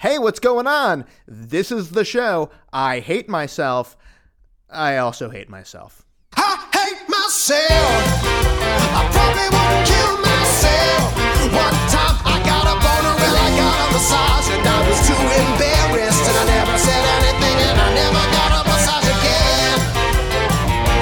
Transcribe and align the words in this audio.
Hey, 0.00 0.18
what's 0.18 0.40
going 0.40 0.66
on? 0.66 1.04
This 1.28 1.70
is 1.70 1.90
the 1.90 2.06
show. 2.06 2.48
I 2.72 3.00
hate 3.00 3.28
myself. 3.28 3.98
I 4.70 4.96
also 4.96 5.28
hate 5.28 5.50
myself. 5.50 6.06
I 6.32 6.56
hate 6.72 7.06
myself. 7.06 7.68
I 7.68 9.04
probably 9.12 9.48
won't 9.52 9.84
kill 9.84 10.16
myself. 10.24 11.04
One 11.52 11.76
time 11.92 12.16
I 12.24 12.40
got 12.48 12.64
a 12.64 12.80
boner 12.80 13.12
and 13.12 13.36
I 13.44 13.48
got 13.60 13.76
a 13.76 13.92
massage 13.92 14.48
and 14.56 14.64
I 14.64 14.80
was 14.88 15.04
too 15.04 15.20
embarrassed 15.20 16.24
and 16.32 16.36
I 16.40 16.44
never 16.48 16.78
said 16.80 17.04
anything 17.20 17.56
and 17.60 17.76
I 17.76 17.88
never 17.92 18.24
got 18.32 18.50
a 18.56 18.60
massage 18.72 19.04
again. 19.04 19.78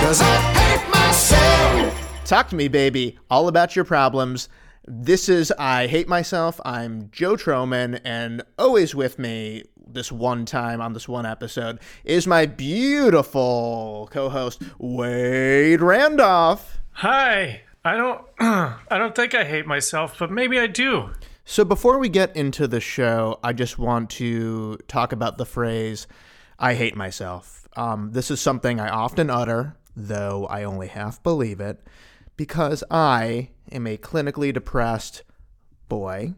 Cause 0.02 0.18
I 0.26 0.34
hate 0.58 0.82
myself. 0.90 2.26
Talk 2.26 2.48
to 2.48 2.56
me, 2.56 2.66
baby. 2.66 3.16
All 3.30 3.46
about 3.46 3.76
your 3.76 3.84
problems. 3.84 4.48
This 4.90 5.28
is 5.28 5.52
I 5.58 5.86
Hate 5.86 6.08
Myself. 6.08 6.58
I'm 6.64 7.10
Joe 7.12 7.36
Trohman, 7.36 8.00
and 8.06 8.42
always 8.58 8.94
with 8.94 9.18
me 9.18 9.64
this 9.86 10.10
one 10.10 10.46
time 10.46 10.80
on 10.80 10.94
this 10.94 11.06
one 11.06 11.26
episode 11.26 11.78
is 12.04 12.26
my 12.26 12.46
beautiful 12.46 14.08
co 14.10 14.30
host, 14.30 14.62
Wade 14.78 15.82
Randolph. 15.82 16.78
Hi. 16.92 17.60
I 17.84 17.96
don't 17.98 18.24
I 18.40 18.96
don't 18.96 19.14
think 19.14 19.34
I 19.34 19.44
hate 19.44 19.66
myself, 19.66 20.16
but 20.18 20.30
maybe 20.30 20.58
I 20.58 20.66
do. 20.66 21.10
So 21.44 21.66
before 21.66 21.98
we 21.98 22.08
get 22.08 22.34
into 22.34 22.66
the 22.66 22.80
show, 22.80 23.40
I 23.44 23.52
just 23.52 23.78
want 23.78 24.08
to 24.12 24.78
talk 24.88 25.12
about 25.12 25.36
the 25.36 25.44
phrase 25.44 26.06
"I 26.58 26.72
hate 26.72 26.96
myself." 26.96 27.68
Um, 27.76 28.12
this 28.12 28.30
is 28.30 28.40
something 28.40 28.80
I 28.80 28.88
often 28.88 29.28
utter, 29.28 29.76
though 29.94 30.46
I 30.46 30.64
only 30.64 30.86
half 30.86 31.22
believe 31.22 31.60
it, 31.60 31.78
because 32.38 32.82
I 32.90 33.50
am 33.72 33.86
a 33.86 33.96
clinically 33.96 34.52
depressed 34.52 35.22
boy 35.88 36.34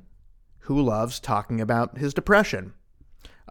who 0.61 0.80
loves 0.80 1.19
talking 1.20 1.61
about 1.61 1.98
his 1.98 2.15
depression. 2.15 2.75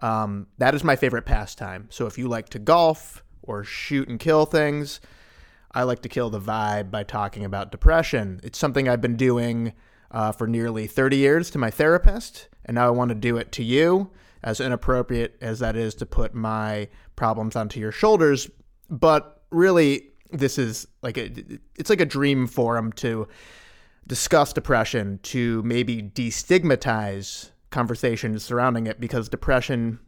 Um, 0.02 0.46
that 0.58 0.74
is 0.74 0.82
my 0.82 0.96
favorite 0.96 1.26
pastime. 1.26 1.88
So 1.90 2.06
if 2.06 2.16
you 2.16 2.28
like 2.28 2.48
to 2.50 2.58
golf 2.58 3.22
or 3.42 3.64
shoot 3.64 4.08
and 4.08 4.18
kill 4.18 4.46
things, 4.46 5.00
I 5.72 5.82
like 5.84 6.02
to 6.02 6.08
kill 6.08 6.30
the 6.30 6.40
vibe 6.40 6.90
by 6.90 7.04
talking 7.04 7.44
about 7.44 7.70
depression. 7.70 8.40
It's 8.42 8.58
something 8.58 8.88
I've 8.88 9.00
been 9.00 9.16
doing 9.16 9.72
uh, 10.10 10.32
for 10.32 10.46
nearly 10.46 10.86
30 10.86 11.16
years 11.16 11.50
to 11.50 11.58
my 11.58 11.70
therapist, 11.70 12.48
and 12.64 12.74
now 12.74 12.86
I 12.86 12.90
want 12.90 13.10
to 13.10 13.14
do 13.14 13.36
it 13.36 13.52
to 13.52 13.62
you, 13.62 14.10
as 14.42 14.60
inappropriate 14.60 15.36
as 15.40 15.60
that 15.60 15.76
is 15.76 15.94
to 15.96 16.06
put 16.06 16.34
my 16.34 16.88
problems 17.14 17.54
onto 17.54 17.78
your 17.78 17.92
shoulders. 17.92 18.50
But 18.88 19.42
really, 19.50 20.08
this 20.32 20.58
is 20.58 20.88
like 21.02 21.18
a, 21.18 21.30
it's 21.76 21.90
like 21.90 22.00
a 22.00 22.06
dream 22.06 22.46
forum 22.46 22.92
to 22.94 23.28
discuss 24.10 24.52
depression, 24.52 25.20
to 25.22 25.62
maybe 25.62 26.02
destigmatize 26.02 27.50
conversations 27.70 28.42
surrounding 28.42 28.88
it, 28.88 28.98
because 28.98 29.28
depression 29.28 30.00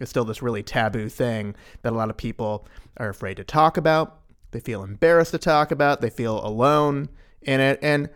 is 0.00 0.08
still 0.08 0.24
this 0.24 0.42
really 0.42 0.64
taboo 0.64 1.08
thing 1.08 1.54
that 1.82 1.92
a 1.92 1.96
lot 1.96 2.10
of 2.10 2.16
people 2.16 2.66
are 2.96 3.08
afraid 3.08 3.36
to 3.36 3.44
talk 3.44 3.76
about. 3.76 4.22
They 4.50 4.58
feel 4.58 4.82
embarrassed 4.82 5.30
to 5.30 5.38
talk 5.38 5.70
about. 5.70 6.00
They 6.00 6.10
feel 6.10 6.44
alone 6.44 7.10
in 7.42 7.60
it. 7.60 7.78
And 7.80 8.10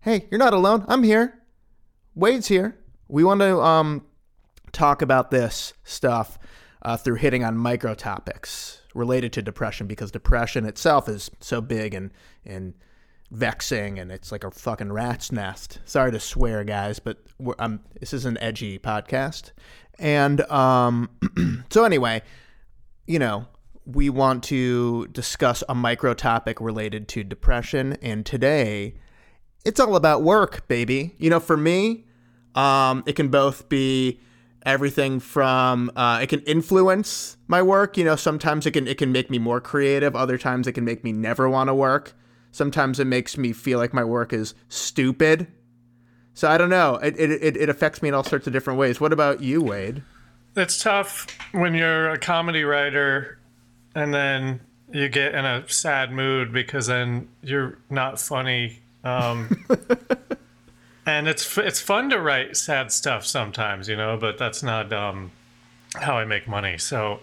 hey, 0.00 0.26
you're 0.30 0.38
not 0.38 0.54
alone. 0.54 0.86
I'm 0.88 1.02
here. 1.02 1.38
Wade's 2.14 2.48
here. 2.48 2.78
We 3.08 3.24
want 3.24 3.42
to 3.42 3.60
um, 3.60 4.06
talk 4.72 5.02
about 5.02 5.30
this 5.30 5.74
stuff 5.84 6.38
uh, 6.80 6.96
through 6.96 7.16
hitting 7.16 7.44
on 7.44 7.58
micro 7.58 7.94
topics 7.94 8.80
related 8.94 9.34
to 9.34 9.42
depression 9.42 9.86
because 9.86 10.10
depression 10.10 10.64
itself 10.64 11.10
is 11.10 11.30
so 11.40 11.60
big 11.60 11.92
and 11.92 12.10
and 12.46 12.72
vexing 13.30 13.98
and 13.98 14.10
it's 14.10 14.32
like 14.32 14.44
a 14.44 14.50
fucking 14.50 14.92
rat's 14.92 15.30
nest. 15.30 15.80
Sorry 15.84 16.10
to 16.12 16.20
swear, 16.20 16.64
guys, 16.64 16.98
but 16.98 17.18
um, 17.58 17.80
this 18.00 18.12
is 18.12 18.24
an 18.24 18.38
edgy 18.38 18.78
podcast. 18.78 19.52
And 19.98 20.40
um, 20.50 21.10
so 21.70 21.84
anyway, 21.84 22.22
you 23.06 23.18
know, 23.18 23.46
we 23.84 24.10
want 24.10 24.44
to 24.44 25.06
discuss 25.08 25.64
a 25.68 25.74
micro 25.74 26.14
topic 26.14 26.60
related 26.60 27.08
to 27.08 27.24
depression. 27.24 27.96
And 28.02 28.24
today, 28.24 28.94
it's 29.64 29.80
all 29.80 29.96
about 29.96 30.22
work, 30.22 30.68
baby. 30.68 31.14
You 31.18 31.30
know, 31.30 31.40
for 31.40 31.56
me, 31.56 32.04
um, 32.54 33.02
it 33.06 33.14
can 33.14 33.28
both 33.28 33.68
be 33.68 34.20
everything 34.66 35.20
from 35.20 35.90
uh, 35.96 36.20
it 36.22 36.28
can 36.28 36.40
influence 36.40 37.36
my 37.46 37.62
work. 37.62 37.96
You 37.96 38.04
know, 38.04 38.16
sometimes 38.16 38.66
it 38.66 38.72
can 38.72 38.86
it 38.86 38.98
can 38.98 39.10
make 39.10 39.30
me 39.30 39.38
more 39.38 39.60
creative. 39.60 40.14
Other 40.14 40.36
times 40.38 40.66
it 40.66 40.72
can 40.72 40.84
make 40.84 41.02
me 41.02 41.12
never 41.12 41.48
want 41.48 41.68
to 41.68 41.74
work. 41.74 42.14
Sometimes 42.58 42.98
it 42.98 43.06
makes 43.06 43.38
me 43.38 43.52
feel 43.52 43.78
like 43.78 43.94
my 43.94 44.02
work 44.02 44.32
is 44.32 44.52
stupid. 44.68 45.46
So 46.34 46.50
I 46.50 46.58
don't 46.58 46.70
know. 46.70 46.96
It, 46.96 47.14
it, 47.16 47.56
it 47.56 47.68
affects 47.68 48.02
me 48.02 48.08
in 48.08 48.16
all 48.16 48.24
sorts 48.24 48.48
of 48.48 48.52
different 48.52 48.80
ways. 48.80 49.00
What 49.00 49.12
about 49.12 49.40
you, 49.40 49.62
Wade? 49.62 50.02
It's 50.56 50.82
tough 50.82 51.28
when 51.52 51.72
you're 51.72 52.10
a 52.10 52.18
comedy 52.18 52.64
writer 52.64 53.38
and 53.94 54.12
then 54.12 54.58
you 54.92 55.08
get 55.08 55.36
in 55.36 55.44
a 55.44 55.68
sad 55.68 56.10
mood 56.10 56.52
because 56.52 56.88
then 56.88 57.28
you're 57.44 57.78
not 57.90 58.18
funny. 58.18 58.80
Um, 59.04 59.64
and 61.06 61.28
it's 61.28 61.56
it's 61.58 61.80
fun 61.80 62.10
to 62.10 62.18
write 62.18 62.56
sad 62.56 62.90
stuff 62.90 63.24
sometimes, 63.24 63.88
you 63.88 63.94
know, 63.94 64.16
but 64.16 64.36
that's 64.36 64.64
not 64.64 64.92
um, 64.92 65.30
how 65.94 66.18
I 66.18 66.24
make 66.24 66.48
money. 66.48 66.76
So 66.76 67.20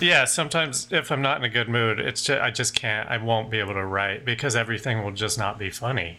yeah, 0.00 0.24
sometimes 0.24 0.88
if 0.90 1.10
I'm 1.10 1.22
not 1.22 1.38
in 1.38 1.44
a 1.44 1.48
good 1.48 1.68
mood, 1.68 1.98
it's 1.98 2.22
just 2.22 2.40
I 2.40 2.50
just 2.50 2.74
can't. 2.74 3.08
I 3.08 3.16
won't 3.16 3.50
be 3.50 3.58
able 3.58 3.74
to 3.74 3.84
write 3.84 4.24
because 4.24 4.56
everything 4.56 5.02
will 5.02 5.12
just 5.12 5.38
not 5.38 5.58
be 5.58 5.70
funny. 5.70 6.18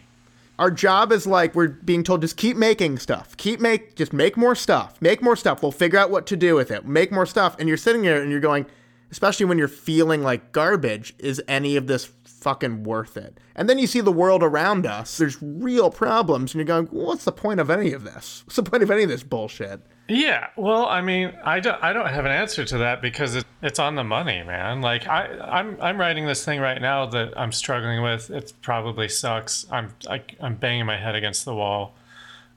Our 0.58 0.72
job 0.72 1.12
is 1.12 1.26
like 1.26 1.54
we're 1.54 1.68
being 1.68 2.02
told 2.02 2.22
just 2.22 2.36
keep 2.36 2.56
making 2.56 2.98
stuff. 2.98 3.36
Keep 3.36 3.60
make 3.60 3.94
just 3.94 4.12
make 4.12 4.36
more 4.36 4.54
stuff. 4.54 5.00
Make 5.00 5.22
more 5.22 5.36
stuff. 5.36 5.62
We'll 5.62 5.72
figure 5.72 5.98
out 5.98 6.10
what 6.10 6.26
to 6.26 6.36
do 6.36 6.56
with 6.56 6.70
it. 6.70 6.84
Make 6.84 7.12
more 7.12 7.26
stuff. 7.26 7.56
And 7.58 7.68
you're 7.68 7.76
sitting 7.76 8.02
there 8.02 8.20
and 8.20 8.30
you're 8.30 8.40
going, 8.40 8.66
especially 9.12 9.46
when 9.46 9.58
you're 9.58 9.68
feeling 9.68 10.22
like 10.22 10.50
garbage, 10.50 11.14
is 11.18 11.40
any 11.46 11.76
of 11.76 11.86
this 11.86 12.06
fucking 12.48 12.82
worth 12.82 13.18
it? 13.18 13.38
And 13.54 13.68
then 13.68 13.78
you 13.78 13.86
see 13.86 14.00
the 14.00 14.10
world 14.10 14.42
around 14.42 14.86
us. 14.86 15.18
There's 15.18 15.36
real 15.42 15.90
problems 15.90 16.54
and 16.54 16.58
you're 16.58 16.64
going, 16.64 16.86
what's 16.86 17.24
the 17.24 17.32
point 17.32 17.60
of 17.60 17.68
any 17.68 17.92
of 17.92 18.04
this? 18.04 18.42
What's 18.46 18.56
the 18.56 18.62
point 18.62 18.82
of 18.82 18.90
any 18.90 19.02
of 19.02 19.10
this 19.10 19.22
bullshit? 19.22 19.82
Yeah, 20.08 20.46
well, 20.56 20.86
I 20.86 21.02
mean, 21.02 21.34
I 21.44 21.60
don't, 21.60 21.82
I 21.84 21.92
don't 21.92 22.08
have 22.08 22.24
an 22.24 22.30
answer 22.30 22.64
to 22.64 22.78
that 22.78 23.02
because 23.02 23.34
it, 23.34 23.44
it's 23.60 23.78
on 23.78 23.96
the 23.96 24.04
money, 24.04 24.42
man. 24.42 24.80
Like 24.80 25.06
I, 25.06 25.26
I'm, 25.40 25.76
I'm 25.78 26.00
writing 26.00 26.24
this 26.24 26.42
thing 26.42 26.58
right 26.58 26.80
now 26.80 27.04
that 27.04 27.34
I'm 27.36 27.52
struggling 27.52 28.02
with. 28.02 28.30
It 28.30 28.54
probably 28.62 29.10
sucks. 29.10 29.66
I'm, 29.70 29.92
I, 30.08 30.22
I'm 30.40 30.54
banging 30.54 30.86
my 30.86 30.96
head 30.96 31.14
against 31.14 31.44
the 31.44 31.54
wall. 31.54 31.96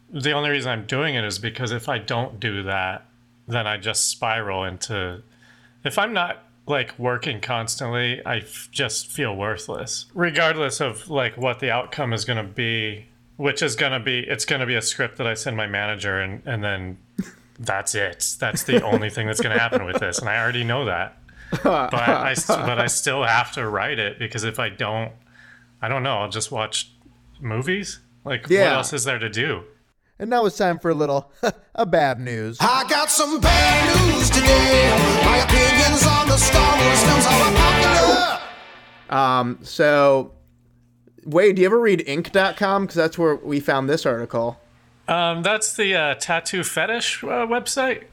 The 0.09 0.31
only 0.31 0.51
reason 0.51 0.71
I'm 0.71 0.85
doing 0.85 1.15
it 1.15 1.25
is 1.25 1.37
because 1.37 1.73
if 1.73 1.89
I 1.89 1.97
don't 1.97 2.39
do 2.39 2.63
that, 2.63 3.07
then 3.45 3.67
I 3.67 3.75
just 3.75 4.07
spiral 4.07 4.63
into. 4.63 5.21
If 5.83 5.97
I'm 5.97 6.13
not 6.13 6.45
like 6.67 6.97
working 6.99 7.41
constantly, 7.41 8.23
I 8.25 8.37
f- 8.37 8.69
just 8.71 9.07
feel 9.11 9.35
worthless, 9.35 10.05
regardless 10.13 10.79
of 10.79 11.09
like 11.09 11.37
what 11.37 11.59
the 11.59 11.71
outcome 11.71 12.13
is 12.13 12.25
going 12.25 12.37
to 12.45 12.51
be. 12.51 13.07
Which 13.37 13.63
is 13.63 13.75
going 13.75 13.93
to 13.93 13.99
be, 13.99 14.19
it's 14.19 14.45
going 14.45 14.59
to 14.59 14.67
be 14.67 14.75
a 14.75 14.83
script 14.83 15.17
that 15.17 15.25
I 15.25 15.33
send 15.33 15.57
my 15.57 15.65
manager, 15.65 16.19
and 16.19 16.43
and 16.45 16.63
then 16.63 16.99
that's 17.57 17.95
it. 17.95 18.35
That's 18.39 18.63
the 18.63 18.83
only 18.83 19.09
thing 19.09 19.25
that's 19.25 19.41
going 19.41 19.55
to 19.55 19.59
happen 19.59 19.83
with 19.83 19.99
this, 19.99 20.19
and 20.19 20.29
I 20.29 20.39
already 20.39 20.63
know 20.63 20.85
that. 20.85 21.17
But 21.63 21.93
I, 21.95 22.35
but 22.47 22.79
I 22.79 22.85
still 22.87 23.23
have 23.23 23.51
to 23.53 23.67
write 23.67 23.97
it 23.97 24.19
because 24.19 24.43
if 24.43 24.59
I 24.59 24.69
don't, 24.69 25.11
I 25.81 25.87
don't 25.87 26.03
know. 26.03 26.19
I'll 26.19 26.29
just 26.29 26.51
watch 26.51 26.91
movies. 27.39 27.99
Like, 28.23 28.43
what 28.43 28.51
else 28.73 28.93
is 28.93 29.05
there 29.05 29.17
to 29.19 29.29
do? 29.29 29.63
And 30.21 30.29
now 30.29 30.45
it's 30.45 30.55
time 30.55 30.77
for 30.77 30.91
a 30.91 30.93
little 30.93 31.31
a 31.75 31.83
bad 31.83 32.19
news. 32.19 32.57
I 32.61 32.87
got 32.87 33.09
some 33.09 33.41
bad 33.41 34.13
news 34.13 34.29
today. 34.29 34.87
My 35.25 35.37
opinions 35.37 36.05
on 36.05 36.27
the 36.27 36.37
Star 36.37 36.77
Wars 36.79 37.03
films 37.03 37.25
are 37.25 37.47
unpopular. 37.47 38.39
Um, 39.09 39.59
so 39.63 40.33
Wade, 41.25 41.55
do 41.55 41.63
you 41.63 41.65
ever 41.65 41.79
read 41.79 42.01
Inc.com? 42.01 42.83
Because 42.83 42.95
that's 42.95 43.17
where 43.17 43.35
we 43.35 43.59
found 43.59 43.89
this 43.89 44.05
article. 44.05 44.59
Um, 45.07 45.41
that's 45.41 45.75
the 45.75 45.95
uh, 45.95 46.13
tattoo 46.13 46.63
fetish 46.63 47.23
uh, 47.23 47.47
website. 47.47 48.03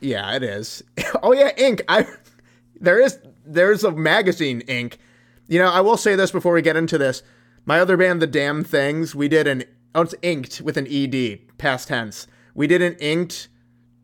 Yeah, 0.00 0.34
it 0.34 0.42
is. 0.42 0.82
oh 1.22 1.32
yeah, 1.32 1.52
Ink. 1.56 1.82
I 1.86 2.08
there 2.80 3.00
is 3.00 3.16
there's 3.46 3.84
a 3.84 3.92
magazine 3.92 4.62
Ink. 4.62 4.98
You 5.46 5.60
know, 5.60 5.70
I 5.70 5.82
will 5.82 5.96
say 5.96 6.16
this 6.16 6.32
before 6.32 6.52
we 6.52 6.62
get 6.62 6.74
into 6.74 6.98
this. 6.98 7.22
My 7.64 7.78
other 7.78 7.96
band, 7.96 8.20
The 8.20 8.26
Damned 8.26 8.66
Things, 8.66 9.14
we 9.14 9.28
did 9.28 9.46
an 9.46 9.62
oh 9.94 10.02
it's 10.02 10.14
inked 10.22 10.60
with 10.60 10.76
an 10.76 10.86
ed 10.86 11.40
past 11.58 11.88
tense. 11.88 12.26
We 12.54 12.66
did 12.66 12.82
an 12.82 12.96
inked 13.00 13.48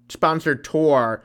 sponsored 0.08 0.64
tour, 0.64 1.24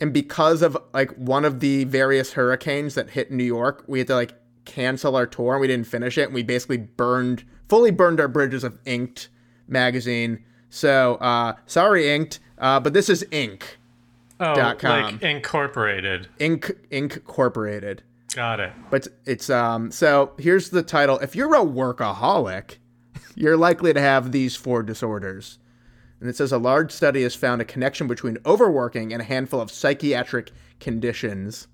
and 0.00 0.12
because 0.12 0.62
of 0.62 0.76
like 0.92 1.10
one 1.16 1.44
of 1.44 1.60
the 1.60 1.84
various 1.84 2.32
hurricanes 2.32 2.94
that 2.94 3.10
hit 3.10 3.30
New 3.30 3.44
York, 3.44 3.84
we 3.86 3.98
had 4.00 4.08
to 4.08 4.14
like 4.14 4.34
cancel 4.64 5.16
our 5.16 5.26
tour 5.26 5.54
and 5.54 5.60
we 5.60 5.66
didn't 5.66 5.86
finish 5.86 6.18
it, 6.18 6.26
and 6.26 6.34
we 6.34 6.42
basically 6.42 6.76
burned 6.76 7.44
fully 7.68 7.90
burned 7.90 8.20
our 8.20 8.28
bridges 8.28 8.64
of 8.64 8.78
Inked 8.84 9.28
magazine. 9.68 10.44
So 10.70 11.14
uh, 11.16 11.54
sorry, 11.66 12.08
Inked, 12.08 12.40
uh, 12.58 12.80
but 12.80 12.92
this 12.92 13.08
is 13.08 13.24
Ink. 13.30 13.78
Oh, 14.38 14.54
Dot 14.54 14.78
com. 14.78 15.02
like 15.14 15.22
incorporated. 15.22 16.28
Ink, 16.38 16.70
Incorporated. 16.90 18.02
Got 18.34 18.60
it. 18.60 18.72
But 18.90 19.08
it's 19.24 19.48
um 19.48 19.90
so 19.90 20.32
here's 20.38 20.68
the 20.68 20.82
title. 20.82 21.18
If 21.20 21.34
you're 21.34 21.54
a 21.54 21.64
workaholic, 21.64 22.76
you're 23.36 23.56
likely 23.56 23.92
to 23.92 24.00
have 24.00 24.32
these 24.32 24.56
four 24.56 24.82
disorders. 24.82 25.60
And 26.18 26.28
it 26.28 26.34
says 26.36 26.50
a 26.50 26.58
large 26.58 26.90
study 26.90 27.22
has 27.22 27.36
found 27.36 27.60
a 27.60 27.66
connection 27.66 28.08
between 28.08 28.38
overworking 28.46 29.12
and 29.12 29.20
a 29.20 29.26
handful 29.26 29.60
of 29.60 29.70
psychiatric 29.70 30.50
conditions. 30.80 31.68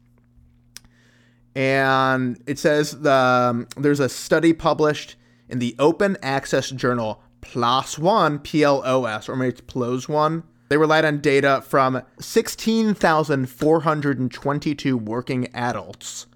And 1.55 2.43
it 2.47 2.59
says 2.59 3.01
the, 3.01 3.13
um, 3.13 3.69
there's 3.77 4.01
a 4.01 4.09
study 4.09 4.53
published 4.53 5.15
in 5.49 5.61
the 5.61 5.77
open 5.79 6.17
access 6.23 6.71
journal 6.71 7.23
PLOS 7.41 7.97
One, 7.99 8.41
P 8.41 8.65
L 8.65 8.83
O 8.85 9.05
S, 9.05 9.29
or 9.29 9.37
maybe 9.37 9.51
it's 9.51 9.61
PLOS 9.61 10.09
One. 10.09 10.43
They 10.69 10.79
relied 10.79 11.05
on 11.05 11.21
data 11.21 11.63
from 11.65 12.03
16,422 12.19 14.97
working 14.97 15.55
adults 15.55 16.27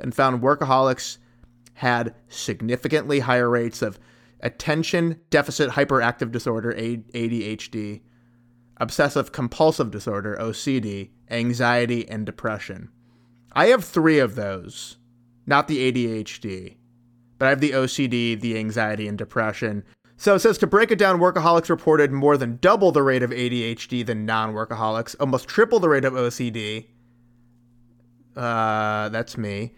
and 0.00 0.14
found 0.14 0.42
workaholics 0.42 1.16
had 1.74 2.14
significantly 2.28 3.20
higher 3.20 3.48
rates 3.48 3.80
of 3.82 4.00
attention 4.40 5.20
deficit 5.30 5.70
hyperactive 5.70 6.30
disorder, 6.30 6.72
ADHD, 6.72 8.02
obsessive 8.78 9.32
compulsive 9.32 9.90
disorder, 9.90 10.36
OCD, 10.40 11.10
anxiety, 11.30 12.08
and 12.08 12.26
depression. 12.26 12.90
I 13.52 13.66
have 13.66 13.84
three 13.84 14.18
of 14.18 14.34
those, 14.34 14.98
not 15.46 15.68
the 15.68 15.90
ADHD, 15.90 16.76
but 17.38 17.46
I 17.46 17.50
have 17.50 17.60
the 17.60 17.72
OCD, 17.72 18.38
the 18.38 18.58
anxiety, 18.58 19.08
and 19.08 19.16
depression. 19.16 19.84
So 20.18 20.34
it 20.34 20.40
says 20.40 20.58
to 20.58 20.66
break 20.66 20.90
it 20.90 20.98
down, 20.98 21.20
workaholics 21.20 21.68
reported 21.68 22.10
more 22.10 22.36
than 22.36 22.58
double 22.60 22.92
the 22.92 23.02
rate 23.02 23.22
of 23.22 23.30
ADHD 23.30 24.04
than 24.04 24.26
non 24.26 24.54
workaholics, 24.54 25.14
almost 25.20 25.48
triple 25.48 25.80
the 25.80 25.88
rate 25.88 26.04
of 26.04 26.14
OCD. 26.14 26.86
Uh, 28.34 29.08
that's 29.08 29.36
me. 29.36 29.74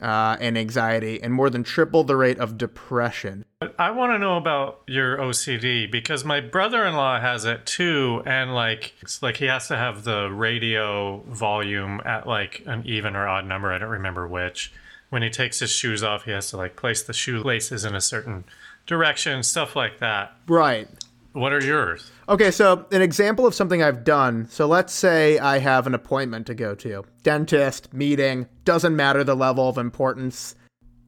Uh, 0.00 0.36
and 0.40 0.58
anxiety, 0.58 1.22
and 1.22 1.32
more 1.32 1.48
than 1.48 1.62
triple 1.62 2.04
the 2.04 2.16
rate 2.16 2.38
of 2.38 2.58
depression. 2.58 3.44
I 3.78 3.90
want 3.92 4.12
to 4.12 4.18
know 4.18 4.36
about 4.36 4.82
your 4.86 5.16
OCD 5.16 5.90
because 5.90 6.24
my 6.24 6.40
brother-in-law 6.40 7.20
has 7.20 7.44
it 7.46 7.64
too, 7.64 8.22
and 8.26 8.54
like 8.54 8.92
it's 9.00 9.22
like 9.22 9.38
he 9.38 9.46
has 9.46 9.68
to 9.68 9.76
have 9.76 10.04
the 10.04 10.28
radio 10.28 11.18
volume 11.28 12.02
at 12.04 12.26
like 12.26 12.62
an 12.66 12.82
even 12.84 13.16
or 13.16 13.26
odd 13.26 13.46
number. 13.46 13.72
I 13.72 13.78
don't 13.78 13.88
remember 13.88 14.28
which. 14.28 14.72
When 15.10 15.22
he 15.22 15.30
takes 15.30 15.60
his 15.60 15.70
shoes 15.70 16.02
off, 16.02 16.24
he 16.24 16.32
has 16.32 16.50
to 16.50 16.56
like 16.56 16.76
place 16.76 17.02
the 17.02 17.12
shoelaces 17.12 17.84
in 17.84 17.94
a 17.94 18.00
certain 18.00 18.44
direction, 18.86 19.42
stuff 19.42 19.76
like 19.76 20.00
that. 20.00 20.36
Right. 20.48 20.88
What 21.34 21.52
are 21.52 21.60
yours? 21.60 22.12
Okay, 22.28 22.52
so 22.52 22.86
an 22.92 23.02
example 23.02 23.44
of 23.44 23.56
something 23.56 23.82
I've 23.82 24.04
done. 24.04 24.46
So 24.48 24.66
let's 24.66 24.92
say 24.92 25.36
I 25.40 25.58
have 25.58 25.88
an 25.88 25.94
appointment 25.94 26.46
to 26.46 26.54
go 26.54 26.76
to, 26.76 27.04
dentist, 27.24 27.92
meeting, 27.92 28.46
doesn't 28.64 28.94
matter 28.94 29.24
the 29.24 29.34
level 29.34 29.68
of 29.68 29.76
importance, 29.76 30.54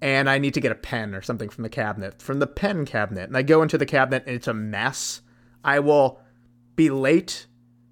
and 0.03 0.29
I 0.29 0.39
need 0.39 0.55
to 0.55 0.61
get 0.61 0.73
a 0.73 0.77
pen 0.77 1.15
or 1.15 1.23
something 1.23 1.49
from 1.49 1.63
the 1.63 1.69
cabinet, 1.69 2.21
from 2.21 2.41
the 2.41 2.49
pen 2.49 2.87
cabinet. 2.87 3.29
And 3.29 3.37
I 3.37 3.43
go 3.43 3.63
into 3.63 3.79
the 3.79 3.87
cabinet 3.87 4.25
and 4.27 4.35
it's 4.35 4.49
a 4.49 4.53
mess. 4.53 5.23
I 5.63 5.79
will 5.79 6.21
be 6.75 6.91
late 6.91 7.47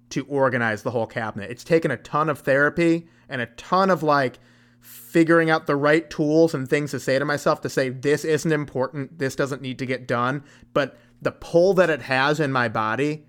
to 0.09 0.25
organize 0.25 0.83
the 0.83 0.91
whole 0.91 1.07
cabinet. 1.07 1.49
It's 1.49 1.63
taken 1.63 1.89
a 1.89 1.97
ton 1.97 2.29
of 2.29 2.39
therapy 2.39 3.07
and 3.29 3.41
a 3.41 3.45
ton 3.45 3.89
of 3.89 4.03
like 4.03 4.39
figuring 4.81 5.49
out 5.49 5.67
the 5.67 5.75
right 5.77 6.09
tools 6.09 6.53
and 6.53 6.69
things 6.69 6.91
to 6.91 6.99
say 6.99 7.17
to 7.17 7.23
myself 7.23 7.61
to 7.61 7.69
say 7.69 7.89
this 7.89 8.25
isn't 8.25 8.51
important, 8.51 9.17
this 9.19 9.37
doesn't 9.37 9.61
need 9.61 9.79
to 9.79 9.85
get 9.85 10.05
done, 10.05 10.43
but 10.73 10.97
the 11.21 11.31
pull 11.31 11.73
that 11.75 11.89
it 11.89 12.03
has 12.03 12.39
in 12.39 12.51
my 12.51 12.67
body, 12.67 13.25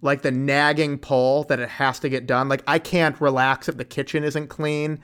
like 0.00 0.22
the 0.22 0.30
nagging 0.30 0.98
pull 0.98 1.44
that 1.44 1.60
it 1.60 1.68
has 1.68 1.98
to 2.00 2.08
get 2.08 2.26
done. 2.26 2.48
Like 2.48 2.62
I 2.66 2.78
can't 2.78 3.20
relax 3.20 3.68
if 3.68 3.76
the 3.76 3.84
kitchen 3.84 4.24
isn't 4.24 4.48
clean. 4.48 5.00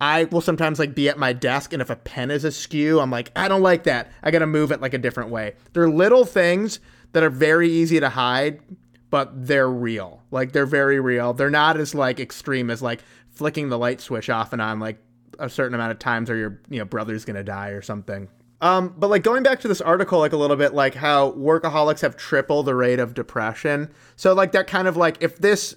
I 0.00 0.24
will 0.24 0.42
sometimes 0.42 0.78
like 0.78 0.94
be 0.94 1.08
at 1.08 1.18
my 1.18 1.32
desk 1.32 1.72
and 1.72 1.80
if 1.80 1.88
a 1.88 1.96
pen 1.96 2.30
is 2.30 2.44
askew, 2.44 3.00
I'm 3.00 3.10
like, 3.10 3.32
I 3.34 3.48
don't 3.48 3.62
like 3.62 3.84
that. 3.84 4.12
I 4.22 4.30
got 4.30 4.40
to 4.40 4.46
move 4.46 4.70
it 4.70 4.80
like 4.80 4.94
a 4.94 4.98
different 4.98 5.30
way. 5.30 5.54
They're 5.72 5.88
little 5.88 6.24
things 6.24 6.80
that 7.12 7.22
are 7.22 7.30
very 7.30 7.70
easy 7.70 7.98
to 8.00 8.10
hide, 8.10 8.60
but 9.08 9.46
they're 9.46 9.70
real. 9.70 10.22
Like 10.30 10.52
they're 10.52 10.66
very 10.66 11.00
real. 11.00 11.32
They're 11.32 11.48
not 11.48 11.78
as 11.78 11.94
like 11.94 12.20
extreme 12.20 12.70
as 12.70 12.82
like 12.82 13.02
flicking 13.30 13.70
the 13.70 13.78
light 13.78 14.00
switch 14.00 14.28
off 14.28 14.52
and 14.52 14.60
on 14.60 14.80
like 14.80 14.98
a 15.38 15.48
certain 15.48 15.74
amount 15.74 15.92
of 15.92 15.98
times 15.98 16.28
or 16.28 16.36
your, 16.36 16.60
you 16.68 16.78
know, 16.78 16.84
brother's 16.84 17.24
going 17.24 17.36
to 17.36 17.44
die 17.44 17.70
or 17.70 17.80
something. 17.80 18.28
Um, 18.60 18.94
but 18.96 19.10
like 19.10 19.22
going 19.22 19.42
back 19.42 19.60
to 19.60 19.68
this 19.68 19.80
article, 19.80 20.18
like 20.18 20.32
a 20.32 20.36
little 20.36 20.56
bit, 20.56 20.72
like 20.72 20.94
how 20.94 21.32
workaholics 21.32 22.00
have 22.00 22.16
triple 22.16 22.62
the 22.62 22.74
rate 22.74 22.98
of 22.98 23.14
depression. 23.14 23.92
So 24.16 24.32
like 24.32 24.52
that 24.52 24.66
kind 24.66 24.88
of 24.88 24.96
like 24.96 25.18
if 25.20 25.38
this 25.38 25.76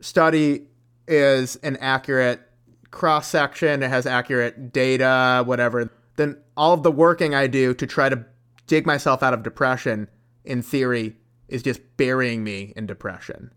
study 0.00 0.66
is 1.08 1.56
an 1.56 1.76
accurate 1.78 2.40
cross 2.90 3.26
section, 3.28 3.82
it 3.82 3.88
has 3.88 4.06
accurate 4.06 4.72
data, 4.72 5.42
whatever, 5.44 5.90
then 6.16 6.36
all 6.56 6.72
of 6.72 6.82
the 6.82 6.92
working 6.92 7.34
I 7.34 7.46
do 7.46 7.74
to 7.74 7.86
try 7.86 8.08
to 8.08 8.24
dig 8.66 8.86
myself 8.86 9.22
out 9.22 9.34
of 9.34 9.42
depression, 9.42 10.08
in 10.44 10.62
theory, 10.62 11.16
is 11.48 11.62
just 11.62 11.80
burying 11.96 12.44
me 12.44 12.72
in 12.76 12.86
depression. 12.86 13.50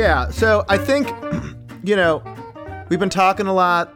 Yeah, 0.00 0.30
so 0.30 0.64
I 0.66 0.78
think, 0.78 1.08
you 1.84 1.94
know, 1.94 2.22
we've 2.88 2.98
been 2.98 3.10
talking 3.10 3.46
a 3.46 3.52
lot 3.52 3.92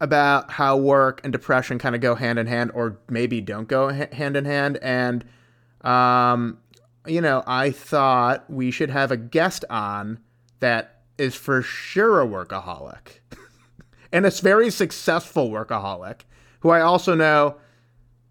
about 0.00 0.52
how 0.52 0.76
work 0.76 1.20
and 1.24 1.32
depression 1.32 1.80
kind 1.80 1.96
of 1.96 2.00
go 2.00 2.14
hand 2.14 2.38
in 2.38 2.46
hand, 2.46 2.70
or 2.74 3.00
maybe 3.10 3.40
don't 3.40 3.66
go 3.66 3.92
ha- 3.92 4.06
hand 4.12 4.36
in 4.36 4.44
hand. 4.44 4.78
And, 4.82 5.24
um, 5.80 6.58
you 7.08 7.20
know, 7.20 7.42
I 7.44 7.72
thought 7.72 8.48
we 8.48 8.70
should 8.70 8.90
have 8.90 9.10
a 9.10 9.16
guest 9.16 9.64
on 9.68 10.20
that 10.60 11.00
is 11.18 11.34
for 11.34 11.60
sure 11.60 12.20
a 12.20 12.24
workaholic 12.24 13.18
and 14.12 14.26
a 14.26 14.30
very 14.30 14.70
successful 14.70 15.50
workaholic 15.50 16.20
who 16.60 16.70
I 16.70 16.82
also 16.82 17.16
know 17.16 17.56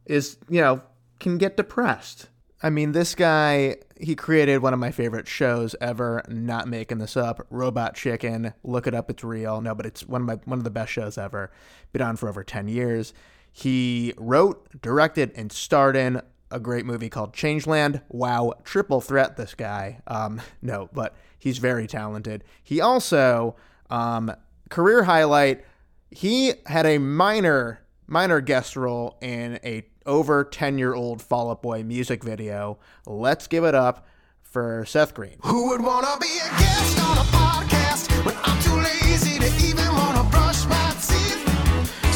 is, 0.06 0.38
you 0.48 0.62
know, 0.62 0.82
can 1.20 1.38
get 1.38 1.58
depressed. 1.58 2.28
I 2.64 2.70
mean, 2.70 2.94
this 2.94 3.16
guy, 3.16 3.80
he 4.00 4.16
created 4.16 4.62
one 4.62 4.74
of 4.74 4.80
my 4.80 4.92
favorite 4.92 5.28
shows 5.28 5.76
ever, 5.82 6.24
not 6.28 6.68
making 6.68 6.98
this 7.00 7.18
up. 7.18 7.46
Robot 7.50 7.96
Chicken. 7.96 8.54
Look 8.64 8.88
it 8.88 8.94
up, 8.94 9.10
it's 9.10 9.24
real. 9.24 9.62
No, 9.62 9.76
but 9.76 9.86
it's 9.86 10.06
one 10.06 10.22
of 10.22 10.28
my 10.28 10.36
one 10.46 10.58
of 10.58 10.64
the 10.64 10.70
best 10.70 10.92
shows 10.92 11.18
ever. 11.18 11.52
Been 11.92 12.02
on 12.02 12.16
for 12.16 12.30
over 12.30 12.44
10 12.44 12.68
years. 12.68 13.14
He 13.52 14.14
wrote, 14.18 14.82
directed, 14.82 15.32
and 15.36 15.52
starred 15.52 15.96
in 15.96 16.22
a 16.52 16.60
great 16.60 16.86
movie 16.86 17.10
called 17.10 17.34
Changeland. 17.34 18.02
Wow, 18.10 18.54
triple 18.64 19.02
threat 19.02 19.36
this 19.36 19.54
guy. 19.54 20.00
Um, 20.08 20.42
no, 20.62 20.90
but 20.94 21.16
he's 21.40 21.58
very 21.58 21.88
talented. 21.88 22.44
He 22.64 22.82
also 22.82 23.56
um, 23.90 24.32
career 24.70 25.04
highlight, 25.04 25.66
he 26.12 26.54
had 26.66 26.86
a 26.86 26.98
minor 26.98 27.82
minor 28.08 28.40
guest 28.40 28.78
role 28.78 29.18
in 29.22 29.60
a 29.64 29.86
over 30.08 30.44
10 30.44 30.78
year 30.78 30.94
old 30.96 31.22
Fall 31.22 31.52
Out 31.52 31.62
Boy 31.62 31.84
music 31.84 32.24
video. 32.24 32.80
Let's 33.06 33.46
give 33.48 33.64
it 33.64 33.76
up 33.76 34.08
for 34.42 34.86
Seth 34.86 35.14
Green. 35.14 35.38
Who 35.44 35.70
would 35.70 35.82
wanna 35.82 36.18
be 36.20 36.38
a 36.38 36.50
guest 36.58 37.00
on 37.04 37.18
a 37.18 37.22
podcast 37.22 38.26
when 38.26 38.36
I'm 38.44 38.60
too 38.62 38.76
lazy 38.76 39.38
to 39.40 39.68
even 39.68 39.86
wanna 39.94 40.24
brush 40.30 40.66
my 40.66 40.92
teeth? 40.96 41.44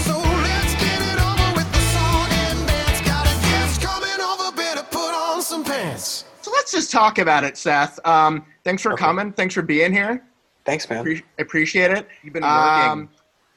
So 0.06 0.18
let's 0.18 0.74
get 0.76 1.02
it 1.02 1.20
over 1.22 1.56
with 1.58 1.72
the 1.72 1.82
song 1.92 2.28
and 2.32 2.68
dance. 2.68 3.02
Got 3.02 3.28
a 3.28 3.40
guest 3.42 3.82
coming 3.82 4.22
over, 4.22 4.56
better 4.56 4.84
put 4.84 5.14
on 5.14 5.42
some 5.42 5.64
pants. 5.64 6.26
So 6.42 6.52
let's 6.52 6.72
just 6.72 6.92
talk 6.92 7.20
about 7.20 7.44
it, 7.44 7.58
Seth. 7.58 8.00
Um, 8.08 8.46
thanks 8.64 8.82
for 8.82 8.96
coming. 8.96 9.34
Thanks 9.34 9.54
for 9.54 9.62
being 9.62 9.92
here. 9.92 10.24
Thanks, 10.66 10.90
man. 10.90 11.04
Appre- 11.04 11.24
appreciate 11.40 11.92
it. 11.92 12.08
You've 12.24 12.34
been 12.34 12.44
working 12.44 13.10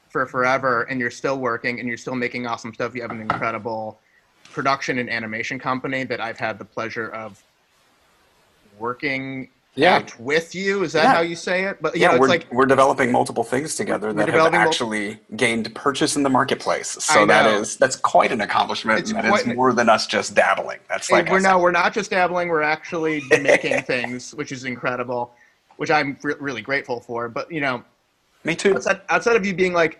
for 0.09 0.25
forever 0.25 0.83
and 0.83 0.99
you're 0.99 1.11
still 1.11 1.39
working 1.39 1.79
and 1.79 1.87
you're 1.87 1.97
still 1.97 2.15
making 2.15 2.47
awesome 2.47 2.73
stuff. 2.73 2.95
You 2.95 3.01
have 3.01 3.11
an 3.11 3.21
incredible 3.21 3.99
production 4.55 4.97
and 4.99 5.09
animation 5.09 5.59
company 5.59 6.05
that 6.05 6.21
I've 6.21 6.39
had 6.39 6.57
the 6.57 6.63
pleasure 6.65 7.09
of 7.09 7.43
working 8.79 9.49
Yeah. 9.75 10.05
with 10.17 10.55
you. 10.55 10.83
Is 10.83 10.93
that 10.93 11.03
Yeah. 11.03 11.13
how 11.15 11.19
you 11.21 11.35
say 11.35 11.65
it? 11.65 11.81
But 11.81 11.95
you 11.95 12.01
yeah, 12.03 12.07
know, 12.07 12.13
it's 12.13 12.21
we're, 12.21 12.27
like 12.29 12.47
we're 12.51 12.65
developing 12.65 13.11
multiple 13.11 13.43
things 13.43 13.75
together 13.75 14.13
that 14.13 14.29
have 14.29 14.53
actually 14.53 15.19
gained 15.35 15.75
purchase 15.75 16.15
in 16.15 16.23
the 16.23 16.29
marketplace. 16.29 16.87
So 16.87 17.25
that 17.25 17.45
is 17.47 17.75
that's 17.75 17.97
quite 17.97 18.31
an 18.31 18.39
accomplishment. 18.39 18.99
It's 18.99 19.11
that 19.11 19.25
quite 19.25 19.45
is 19.45 19.55
more 19.55 19.73
than 19.73 19.89
us 19.89 20.07
just 20.07 20.33
dabbling. 20.33 20.79
That's 20.87 21.11
like 21.11 21.29
we're 21.29 21.37
us. 21.37 21.43
no, 21.43 21.59
we're 21.59 21.71
not 21.71 21.93
just 21.93 22.09
dabbling. 22.09 22.47
We're 22.47 22.61
actually 22.61 23.21
making 23.41 23.81
things, 23.81 24.33
which 24.33 24.53
is 24.53 24.63
incredible, 24.63 25.33
which 25.75 25.91
I'm 25.91 26.17
re- 26.23 26.35
really 26.39 26.61
grateful 26.61 27.01
for. 27.01 27.27
But 27.27 27.51
you 27.51 27.59
know, 27.59 27.83
Me 28.45 28.55
too. 28.55 28.75
outside, 28.75 29.01
outside 29.09 29.35
of 29.35 29.45
you 29.45 29.53
being 29.53 29.73
like 29.73 29.99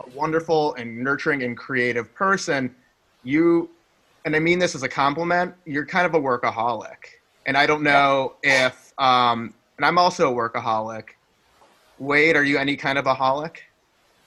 a 0.00 0.08
wonderful 0.14 0.72
and 0.76 0.98
nurturing 0.98 1.42
and 1.42 1.54
creative 1.58 2.14
person, 2.14 2.74
you, 3.24 3.68
and 4.24 4.34
I 4.34 4.38
mean 4.38 4.58
this 4.58 4.74
as 4.74 4.82
a 4.82 4.88
compliment, 4.88 5.54
you're 5.66 5.86
kind 5.86 6.06
of 6.06 6.14
a 6.14 6.20
workaholic. 6.20 6.96
And 7.46 7.56
I 7.56 7.66
don't 7.66 7.82
know 7.82 8.34
if, 8.42 8.92
um, 8.98 9.52
and 9.76 9.84
I'm 9.84 9.98
also 9.98 10.32
a 10.32 10.34
workaholic. 10.34 11.10
Wade, 11.98 12.36
are 12.36 12.44
you 12.44 12.58
any 12.58 12.76
kind 12.76 12.98
of 12.98 13.06
a 13.06 13.14
holic? 13.14 13.58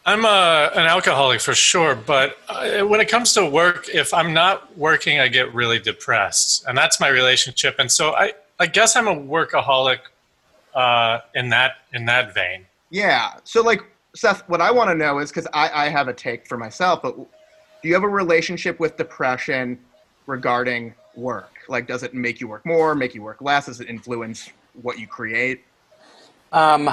I'm 0.06 0.24
a, 0.24 0.72
an 0.74 0.86
alcoholic 0.86 1.42
for 1.42 1.54
sure, 1.54 1.94
but 1.94 2.38
uh, 2.48 2.80
when 2.82 3.02
it 3.02 3.10
comes 3.10 3.34
to 3.34 3.46
work, 3.46 3.90
if 3.90 4.14
I'm 4.14 4.34
not 4.34 4.78
working, 4.78 5.20
I 5.20 5.28
get 5.28 5.54
really 5.54 5.80
depressed, 5.80 6.66
and 6.66 6.78
that's 6.78 7.02
my 7.02 7.10
relationship. 7.10 7.76
And 7.78 7.92
so 7.92 8.14
I, 8.14 8.32
I 8.58 8.68
guess 8.68 8.96
I'm 8.96 9.08
a 9.08 9.16
workaholic 9.16 10.00
uh, 10.74 11.20
in 11.36 11.50
that 11.50 11.78
in 11.92 12.06
that 12.06 12.34
vein. 12.34 12.66
Yeah. 12.90 13.34
So 13.44 13.62
like, 13.62 13.82
Seth, 14.16 14.48
what 14.48 14.62
I 14.62 14.72
want 14.72 14.90
to 14.90 14.96
know 14.96 15.20
is 15.20 15.30
because 15.30 15.48
I, 15.54 15.88
I 15.88 15.90
have 15.90 16.08
a 16.08 16.14
take 16.14 16.48
for 16.48 16.58
myself, 16.58 17.02
but 17.02 17.18
do 17.18 17.26
you 17.90 17.94
have 17.94 18.04
a 18.04 18.08
relationship 18.08 18.80
with 18.80 18.96
depression 18.96 19.78
regarding 20.28 20.94
work? 21.16 21.52
Like, 21.68 21.88
does 21.88 22.04
it 22.04 22.14
make 22.14 22.40
you 22.40 22.48
work 22.48 22.66
more, 22.66 22.94
make 22.94 23.16
you 23.16 23.24
work 23.24 23.42
less? 23.42 23.66
Does 23.66 23.82
it 23.82 23.90
influence 23.90 24.50
what 24.82 25.00
you 25.00 25.08
create? 25.08 25.64
Um, 26.52 26.90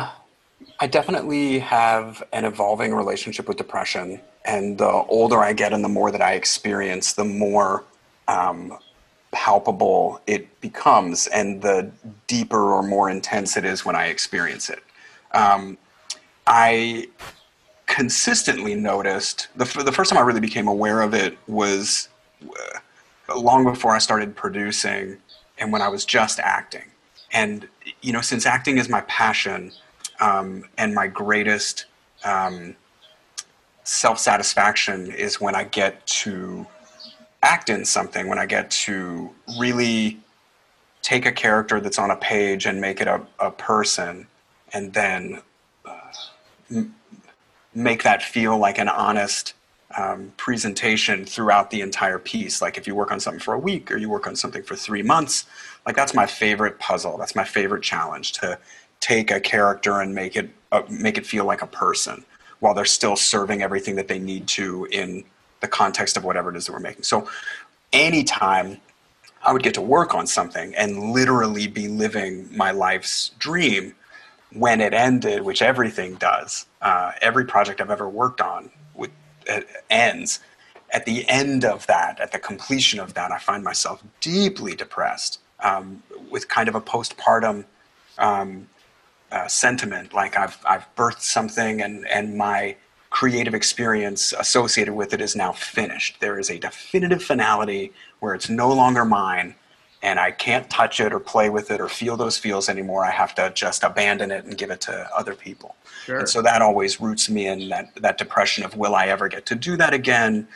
I 0.80 0.86
definitely 0.86 1.58
have 1.58 2.22
an 2.32 2.44
evolving 2.44 2.94
relationship 2.94 3.46
with 3.46 3.58
depression, 3.58 4.20
and 4.44 4.78
the 4.78 4.88
older 4.88 5.38
I 5.38 5.52
get 5.52 5.72
and 5.72 5.84
the 5.84 5.88
more 5.88 6.10
that 6.10 6.22
I 6.22 6.34
experience, 6.34 7.12
the 7.12 7.24
more 7.24 7.84
um, 8.28 8.78
palpable 9.32 10.20
it 10.26 10.60
becomes, 10.60 11.26
and 11.28 11.60
the 11.60 11.90
deeper 12.26 12.72
or 12.72 12.82
more 12.82 13.10
intense 13.10 13.56
it 13.56 13.64
is 13.64 13.84
when 13.84 13.96
I 13.96 14.06
experience 14.06 14.70
it. 14.70 14.82
Um, 15.32 15.76
I 16.46 17.08
consistently 17.86 18.74
noticed 18.74 19.48
the, 19.56 19.64
the 19.84 19.92
first 19.92 20.10
time 20.10 20.18
I 20.18 20.22
really 20.22 20.40
became 20.40 20.68
aware 20.68 21.02
of 21.02 21.14
it 21.14 21.36
was 21.46 22.08
uh, 22.42 22.78
long 23.34 23.64
before 23.64 23.92
I 23.92 23.98
started 23.98 24.36
producing 24.36 25.18
and 25.58 25.72
when 25.72 25.82
I 25.82 25.88
was 25.88 26.04
just 26.04 26.40
acting. 26.40 26.84
And, 27.32 27.68
you 28.02 28.12
know, 28.12 28.20
since 28.20 28.46
acting 28.46 28.78
is 28.78 28.88
my 28.88 29.00
passion 29.02 29.72
um, 30.20 30.64
and 30.78 30.94
my 30.94 31.06
greatest 31.06 31.86
um, 32.24 32.76
self 33.84 34.18
satisfaction 34.18 35.10
is 35.10 35.40
when 35.40 35.54
I 35.54 35.64
get 35.64 36.06
to 36.06 36.66
act 37.42 37.68
in 37.68 37.84
something, 37.84 38.28
when 38.28 38.38
I 38.38 38.46
get 38.46 38.70
to 38.70 39.30
really 39.58 40.18
take 41.02 41.26
a 41.26 41.32
character 41.32 41.80
that's 41.80 41.98
on 41.98 42.10
a 42.10 42.16
page 42.16 42.64
and 42.66 42.80
make 42.80 43.00
it 43.00 43.06
a, 43.06 43.20
a 43.38 43.50
person 43.50 44.26
and 44.72 44.92
then 44.94 45.42
m- 46.70 46.94
make 47.74 48.02
that 48.02 48.22
feel 48.22 48.56
like 48.56 48.78
an 48.78 48.88
honest 48.88 49.52
um, 49.96 50.32
presentation 50.36 51.24
throughout 51.24 51.70
the 51.70 51.80
entire 51.80 52.18
piece. 52.18 52.62
Like 52.62 52.76
if 52.78 52.86
you 52.86 52.94
work 52.94 53.12
on 53.12 53.20
something 53.20 53.40
for 53.40 53.54
a 53.54 53.58
week 53.58 53.90
or 53.90 53.96
you 53.96 54.08
work 54.08 54.26
on 54.26 54.36
something 54.36 54.62
for 54.62 54.76
three 54.76 55.02
months, 55.02 55.46
like 55.86 55.96
that's 55.96 56.14
my 56.14 56.26
favorite 56.26 56.78
puzzle. 56.78 57.18
That's 57.18 57.34
my 57.36 57.44
favorite 57.44 57.82
challenge 57.82 58.32
to 58.32 58.58
take 59.00 59.30
a 59.30 59.40
character 59.40 60.00
and 60.00 60.14
make 60.14 60.36
it 60.36 60.50
uh, 60.72 60.82
make 60.88 61.18
it 61.18 61.26
feel 61.26 61.44
like 61.44 61.62
a 61.62 61.66
person 61.66 62.24
while 62.60 62.74
they're 62.74 62.84
still 62.84 63.16
serving 63.16 63.62
everything 63.62 63.96
that 63.96 64.08
they 64.08 64.18
need 64.18 64.48
to 64.48 64.86
in 64.86 65.24
the 65.60 65.68
context 65.68 66.16
of 66.16 66.24
whatever 66.24 66.50
it 66.50 66.56
is 66.56 66.66
that 66.66 66.72
we're 66.72 66.80
making. 66.80 67.02
So 67.02 67.28
anytime 67.92 68.80
I 69.42 69.52
would 69.52 69.62
get 69.62 69.74
to 69.74 69.82
work 69.82 70.14
on 70.14 70.26
something 70.26 70.74
and 70.74 71.12
literally 71.12 71.66
be 71.66 71.88
living 71.88 72.48
my 72.56 72.70
life's 72.70 73.30
dream 73.38 73.94
when 74.52 74.80
it 74.80 74.94
ended, 74.94 75.42
which 75.42 75.60
everything 75.60 76.14
does. 76.14 76.66
Uh, 76.80 77.12
every 77.20 77.44
project 77.44 77.80
I've 77.80 77.90
ever 77.90 78.08
worked 78.08 78.40
on 78.40 78.70
ends. 79.90 80.40
At 80.90 81.06
the 81.06 81.28
end 81.28 81.64
of 81.64 81.86
that, 81.86 82.20
at 82.20 82.32
the 82.32 82.38
completion 82.38 83.00
of 83.00 83.14
that, 83.14 83.32
I 83.32 83.38
find 83.38 83.64
myself 83.64 84.02
deeply 84.20 84.74
depressed 84.74 85.40
um, 85.60 86.02
with 86.30 86.48
kind 86.48 86.68
of 86.68 86.74
a 86.74 86.80
postpartum 86.80 87.64
um, 88.18 88.68
uh, 89.32 89.48
sentiment. 89.48 90.12
Like 90.12 90.38
I've, 90.38 90.58
I've 90.64 90.86
birthed 90.94 91.22
something 91.22 91.82
and, 91.82 92.06
and 92.06 92.36
my 92.36 92.76
creative 93.10 93.54
experience 93.54 94.32
associated 94.32 94.94
with 94.94 95.14
it 95.14 95.20
is 95.20 95.36
now 95.36 95.52
finished. 95.52 96.20
There 96.20 96.38
is 96.38 96.50
a 96.50 96.58
definitive 96.58 97.22
finality 97.22 97.92
where 98.20 98.34
it's 98.34 98.48
no 98.48 98.72
longer 98.72 99.04
mine 99.04 99.54
and 100.04 100.20
I 100.20 100.30
can't 100.30 100.68
touch 100.68 101.00
it 101.00 101.12
or 101.14 101.18
play 101.18 101.48
with 101.48 101.70
it 101.70 101.80
or 101.80 101.88
feel 101.88 102.16
those 102.18 102.36
feels 102.36 102.68
anymore. 102.68 103.04
I 103.06 103.10
have 103.10 103.34
to 103.36 103.50
just 103.54 103.82
abandon 103.82 104.30
it 104.30 104.44
and 104.44 104.56
give 104.56 104.70
it 104.70 104.82
to 104.82 105.08
other 105.16 105.34
people. 105.34 105.76
Sure. 106.04 106.18
And 106.18 106.28
so 106.28 106.42
that 106.42 106.60
always 106.60 107.00
roots 107.00 107.30
me 107.30 107.46
in 107.48 107.70
that, 107.70 107.94
that 107.96 108.18
depression 108.18 108.64
of 108.64 108.76
will 108.76 108.94
I 108.94 109.06
ever 109.06 109.28
get 109.28 109.46
to 109.46 109.54
do 109.54 109.78
that 109.78 109.94
again? 109.94 110.46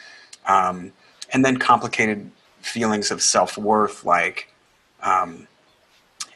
Um, 0.47 0.93
and 1.33 1.45
then 1.45 1.57
complicated 1.57 2.31
feelings 2.61 3.11
of 3.11 3.23
self 3.23 3.57
worth 3.57 4.05
like, 4.05 4.53
um, 5.03 5.49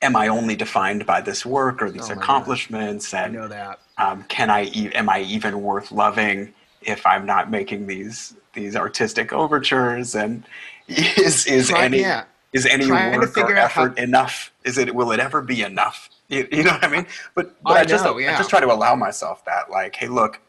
am 0.00 0.16
I 0.16 0.28
only 0.28 0.56
defined 0.56 1.04
by 1.04 1.20
this 1.20 1.44
work 1.44 1.82
or 1.82 1.90
these 1.90 2.04
Oh 2.04 2.08
my 2.08 2.14
God. 2.14 2.18
accomplishments? 2.18 3.12
I 3.12 3.24
And 3.24 3.34
know 3.34 3.48
that. 3.48 3.78
um, 3.98 4.24
can 4.24 4.48
I 4.48 4.64
e- 4.72 4.92
am 4.94 5.10
I 5.10 5.20
even 5.20 5.60
worth 5.62 5.92
loving 5.92 6.54
if 6.80 7.04
I'm 7.06 7.26
not 7.26 7.50
making 7.50 7.86
these 7.88 8.34
these 8.54 8.74
artistic 8.74 9.32
overtures 9.34 10.14
and 10.14 10.44
is 10.88 11.46
is 11.46 11.68
Try- 11.68 11.84
any. 11.84 12.06
Is 12.52 12.66
any 12.66 12.90
work 12.90 13.36
or 13.36 13.56
out 13.56 13.70
how- 13.70 13.84
effort 13.84 13.98
enough? 13.98 14.52
Is 14.64 14.78
it 14.78 14.94
will 14.94 15.12
it 15.12 15.20
ever 15.20 15.40
be 15.42 15.62
enough? 15.62 16.08
You, 16.28 16.48
you 16.50 16.62
know 16.62 16.72
what 16.72 16.84
I 16.84 16.88
mean? 16.88 17.06
But, 17.34 17.62
but 17.62 17.76
I 17.76 17.80
I, 17.80 17.84
just 17.84 18.04
know, 18.04 18.18
I 18.18 18.36
just 18.38 18.48
try 18.48 18.60
to 18.60 18.72
allow 18.72 18.94
myself 18.94 19.44
that 19.44 19.70
like, 19.70 19.96
hey, 19.96 20.08
look, 20.08 20.40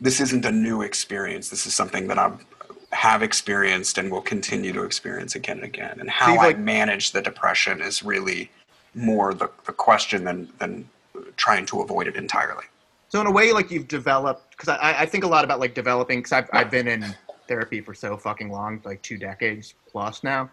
this 0.00 0.20
isn't 0.20 0.44
a 0.44 0.52
new 0.52 0.82
experience. 0.82 1.48
This 1.48 1.66
is 1.66 1.74
something 1.74 2.08
that 2.08 2.18
I 2.18 2.32
have 2.92 3.22
experienced 3.22 3.96
and 3.98 4.10
will 4.10 4.20
continue 4.20 4.72
to 4.72 4.82
experience 4.82 5.34
again 5.34 5.58
and 5.58 5.64
again. 5.66 5.98
And 6.00 6.10
how 6.10 6.32
you've, 6.32 6.40
I 6.42 6.46
like- 6.48 6.58
manage 6.58 7.12
the 7.12 7.22
depression 7.22 7.80
is 7.80 8.02
really 8.02 8.50
more 8.94 9.32
the, 9.32 9.48
the 9.64 9.72
question 9.72 10.24
than 10.24 10.48
than 10.58 10.88
trying 11.36 11.64
to 11.66 11.80
avoid 11.80 12.06
it 12.06 12.16
entirely. 12.16 12.64
So 13.08 13.20
in 13.20 13.26
a 13.26 13.30
way, 13.30 13.52
like 13.52 13.70
you've 13.70 13.88
developed, 13.88 14.50
because 14.50 14.68
I, 14.68 15.00
I 15.00 15.06
think 15.06 15.24
a 15.24 15.26
lot 15.26 15.44
about 15.44 15.58
like 15.58 15.74
developing, 15.74 16.20
because 16.20 16.32
I've, 16.32 16.48
I've 16.52 16.70
been 16.70 16.86
in 16.86 17.04
therapy 17.48 17.80
for 17.80 17.92
so 17.92 18.16
fucking 18.16 18.50
long, 18.50 18.80
like 18.84 19.02
two 19.02 19.16
decades 19.16 19.74
plus 19.90 20.22
now, 20.22 20.48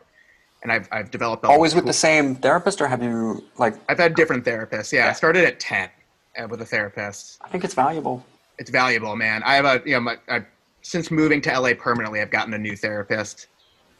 and 0.67 0.74
I've, 0.74 0.89
I've 0.91 1.12
developed 1.12 1.45
Always 1.45 1.74
with 1.74 1.86
the 1.86 1.93
same 1.93 2.36
therapist, 2.36 2.81
or 2.81 2.88
have 2.88 3.01
you 3.01 3.41
like? 3.57 3.75
I've 3.88 3.97
had 3.97 4.15
different 4.15 4.43
therapists. 4.43 4.91
Yeah, 4.91 5.07
I 5.07 5.13
started 5.13 5.45
at 5.45 5.62
ten 5.62 5.89
uh, 6.38 6.45
with 6.50 6.62
a 6.62 6.65
therapist. 6.65 7.39
I 7.41 7.47
think 7.47 7.63
it's 7.63 7.74
valuable. 7.74 8.25
It's 8.59 8.69
valuable, 8.69 9.15
man. 9.15 9.43
I 9.43 9.55
have 9.55 9.63
a 9.65 9.81
you 9.86 9.93
know 9.93 10.01
my 10.01 10.17
I, 10.27 10.45
since 10.81 11.09
moving 11.09 11.39
to 11.43 11.57
LA 11.57 11.74
permanently, 11.74 12.19
I've 12.21 12.31
gotten 12.31 12.53
a 12.53 12.57
new 12.57 12.75
therapist. 12.75 13.47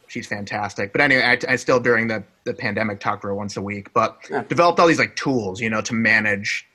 She's 0.08 0.26
fantastic. 0.26 0.92
But 0.92 1.00
anyway, 1.00 1.22
I, 1.22 1.52
I 1.52 1.56
still 1.56 1.80
during 1.80 2.06
the 2.06 2.22
the 2.44 2.52
pandemic 2.52 3.00
talked 3.00 3.22
to 3.22 3.28
her 3.28 3.34
once 3.34 3.56
a 3.56 3.62
week, 3.62 3.90
but 3.94 4.18
Yeah. 4.30 4.42
developed 4.42 4.78
all 4.78 4.86
these 4.86 4.98
like 4.98 5.16
tools, 5.16 5.62
you 5.62 5.70
know, 5.70 5.80
to 5.80 5.94
manage 5.94 6.66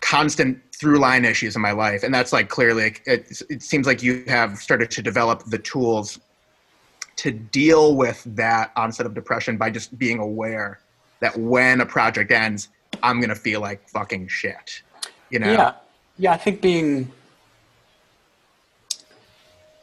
constant 0.00 0.58
through 0.74 0.98
line 1.00 1.26
issues 1.26 1.54
in 1.54 1.60
my 1.60 1.72
life, 1.72 2.02
and 2.02 2.14
that's 2.14 2.32
like 2.32 2.48
clearly 2.48 2.94
it, 3.04 3.42
it 3.50 3.62
seems 3.62 3.86
like 3.86 4.02
you 4.02 4.24
have 4.26 4.56
started 4.56 4.90
to 4.92 5.02
develop 5.02 5.42
the 5.44 5.58
tools 5.58 6.18
to 7.16 7.30
deal 7.30 7.96
with 7.96 8.22
that 8.36 8.72
onset 8.76 9.06
of 9.06 9.14
depression 9.14 9.56
by 9.56 9.70
just 9.70 9.98
being 9.98 10.18
aware 10.18 10.80
that 11.20 11.36
when 11.36 11.80
a 11.80 11.86
project 11.86 12.30
ends, 12.30 12.68
I'm 13.02 13.20
gonna 13.20 13.34
feel 13.34 13.60
like 13.60 13.88
fucking 13.88 14.28
shit. 14.28 14.82
You 15.30 15.40
know? 15.40 15.52
Yeah, 15.52 15.72
yeah. 16.18 16.32
I 16.32 16.36
think 16.36 16.60
being, 16.60 17.10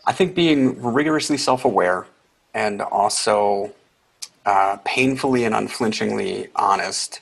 I 0.06 0.14
think 0.14 0.36
being 0.36 0.82
rigorously 0.82 1.38
self-aware 1.38 2.08
and 2.54 2.82
also 2.82 3.74
uh, 4.46 4.78
painfully 4.86 5.46
and 5.46 5.56
unflinchingly 5.56 6.50
honest 6.56 7.22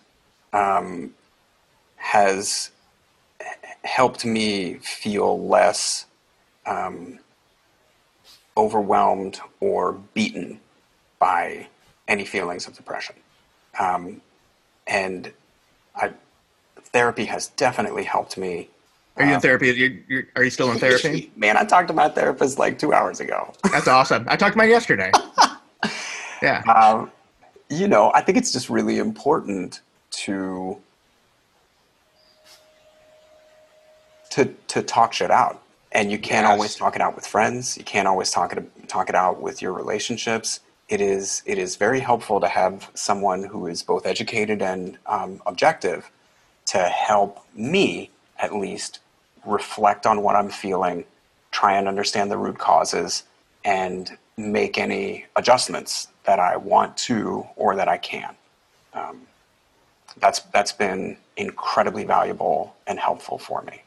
um, 0.54 1.14
has 1.96 2.72
helped 3.84 4.26
me 4.26 4.76
feel 4.76 5.48
less 5.48 6.06
um, 6.66 7.20
overwhelmed 8.62 9.42
or 9.60 9.94
beaten 10.14 10.60
by 11.20 11.68
any 12.08 12.26
feelings 12.26 12.68
of 12.68 12.76
depression. 12.76 13.16
Um, 13.80 14.22
and 14.86 15.32
I, 15.96 16.12
therapy 16.94 17.26
has 17.26 17.48
definitely 17.48 18.04
helped 18.04 18.38
me. 18.38 18.70
Are 19.18 19.24
you 19.24 19.32
in 19.32 19.36
uh, 19.38 19.40
therapy? 19.40 19.68
You're, 19.68 19.92
you're, 20.08 20.24
are 20.36 20.44
you 20.44 20.52
still 20.52 20.72
in 20.72 20.78
therapy? 20.78 21.32
Man, 21.36 21.58
I 21.58 21.66
talked 21.66 21.88
to 21.88 21.94
my 21.94 22.10
therapist 22.10 22.60
like 22.60 22.78
two 22.78 22.94
hours 22.94 23.20
ago. 23.20 23.52
That's 23.72 23.88
awesome. 23.88 24.26
I 24.30 24.36
talked 24.36 24.54
to 24.54 24.58
mine 24.58 24.70
yesterday. 24.70 25.12
Yeah. 26.42 26.62
Um, 26.64 27.12
you 27.70 27.88
know, 27.88 28.12
I 28.16 28.22
think 28.22 28.38
it's 28.38 28.52
just 28.52 28.70
really 28.70 28.98
important 28.98 29.82
to 30.26 30.78
to 34.32 34.56
to 34.70 34.82
talk 34.82 35.14
shit 35.14 35.30
out, 35.32 35.62
and 35.92 36.12
you 36.12 36.20
can't 36.20 36.48
Yes. 36.48 36.48
always 36.48 36.76
talk 36.76 36.96
it 36.96 37.02
out 37.02 37.16
with 37.16 37.28
friends. 37.28 37.78
You 37.78 37.84
can't 37.84 38.08
always 38.08 38.32
talk 38.32 38.54
it 38.54 38.90
talk 38.90 39.10
it 39.10 39.16
out 39.16 39.42
with 39.42 39.62
your 39.62 39.74
relationships. 39.74 40.62
It 40.90 41.02
is 41.02 41.44
it 41.46 41.58
is 41.58 41.76
very 41.78 42.02
helpful 42.02 42.40
to 42.42 42.48
have 42.50 42.92
someone 42.96 43.44
who 43.46 43.68
is 43.68 43.84
both 43.84 44.06
educated 44.06 44.62
and 44.62 45.00
um, 45.08 45.42
objective 45.46 46.12
to 46.68 46.80
help 46.80 47.46
me 47.56 48.12
at 48.40 48.56
least 48.56 49.00
reflect 49.46 50.06
on 50.08 50.24
what 50.24 50.36
I'm 50.36 50.50
feeling, 50.50 51.06
try 51.52 51.76
and 51.78 51.88
understand 51.88 52.32
the 52.32 52.38
root 52.38 52.60
causes, 52.60 53.24
and 53.66 54.18
make 54.38 54.78
any 54.78 55.26
adjustments 55.36 56.08
that 56.26 56.40
I 56.40 56.58
want 56.58 56.98
to 56.98 57.48
or 57.58 57.76
that 57.76 57.88
I 57.90 57.98
can. 57.98 58.36
Um, 58.94 59.28
that's 60.18 60.42
that's 60.54 60.74
been 60.74 61.18
incredibly 61.38 62.06
valuable 62.06 62.76
and 62.88 63.00
helpful 63.00 63.38
for 63.40 63.62
me 63.64 63.82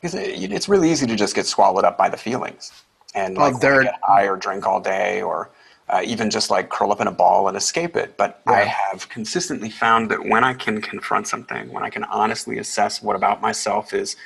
because 0.00 0.14
it, 0.14 0.52
it's 0.52 0.68
really 0.68 0.90
easy 0.90 1.06
to 1.06 1.16
just 1.16 1.34
get 1.34 1.46
swallowed 1.46 1.84
up 1.84 1.98
by 1.98 2.08
the 2.08 2.16
feelings 2.16 2.72
and 3.14 3.36
like 3.36 3.52
wanna 3.54 3.58
there- 3.60 3.82
get 3.84 4.00
high 4.02 4.24
or 4.24 4.36
drink 4.36 4.66
all 4.66 4.80
day 4.80 5.22
or 5.22 5.50
uh, 5.90 6.02
even 6.04 6.28
just 6.28 6.50
like 6.50 6.68
curl 6.68 6.92
up 6.92 7.00
in 7.00 7.06
a 7.06 7.12
ball 7.12 7.48
and 7.48 7.56
escape 7.56 7.96
it. 7.96 8.16
But 8.18 8.42
I 8.46 8.60
have 8.60 9.08
consistently 9.08 9.70
found 9.70 10.10
that 10.10 10.22
when 10.22 10.44
I 10.44 10.52
can 10.52 10.82
confront 10.82 11.26
something, 11.26 11.72
when 11.72 11.82
I 11.82 11.88
can 11.88 12.04
honestly 12.04 12.58
assess 12.58 13.02
what 13.02 13.16
about 13.16 13.40
myself 13.40 13.94
is 13.94 14.16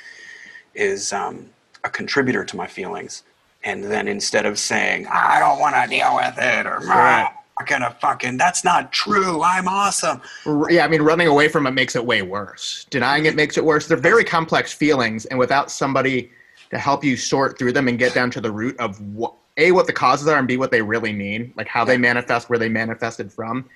is 0.75 1.13
um, 1.13 1.49
a 1.83 1.89
contributor 1.89 2.43
to 2.43 2.57
my 2.57 2.67
feelings. 2.67 3.23
And 3.63 3.83
then 3.85 4.09
instead 4.09 4.45
of 4.45 4.59
saying, 4.59 5.07
I 5.07 5.39
don't 5.39 5.59
want 5.59 5.75
to 5.75 5.87
deal 5.87 6.15
with 6.15 6.37
it 6.37 6.65
or 6.65 6.79
Right. 6.79 7.31
"Ah, 7.57 7.61
I'm 7.61 7.65
gonna 7.65 7.95
fucking, 8.01 8.37
that's 8.37 8.63
not 8.63 8.91
true. 8.91 9.41
I'm 9.43 9.67
awesome. 9.67 10.21
Yeah, 10.69 10.85
I 10.85 10.87
mean, 10.87 11.01
running 11.01 11.27
away 11.27 11.47
from 11.47 11.67
it 11.67 11.71
makes 11.71 11.95
it 11.95 12.05
way 12.05 12.21
worse. 12.21 12.85
Denying 12.89 13.25
it 13.25 13.35
makes 13.35 13.57
it 13.57 13.65
worse. 13.65 13.87
They're 13.87 13.97
very 13.97 14.23
complex 14.23 14.73
feelings, 14.73 15.25
and 15.25 15.37
without 15.39 15.71
somebody 15.71 16.31
to 16.71 16.79
help 16.79 17.03
you 17.03 17.15
sort 17.15 17.57
through 17.59 17.73
them 17.73 17.87
and 17.87 17.99
get 17.99 18.13
down 18.13 18.31
to 18.31 18.41
the 18.41 18.51
root 18.51 18.77
of 18.79 18.99
what 19.13 19.33
a 19.57 19.71
what 19.71 19.85
the 19.85 19.93
causes 19.93 20.27
are 20.27 20.39
and 20.39 20.47
b 20.47 20.57
what 20.57 20.71
they 20.71 20.81
really 20.81 21.13
mean, 21.13 21.53
like 21.55 21.67
how 21.67 21.85
they 21.85 21.97
manifest, 21.97 22.49
where 22.49 22.57
they 22.57 22.69
manifested 22.69 23.31
from, 23.31 23.69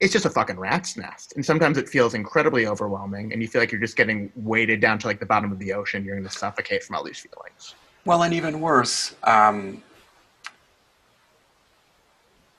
it's 0.00 0.12
just 0.12 0.26
a 0.26 0.30
fucking 0.30 0.58
rat's 0.58 0.96
nest. 0.96 1.32
And 1.36 1.44
sometimes 1.44 1.78
it 1.78 1.88
feels 1.88 2.12
incredibly 2.14 2.66
overwhelming, 2.66 3.32
and 3.32 3.40
you 3.40 3.48
feel 3.48 3.62
like 3.62 3.72
you're 3.72 3.80
just 3.80 3.96
getting 3.96 4.30
weighted 4.36 4.80
down 4.80 4.98
to 4.98 5.06
like 5.06 5.20
the 5.20 5.26
bottom 5.26 5.50
of 5.50 5.58
the 5.58 5.72
ocean. 5.72 6.04
You're 6.04 6.16
going 6.16 6.28
to 6.28 6.38
suffocate 6.38 6.84
from 6.84 6.96
all 6.96 7.04
these 7.04 7.18
feelings. 7.18 7.74
Well, 8.04 8.22
and 8.22 8.34
even 8.34 8.60
worse, 8.60 9.14
um, 9.24 9.82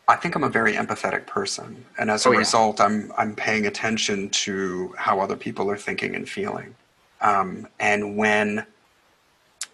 I 0.10 0.16
think 0.16 0.36
I'm 0.36 0.44
a 0.44 0.50
very 0.50 0.74
empathetic 0.74 1.28
person, 1.28 1.86
and 1.98 2.10
as 2.10 2.26
a 2.26 2.30
Oh, 2.30 2.32
yeah. 2.32 2.40
result, 2.40 2.80
I'm 2.80 3.12
I'm 3.18 3.36
paying 3.36 3.66
attention 3.68 4.30
to 4.30 4.94
how 4.98 5.20
other 5.20 5.36
people 5.36 5.70
are 5.70 5.78
thinking 5.78 6.16
and 6.16 6.28
feeling. 6.30 6.74
Um, 7.22 7.68
and 7.80 8.16
when, 8.16 8.66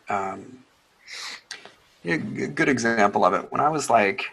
um, 0.10 0.63
g- 2.04 2.18
good 2.18 2.70
example 2.70 3.25
of 3.25 3.34
it. 3.34 3.52
When 3.52 3.62
I 3.62 3.70
was 3.70 3.90
like 3.90 4.25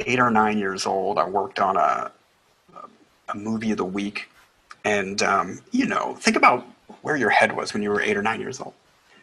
eight 0.00 0.18
or 0.18 0.30
nine 0.30 0.58
years 0.58 0.84
old, 0.86 1.18
I 1.18 1.28
worked 1.28 1.60
on 1.60 1.76
a 1.76 2.10
a 3.28 3.36
movie 3.36 3.72
of 3.72 3.76
the 3.78 3.84
week, 3.84 4.28
and 4.84 5.22
um, 5.22 5.60
you 5.70 5.86
know, 5.86 6.14
think 6.16 6.36
about 6.36 6.66
where 7.02 7.16
your 7.16 7.30
head 7.30 7.54
was 7.56 7.72
when 7.74 7.82
you 7.82 7.90
were 7.90 8.00
eight 8.00 8.16
or 8.16 8.22
nine 8.22 8.40
years 8.40 8.60
old. 8.60 8.74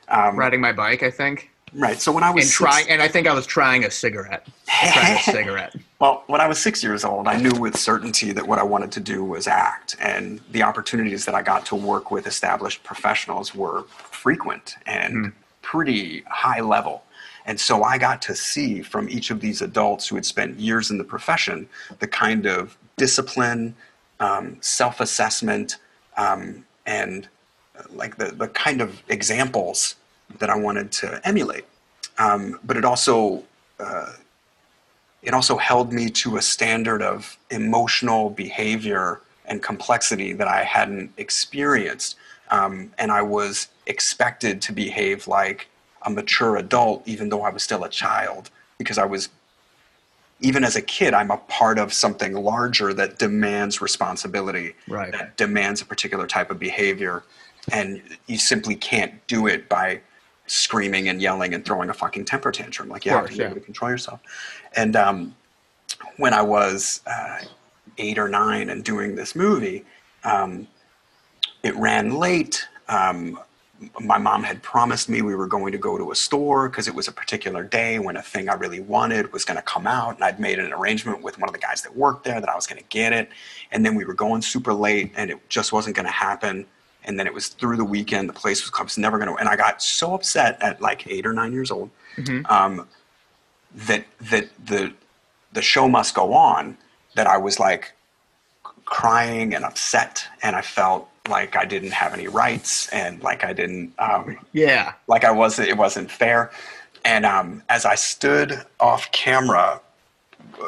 Um, 0.10 0.38
Riding 0.38 0.60
my 0.62 0.74
bike, 0.74 1.04
I 1.04 1.10
think, 1.12 1.50
Right. 1.76 2.00
So 2.00 2.12
when 2.12 2.24
I 2.24 2.30
was 2.30 2.46
and 2.46 2.52
trying, 2.52 2.90
and 2.90 3.02
I 3.02 3.08
think 3.08 3.28
I 3.28 3.34
was 3.34 3.46
trying 3.46 3.84
a 3.84 3.92
cigarette. 3.92 4.48
trying 4.68 5.18
a 5.18 5.20
cigarette. 5.24 5.76
Well, 6.00 6.24
when 6.28 6.42
I 6.42 6.48
was 6.48 6.60
six 6.60 6.84
years 6.84 7.04
old, 7.04 7.28
I 7.28 7.38
knew 7.38 7.54
with 7.60 7.78
certainty 7.78 8.32
that 8.32 8.48
what 8.48 8.60
I 8.60 8.64
wanted 8.64 8.92
to 8.94 9.00
do 9.00 9.24
was 9.24 9.48
act, 9.48 9.96
and 10.00 10.40
the 10.52 10.64
opportunities 10.64 11.26
that 11.26 11.34
I 11.36 11.42
got 11.42 11.66
to 11.68 11.76
work 11.76 12.12
with 12.12 12.28
established 12.28 12.84
professionals 12.84 13.56
were 13.56 13.84
frequent 13.88 14.76
and 14.86 15.32
pretty 15.62 16.24
high 16.28 16.62
level. 16.62 17.04
And 17.46 17.60
so 17.60 17.84
I 17.84 17.98
got 17.98 18.22
to 18.24 18.36
see 18.36 18.82
from 18.82 19.10
each 19.10 19.32
of 19.32 19.42
these 19.42 19.62
adults 19.62 20.08
who 20.08 20.16
had 20.16 20.26
spent 20.26 20.60
years 20.60 20.92
in 20.92 20.98
the 20.98 21.04
profession 21.04 21.68
the 22.00 22.08
kind 22.08 22.46
of 22.46 22.78
discipline, 22.98 23.76
um, 24.20 24.58
self 24.62 25.00
assessment, 25.00 25.78
um, 26.18 26.66
and 26.86 27.28
uh, 27.78 27.84
like 27.92 28.18
the, 28.18 28.26
the 28.26 28.48
kind 28.50 28.82
of 28.82 29.02
examples 29.10 29.96
that 30.40 30.50
I 30.50 30.56
wanted 30.56 30.92
to 30.94 31.22
emulate. 31.28 31.66
Um, 32.18 32.60
but 32.64 32.78
it 32.78 32.86
also 32.86 33.44
it 35.22 35.34
also 35.34 35.58
held 35.58 35.94
me 35.94 36.10
to 36.10 36.38
a 36.38 36.42
standard 36.42 37.02
of 37.02 37.38
emotional 37.50 38.30
behavior 38.30 39.22
and 39.46 39.62
complexity 39.62 40.34
that 40.34 40.48
I 40.48 40.64
hadn't 40.64 41.12
experienced. 41.18 42.16
Um, 42.52 42.92
and 42.98 43.12
I 43.12 43.22
was 43.22 43.68
expected 43.88 44.62
to 44.64 44.74
behave 44.74 45.28
like 45.28 45.68
a 46.04 46.10
mature 46.10 46.58
adult, 46.58 47.08
even 47.08 47.30
though 47.30 47.42
I 47.44 47.50
was 47.50 47.64
still 47.64 47.84
a 47.86 47.90
child, 47.90 48.50
because 48.78 48.98
I 48.98 49.06
was, 49.06 49.30
even 50.42 50.64
as 50.66 50.76
a 50.76 50.82
kid, 50.82 51.14
I'm 51.14 51.32
a 51.32 51.38
part 51.38 51.80
of 51.80 51.94
something 51.94 52.34
larger 52.34 52.94
that 52.94 53.18
demands 53.18 53.82
responsibility, 53.82 54.76
Right. 54.90 55.12
that 55.14 55.38
demands 55.38 55.82
a 55.82 55.86
particular 55.86 56.28
type 56.28 56.52
of 56.52 56.60
behavior. 56.60 57.24
And 57.72 58.02
you 58.28 58.38
simply 58.38 58.76
can't 58.76 59.26
do 59.28 59.48
it 59.48 59.70
by 59.70 60.02
screaming 60.48 61.10
and 61.10 61.22
yelling 61.22 61.54
and 61.54 61.66
throwing 61.66 61.90
a 61.90 61.94
fucking 61.94 62.26
temper 62.26 62.52
tantrum. 62.52 62.90
Like 62.90 63.06
yeah, 63.06 63.14
you 63.14 63.18
have 63.18 63.26
to 63.28 63.32
course, 63.32 63.46
able 63.46 63.58
yeah. 63.58 63.64
control 63.64 63.92
yourself. 63.92 64.20
And 64.76 64.96
um, 64.96 65.36
when 66.18 66.34
I 66.34 66.42
was 66.42 67.02
uh, 67.08 67.40
eight 67.98 68.18
or 68.18 68.30
nine 68.30 68.70
and 68.70 68.84
doing 68.84 69.16
this 69.16 69.36
movie, 69.36 69.86
um, 70.24 70.68
it 71.64 71.76
ran 71.76 72.16
late. 72.16 72.68
Um, 72.90 73.40
my 74.00 74.18
mom 74.18 74.44
had 74.44 74.62
promised 74.62 75.10
me 75.10 75.22
we 75.22 75.36
were 75.36 75.48
going 75.48 75.72
to 75.72 75.78
go 75.78 75.98
to 75.98 76.12
a 76.12 76.16
store 76.16 76.70
because 76.70 76.88
it 76.88 76.96
was 76.96 77.08
a 77.08 77.12
particular 77.12 77.64
day 77.64 78.00
when 78.00 78.16
a 78.16 78.22
thing 78.22 78.50
I 78.50 78.54
really 78.54 78.80
wanted 78.80 79.32
was 79.34 79.44
going 79.44 79.58
to 79.58 79.64
come 79.64 79.88
out. 79.88 80.16
And 80.16 80.24
I'd 80.24 80.40
made 80.40 80.60
an 80.60 80.72
arrangement 80.72 81.22
with 81.22 81.40
one 81.40 81.50
of 81.50 81.54
the 81.54 81.60
guys 81.60 81.82
that 81.82 81.96
worked 81.96 82.24
there 82.24 82.40
that 82.40 82.50
I 82.50 82.56
was 82.56 82.68
going 82.68 82.82
to 82.82 82.88
get 82.90 83.14
it. 83.14 83.30
And 83.72 83.86
then 83.86 83.96
we 83.96 84.06
were 84.06 84.14
going 84.14 84.42
super 84.42 84.74
late 84.74 85.12
and 85.16 85.32
it 85.32 85.50
just 85.50 85.74
wasn't 85.74 85.96
going 85.96 86.06
to 86.06 86.12
happen. 86.12 86.66
And 87.06 87.20
then 87.20 87.28
it 87.28 87.34
was 87.34 87.48
through 87.50 87.78
the 87.78 87.86
weekend. 87.86 88.30
The 88.30 88.34
place 88.34 88.64
was, 88.64 88.72
was 88.82 88.98
never 88.98 89.18
going 89.18 89.30
to. 89.30 89.36
And 89.36 89.50
I 89.50 89.56
got 89.56 89.82
so 89.82 90.14
upset 90.14 90.62
at 90.62 90.82
like 90.82 91.06
eight 91.08 91.26
or 91.26 91.34
nine 91.34 91.52
years 91.54 91.70
old 91.72 91.90
um, 92.46 92.88
that 93.76 94.06
that 94.22 94.50
the 94.66 94.94
the 95.52 95.62
show 95.62 95.88
must 95.88 96.16
go 96.16 96.34
on. 96.34 96.78
That 97.16 97.28
I 97.28 97.38
was 97.38 97.60
like 97.60 97.94
crying 98.86 99.54
and 99.54 99.64
upset, 99.64 100.26
and 100.42 100.56
I 100.56 100.62
felt 100.62 101.10
like 101.30 101.56
I 101.56 101.66
didn't 101.66 101.92
have 101.92 102.14
any 102.14 102.28
rights, 102.28 102.88
and 102.90 103.22
like 103.24 103.44
I 103.44 103.54
didn't 103.54 103.94
um, 104.00 104.38
Yeah. 104.52 104.94
like 105.08 105.24
I 105.24 105.32
wasn't. 105.32 105.70
it 105.70 105.78
wasn't 105.78 106.10
fair. 106.12 106.52
And 107.06 107.26
um, 107.26 107.64
as 107.70 107.86
I 107.86 107.96
stood 107.96 108.64
off 108.80 109.12
camera, 109.12 109.82
uh, 110.62 110.66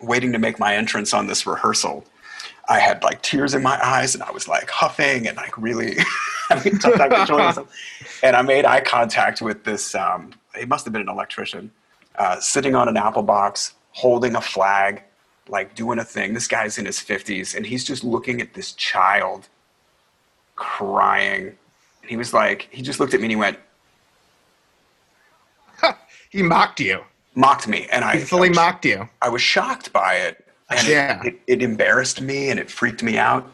waiting 0.00 0.32
to 0.32 0.38
make 0.38 0.58
my 0.58 0.76
entrance 0.76 1.12
on 1.14 1.26
this 1.26 1.46
rehearsal, 1.46 2.04
I 2.68 2.80
had 2.80 3.02
like 3.04 3.22
tears 3.22 3.54
in 3.54 3.62
my 3.62 3.78
eyes, 3.84 4.14
and 4.14 4.22
I 4.22 4.30
was 4.30 4.48
like 4.48 4.68
huffing 4.70 5.26
and 5.28 5.36
like 5.36 5.56
really 5.56 5.96
having 6.48 6.78
tough 6.78 6.94
time 6.96 7.10
controlling 7.10 7.44
myself. 7.46 7.72
And 8.22 8.34
I 8.36 8.42
made 8.42 8.64
eye 8.64 8.80
contact 8.80 9.40
with 9.42 9.64
this. 9.64 9.94
Um, 9.94 10.32
it 10.58 10.68
must 10.68 10.84
have 10.84 10.92
been 10.92 11.02
an 11.02 11.08
electrician 11.08 11.70
uh, 12.18 12.40
sitting 12.40 12.74
on 12.74 12.88
an 12.88 12.96
apple 12.96 13.22
box, 13.22 13.74
holding 13.92 14.34
a 14.34 14.40
flag, 14.40 15.02
like 15.48 15.74
doing 15.74 15.98
a 15.98 16.04
thing. 16.04 16.34
This 16.34 16.48
guy's 16.48 16.78
in 16.78 16.86
his 16.86 16.98
fifties, 17.00 17.54
and 17.54 17.66
he's 17.66 17.84
just 17.84 18.02
looking 18.04 18.40
at 18.40 18.54
this 18.54 18.72
child 18.72 19.48
crying. 20.56 21.46
And 22.02 22.10
he 22.10 22.16
was 22.16 22.32
like, 22.32 22.68
he 22.70 22.82
just 22.82 23.00
looked 23.00 23.14
at 23.14 23.20
me 23.20 23.24
and 23.26 23.32
he 23.32 23.36
went, 23.36 23.58
He 26.30 26.42
mocked 26.42 26.80
you. 26.80 27.02
mocked 27.34 27.68
me. 27.68 27.86
And 27.92 28.04
I 28.04 28.16
He 28.18 28.24
fully 28.24 28.48
I 28.48 28.50
was, 28.50 28.56
mocked 28.56 28.84
you. 28.84 29.08
I 29.22 29.28
was 29.28 29.42
shocked 29.42 29.92
by 29.92 30.14
it. 30.14 30.45
And 30.70 30.86
Yeah. 30.88 31.20
it, 31.22 31.34
it, 31.34 31.40
it 31.46 31.62
embarrassed 31.62 32.20
me 32.20 32.50
and 32.50 32.58
it 32.58 32.70
freaked 32.70 33.02
me 33.02 33.18
out. 33.18 33.50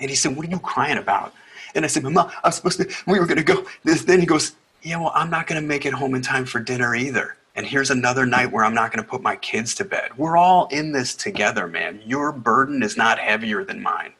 And 0.00 0.08
he 0.10 0.16
said, 0.16 0.36
What 0.36 0.46
are 0.46 0.50
you 0.50 0.58
crying 0.58 0.98
about? 0.98 1.34
And 1.74 1.84
I 1.84 1.88
said, 1.88 2.02
Mama, 2.02 2.32
I'm 2.42 2.52
supposed 2.52 2.78
to, 2.80 2.88
we 3.06 3.18
were 3.18 3.26
going 3.26 3.38
to 3.38 3.44
go. 3.44 3.66
This, 3.84 4.04
then 4.04 4.20
he 4.20 4.26
goes, 4.26 4.52
Yeah, 4.82 4.98
well, 4.98 5.12
I'm 5.14 5.30
not 5.30 5.46
going 5.46 5.60
to 5.60 5.66
make 5.66 5.84
it 5.86 5.92
home 5.92 6.14
in 6.14 6.22
time 6.22 6.44
for 6.44 6.60
dinner 6.60 6.94
either. 6.94 7.36
And 7.56 7.66
here's 7.66 7.90
another 7.90 8.24
night 8.24 8.52
where 8.52 8.64
I'm 8.64 8.74
not 8.74 8.92
going 8.92 9.02
to 9.02 9.08
put 9.08 9.20
my 9.20 9.34
kids 9.36 9.74
to 9.76 9.84
bed. 9.84 10.16
We're 10.16 10.36
all 10.36 10.68
in 10.68 10.92
this 10.92 11.14
together, 11.14 11.66
man. 11.66 12.00
Your 12.06 12.30
burden 12.30 12.82
is 12.84 12.96
not 12.96 13.18
heavier 13.18 13.64
than 13.64 13.82
mine. 13.82 14.12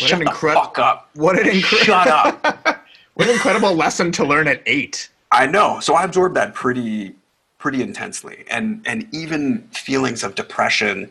What 0.00 0.08
Shut 0.10 0.18
an 0.18 0.26
the 0.26 0.30
incre- 0.30 0.52
fuck 0.54 0.78
up. 0.78 1.08
What 1.14 1.38
an 1.38 1.48
incredible 1.48 1.84
Shut 1.86 2.06
up. 2.08 2.84
what 3.14 3.28
an 3.28 3.34
incredible 3.34 3.74
lesson 3.74 4.12
to 4.12 4.24
learn 4.26 4.46
at 4.46 4.60
eight. 4.66 5.08
I 5.32 5.46
know. 5.46 5.80
So 5.80 5.94
I 5.94 6.04
absorbed 6.04 6.36
that 6.36 6.54
pretty 6.54 7.14
pretty 7.58 7.80
intensely, 7.80 8.44
and 8.50 8.82
and 8.84 9.08
even 9.12 9.62
feelings 9.72 10.22
of 10.22 10.34
depression 10.34 11.10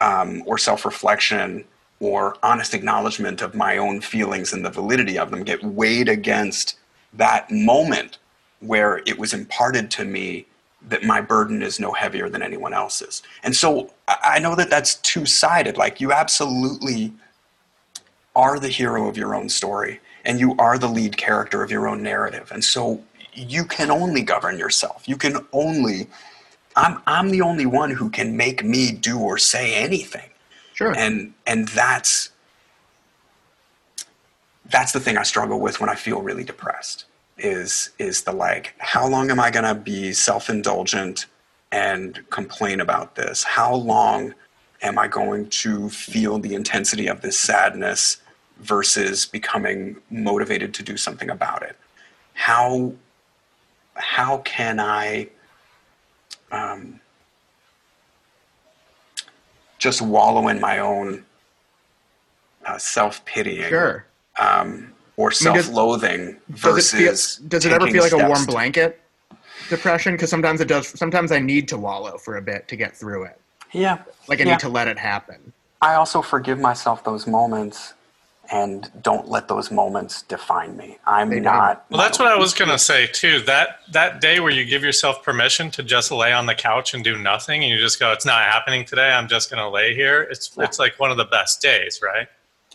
um, 0.00 0.42
or 0.46 0.58
self 0.58 0.84
reflection 0.84 1.64
or 2.00 2.36
honest 2.42 2.74
acknowledgement 2.74 3.42
of 3.42 3.54
my 3.54 3.76
own 3.76 4.00
feelings 4.00 4.52
and 4.52 4.64
the 4.64 4.70
validity 4.70 5.18
of 5.18 5.30
them 5.30 5.42
get 5.42 5.62
weighed 5.64 6.08
against 6.08 6.78
that 7.12 7.50
moment 7.50 8.18
where 8.60 8.98
it 9.06 9.18
was 9.18 9.32
imparted 9.32 9.90
to 9.90 10.04
me 10.04 10.46
that 10.88 11.02
my 11.02 11.20
burden 11.20 11.62
is 11.62 11.80
no 11.80 11.92
heavier 11.92 12.28
than 12.28 12.42
anyone 12.42 12.72
else's. 12.72 13.22
And 13.42 13.54
so 13.54 13.92
I 14.06 14.38
know 14.38 14.54
that 14.54 14.70
that's 14.70 14.96
two 14.96 15.26
sided. 15.26 15.76
Like 15.76 16.00
you 16.00 16.12
absolutely 16.12 17.12
are 18.36 18.60
the 18.60 18.68
hero 18.68 19.08
of 19.08 19.16
your 19.16 19.34
own 19.34 19.48
story 19.48 20.00
and 20.24 20.38
you 20.38 20.54
are 20.58 20.78
the 20.78 20.88
lead 20.88 21.16
character 21.16 21.62
of 21.62 21.70
your 21.70 21.88
own 21.88 22.02
narrative. 22.02 22.50
And 22.52 22.62
so 22.62 23.02
you 23.34 23.64
can 23.64 23.90
only 23.90 24.22
govern 24.22 24.58
yourself. 24.58 25.08
You 25.08 25.16
can 25.16 25.44
only 25.52 26.08
I'm 26.78 27.02
I'm 27.06 27.30
the 27.30 27.42
only 27.42 27.66
one 27.66 27.90
who 27.90 28.08
can 28.08 28.36
make 28.36 28.64
me 28.64 28.92
do 28.92 29.18
or 29.18 29.36
say 29.36 29.74
anything. 29.74 30.30
Sure. 30.74 30.96
And 30.96 31.34
and 31.46 31.66
that's 31.68 32.30
that's 34.70 34.92
the 34.92 35.00
thing 35.00 35.18
I 35.18 35.24
struggle 35.24 35.60
with 35.60 35.80
when 35.80 35.90
I 35.90 35.96
feel 35.96 36.22
really 36.22 36.44
depressed 36.44 37.04
is 37.36 37.90
is 37.98 38.22
the 38.22 38.32
like 38.32 38.74
how 38.78 39.06
long 39.08 39.30
am 39.30 39.40
I 39.40 39.50
going 39.50 39.64
to 39.64 39.74
be 39.74 40.12
self-indulgent 40.12 41.26
and 41.72 42.24
complain 42.30 42.80
about 42.80 43.16
this? 43.16 43.42
How 43.42 43.74
long 43.74 44.34
am 44.82 44.98
I 45.00 45.08
going 45.08 45.48
to 45.48 45.88
feel 45.88 46.38
the 46.38 46.54
intensity 46.54 47.08
of 47.08 47.22
this 47.22 47.38
sadness 47.38 48.18
versus 48.60 49.26
becoming 49.26 49.96
motivated 50.10 50.74
to 50.74 50.84
do 50.84 50.96
something 50.96 51.28
about 51.28 51.64
it? 51.64 51.76
How 52.34 52.92
how 53.94 54.38
can 54.38 54.78
I 54.78 55.28
um, 56.50 57.00
just 59.78 60.02
wallow 60.02 60.48
in 60.48 60.60
my 60.60 60.78
own 60.78 61.24
uh, 62.66 62.78
self 62.78 63.24
pitying 63.24 63.68
sure. 63.68 64.06
um, 64.38 64.92
or 65.16 65.26
mean, 65.26 65.28
does- 65.28 65.66
self-loathing 65.66 66.36
Does 66.50 66.94
it 66.94 66.96
feel? 66.96 67.06
versus 67.10 67.36
Does 67.48 67.66
it 67.66 67.72
ever 67.72 67.86
feel 67.88 68.02
like 68.02 68.12
a 68.12 68.26
warm 68.26 68.44
blanket? 68.46 69.00
Depression, 69.68 70.14
because 70.14 70.30
sometimes 70.30 70.60
it 70.60 70.68
does. 70.68 70.88
Sometimes 70.88 71.30
I 71.32 71.40
need 71.40 71.68
to 71.68 71.76
wallow 71.76 72.16
for 72.16 72.36
a 72.36 72.42
bit 72.42 72.68
to 72.68 72.76
get 72.76 72.96
through 72.96 73.24
it. 73.24 73.38
Yeah. 73.72 74.02
Like 74.28 74.40
I 74.40 74.44
yeah. 74.44 74.52
need 74.52 74.60
to 74.60 74.68
let 74.68 74.88
it 74.88 74.96
happen. 74.98 75.52
I 75.82 75.94
also 75.94 76.22
forgive 76.22 76.58
myself 76.58 77.04
those 77.04 77.26
moments 77.26 77.94
and 78.50 78.90
don't 79.02 79.28
let 79.28 79.48
those 79.48 79.70
moments 79.70 80.22
define 80.22 80.76
me. 80.76 80.98
I'm 81.06 81.30
They 81.30 81.40
not. 81.40 81.84
Well, 81.90 82.00
that's 82.00 82.18
what 82.18 82.28
I 82.28 82.36
was 82.36 82.54
gonna 82.54 82.78
say 82.78 83.06
too. 83.06 83.40
That 83.40 83.80
that 83.92 84.20
day 84.20 84.40
where 84.40 84.50
you 84.50 84.64
give 84.64 84.82
yourself 84.82 85.22
permission 85.22 85.70
to 85.72 85.82
just 85.82 86.10
lay 86.10 86.32
on 86.32 86.46
the 86.46 86.54
couch 86.54 86.94
and 86.94 87.04
do 87.04 87.18
nothing, 87.18 87.62
and 87.62 87.70
you 87.70 87.78
just 87.78 87.98
go, 88.00 88.12
"It's 88.12 88.24
not 88.26 88.42
happening 88.42 88.84
today. 88.84 89.10
I'm 89.10 89.28
just 89.28 89.50
gonna 89.50 89.68
lay 89.68 89.94
here." 89.94 90.22
It's 90.22 90.50
it's 90.58 90.78
like 90.78 90.98
one 90.98 91.10
of 91.10 91.16
the 91.16 91.26
best 91.26 91.60
days, 91.60 92.00
right? 92.02 92.28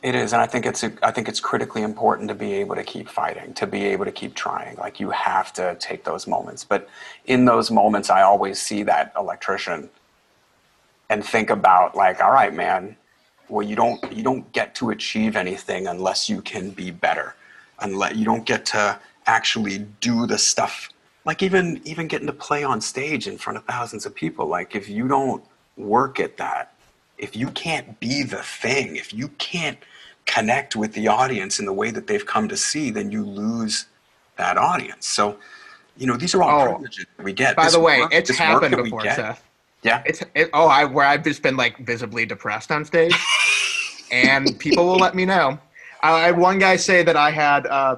It 0.03 0.15
is, 0.15 0.33
and 0.33 0.41
I 0.41 0.47
think 0.47 0.65
it's 0.65 0.83
a, 0.83 0.91
I 1.01 1.11
think 1.11 1.29
it's 1.29 1.39
critically 1.39 1.81
important 1.81 2.27
to 2.27 2.35
be 2.35 2.53
able 2.55 2.75
to 2.75 2.83
keep 2.83 3.07
fighting, 3.07 3.53
to 3.53 3.65
be 3.65 3.85
able 3.85 4.03
to 4.03 4.11
keep 4.11 4.35
trying. 4.35 4.75
Like 4.75 4.99
you 4.99 5.09
have 5.11 5.53
to 5.53 5.75
take 5.79 6.03
those 6.03 6.27
moments. 6.27 6.65
But 6.65 6.89
in 7.25 7.45
those 7.45 7.71
moments, 7.71 8.09
I 8.09 8.21
always 8.21 8.59
see 8.59 8.83
that 8.83 9.13
electrician 9.17 9.89
and 11.09 11.25
think 11.25 11.49
about 11.49 11.95
like, 11.95 12.21
all 12.21 12.31
right, 12.31 12.53
man. 12.53 12.97
Well, 13.49 13.65
you 13.65 13.75
don't 13.75 14.11
you 14.11 14.23
don't 14.23 14.49
get 14.53 14.73
to 14.75 14.89
achieve 14.91 15.35
anything 15.35 15.87
unless 15.87 16.29
you 16.29 16.41
can 16.41 16.71
be 16.71 16.91
better. 16.91 17.35
Unless 17.79 18.15
you 18.15 18.25
don't 18.25 18.45
get 18.45 18.65
to 18.67 18.99
actually 19.25 19.79
do 20.01 20.25
the 20.27 20.37
stuff. 20.37 20.89
Like 21.25 21.43
even 21.43 21.81
even 21.85 22.07
getting 22.07 22.27
to 22.27 22.33
play 22.33 22.63
on 22.63 22.81
stage 22.81 23.27
in 23.27 23.37
front 23.37 23.57
of 23.57 23.65
thousands 23.65 24.05
of 24.05 24.15
people. 24.15 24.47
Like 24.47 24.75
if 24.75 24.89
you 24.89 25.07
don't 25.07 25.43
work 25.77 26.19
at 26.19 26.37
that, 26.37 26.73
if 27.17 27.35
you 27.35 27.47
can't 27.51 27.99
be 27.99 28.23
the 28.23 28.37
thing, 28.43 28.95
if 28.95 29.13
you 29.13 29.27
can't 29.39 29.77
connect 30.25 30.75
with 30.75 30.93
the 30.93 31.07
audience 31.07 31.59
in 31.59 31.65
the 31.65 31.73
way 31.73 31.91
that 31.91 32.07
they've 32.07 32.25
come 32.25 32.47
to 32.47 32.55
see, 32.57 32.89
then 32.89 33.11
you 33.11 33.25
lose 33.25 33.87
that 34.37 34.57
audience. 34.57 35.05
So, 35.05 35.37
you 35.97 36.07
know, 36.07 36.15
these 36.15 36.33
are 36.33 36.41
all 36.41 36.61
Oh. 36.61 36.65
privileges 36.71 37.05
that 37.17 37.23
we 37.23 37.33
get. 37.33 37.55
By 37.55 37.65
This 37.65 37.73
the 37.73 37.79
way, 37.81 37.99
work- 37.99 38.13
it's 38.13 38.31
happened 38.37 38.75
before, 38.77 39.01
get- 39.01 39.15
Seth. 39.17 39.43
Yeah. 39.83 40.01
It's 40.05 40.23
it, 40.33 40.49
oh, 40.53 40.67
I 40.67 40.85
where 40.85 41.05
I've 41.05 41.23
just 41.23 41.41
been 41.41 41.57
like 41.57 41.77
visibly 41.79 42.25
depressed 42.25 42.71
on 42.71 42.85
stage, 42.85 43.15
and 44.11 44.57
people 44.59 44.85
will 44.85 44.97
let 44.97 45.13
me 45.15 45.25
know. 45.25 45.59
I, 46.01 46.11
I 46.11 46.25
had 46.27 46.37
one 46.37 46.59
guy 46.59 46.75
say 46.77 47.03
that 47.03 47.15
I 47.15 47.31
had. 47.31 47.67
Uh, 47.67 47.97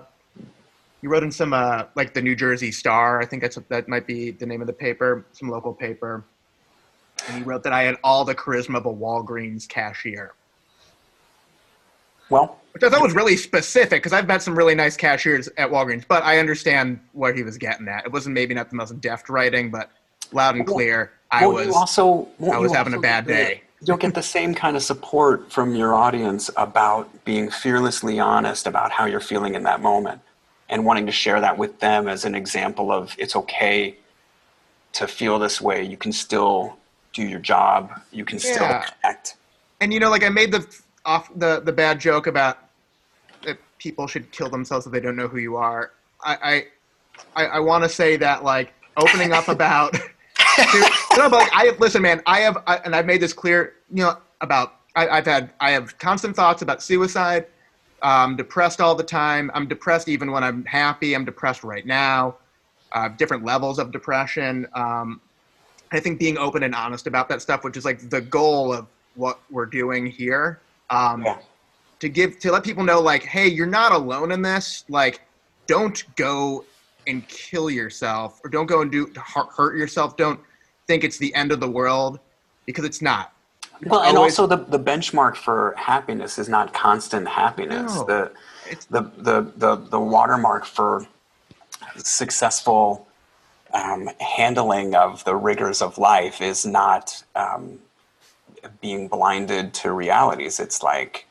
he 1.01 1.07
wrote 1.07 1.23
in 1.23 1.31
some 1.31 1.53
uh, 1.53 1.83
like 1.95 2.15
the 2.15 2.21
New 2.21 2.35
Jersey 2.35 2.71
Star. 2.71 3.21
I 3.21 3.25
think 3.25 3.43
that's 3.43 3.57
that 3.69 3.87
might 3.87 4.07
be 4.07 4.31
the 4.31 4.45
name 4.45 4.61
of 4.61 4.67
the 4.67 4.73
paper, 4.73 5.25
some 5.33 5.49
local 5.49 5.73
paper. 5.73 6.23
And 7.27 7.37
he 7.37 7.43
wrote 7.43 7.63
that 7.63 7.73
I 7.73 7.83
had 7.83 7.95
all 8.03 8.25
the 8.25 8.35
charisma 8.35 8.77
of 8.77 8.85
a 8.85 8.93
Walgreens 8.93 9.67
cashier, 9.67 10.33
Well, 12.29 12.59
which 12.73 12.83
I 12.83 12.89
thought 12.89 13.01
was 13.01 13.13
really 13.13 13.37
specific 13.37 14.03
because 14.03 14.13
I've 14.13 14.27
met 14.27 14.41
some 14.41 14.57
really 14.57 14.75
nice 14.75 14.97
cashiers 14.97 15.47
at 15.57 15.69
Walgreens. 15.69 16.05
But 16.07 16.23
I 16.23 16.39
understand 16.39 16.99
what 17.13 17.35
he 17.35 17.43
was 17.43 17.57
getting 17.57 17.87
at. 17.87 18.05
It 18.05 18.11
wasn't 18.11 18.33
maybe 18.33 18.53
not 18.53 18.69
the 18.69 18.75
most 18.75 18.99
deft 18.99 19.29
writing, 19.29 19.71
but 19.71 19.91
loud 20.31 20.55
and 20.55 20.67
clear. 20.67 21.11
I 21.31 21.45
well, 21.45 21.55
was. 21.55 21.67
you 21.67 21.73
also, 21.73 22.27
won't 22.39 22.55
I 22.55 22.59
was 22.59 22.71
you 22.71 22.77
having 22.77 22.93
a 22.93 22.99
bad 22.99 23.27
get 23.27 23.27
the- 23.27 23.33
day. 23.55 23.61
You'll 23.81 23.97
get 23.97 24.15
the 24.15 24.23
same 24.23 24.55
kind 24.55 24.75
of 24.75 24.81
support 24.81 25.51
from 25.51 25.75
your 25.75 25.93
audience 25.93 26.49
about 26.57 27.23
being 27.23 27.51
fearlessly 27.51 28.19
honest 28.19 28.65
about 28.65 28.89
how 28.91 29.05
you're 29.05 29.19
feeling 29.19 29.53
in 29.53 29.63
that 29.63 29.79
moment 29.79 30.21
and 30.69 30.85
wanting 30.85 31.05
to 31.05 31.11
share 31.11 31.39
that 31.41 31.55
with 31.57 31.79
them 31.81 32.07
as 32.07 32.25
an 32.25 32.33
example 32.33 32.91
of 32.91 33.13
it's 33.19 33.35
okay 33.35 33.95
to 34.93 35.07
feel 35.07 35.37
this 35.37 35.61
way. 35.61 35.83
You 35.83 35.97
can 35.97 36.11
still 36.11 36.77
do 37.13 37.21
your 37.21 37.39
job. 37.39 37.91
You 38.11 38.25
can 38.25 38.39
still 38.39 38.63
act. 39.03 39.35
and 39.81 39.93
you 39.93 39.99
know, 39.99 40.09
like 40.09 40.23
I 40.23 40.29
made 40.29 40.51
the 40.51 40.65
off 41.05 41.29
the 41.35 41.59
the 41.59 41.73
bad 41.73 41.99
joke 41.99 42.25
about 42.25 42.57
that 43.45 43.59
people 43.77 44.07
should 44.07 44.31
kill 44.31 44.49
themselves 44.49 44.87
if 44.87 44.91
they 44.93 44.99
don't 44.99 45.17
know 45.17 45.27
who 45.27 45.37
you 45.37 45.57
are. 45.57 45.91
I 46.23 46.65
I 47.35 47.43
I, 47.43 47.45
I 47.45 47.59
want 47.59 47.83
to 47.83 47.89
say 47.89 48.15
that 48.17 48.43
like 48.43 48.73
opening 48.97 49.31
up 49.33 49.47
about. 49.57 49.95
No, 51.17 51.29
but 51.29 51.39
like 51.39 51.53
I 51.53 51.65
have, 51.65 51.79
listen, 51.79 52.01
man. 52.01 52.21
I 52.25 52.39
have, 52.41 52.57
I, 52.67 52.77
and 52.77 52.95
I've 52.95 53.05
made 53.05 53.21
this 53.21 53.33
clear. 53.33 53.73
You 53.91 54.03
know, 54.03 54.17
about 54.41 54.75
I, 54.95 55.07
I've 55.07 55.25
had, 55.25 55.53
I 55.59 55.71
have 55.71 55.97
constant 55.97 56.35
thoughts 56.35 56.61
about 56.61 56.81
suicide. 56.83 57.47
I'm 58.01 58.35
depressed 58.35 58.81
all 58.81 58.95
the 58.95 59.03
time. 59.03 59.49
I'm 59.53 59.67
depressed 59.67 60.09
even 60.09 60.31
when 60.31 60.43
I'm 60.43 60.63
happy. 60.65 61.15
I'm 61.15 61.25
depressed 61.25 61.63
right 61.63 61.85
now. 61.85 62.35
Uh, 62.91 63.09
different 63.09 63.43
levels 63.43 63.79
of 63.79 63.91
depression. 63.91 64.67
Um, 64.73 65.21
I 65.91 65.99
think 65.99 66.19
being 66.19 66.37
open 66.37 66.63
and 66.63 66.75
honest 66.75 67.07
about 67.07 67.29
that 67.29 67.41
stuff, 67.41 67.63
which 67.63 67.77
is 67.77 67.85
like 67.85 68.09
the 68.09 68.21
goal 68.21 68.73
of 68.73 68.87
what 69.15 69.39
we're 69.49 69.65
doing 69.65 70.05
here, 70.05 70.59
um, 70.89 71.23
Yeah. 71.23 71.37
to 71.99 72.09
give 72.09 72.39
to 72.39 72.51
let 72.51 72.63
people 72.63 72.83
know, 72.83 72.99
like, 72.99 73.23
hey, 73.23 73.47
you're 73.47 73.65
not 73.65 73.91
alone 73.91 74.31
in 74.31 74.41
this. 74.41 74.83
Like, 74.89 75.21
don't 75.67 76.03
go 76.15 76.65
and 77.07 77.27
kill 77.27 77.69
yourself, 77.69 78.39
or 78.43 78.49
don't 78.49 78.65
go 78.65 78.81
and 78.81 78.91
do 78.91 79.11
hurt 79.55 79.77
yourself. 79.77 80.17
Don't 80.17 80.39
think 80.87 81.03
it's 81.03 81.17
the 81.17 81.33
end 81.35 81.51
of 81.51 81.59
the 81.59 81.69
world 81.69 82.19
because 82.65 82.85
it's 82.85 83.01
not. 83.01 83.33
Well, 83.85 84.01
and 84.01 84.17
always- 84.17 84.37
also 84.39 84.47
the, 84.55 84.63
the 84.65 84.79
benchmark 84.79 85.35
for 85.35 85.73
happiness 85.77 86.37
is 86.39 86.47
not 86.49 86.73
constant 86.73 87.27
happiness. 87.27 87.95
No. 87.95 88.03
The, 88.05 88.31
It's- 88.69 88.85
the, 88.85 89.01
the, 89.17 89.51
the, 89.57 89.75
the 89.75 89.99
watermark 89.99 90.65
for 90.65 91.05
successful 91.97 93.07
um, 93.73 94.09
handling 94.19 94.95
of 94.95 95.23
the 95.25 95.35
rigors 95.35 95.81
of 95.81 95.97
life 95.97 96.41
is 96.41 96.65
not 96.65 97.23
um, 97.35 97.79
being 98.81 99.07
blinded 99.07 99.73
to 99.75 99.91
realities. 99.91 100.59
It's 100.59 100.81
like 100.81 101.25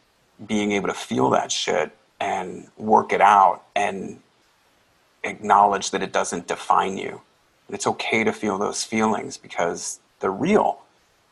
being 0.46 0.72
able 0.72 0.88
to 0.88 0.94
feel 0.94 1.30
that 1.30 1.50
shit 1.50 1.90
and 2.20 2.68
work 2.76 3.12
it 3.12 3.20
out 3.20 3.62
and 3.74 4.20
acknowledge 5.22 5.90
that 5.92 6.02
it 6.02 6.12
doesn't 6.12 6.46
define 6.46 6.98
you. 6.98 7.20
It's 7.74 7.86
okay 7.86 8.24
to 8.24 8.32
feel 8.32 8.56
those 8.56 8.84
feelings 8.84 9.36
because 9.36 10.00
they're 10.20 10.30
real. 10.30 10.80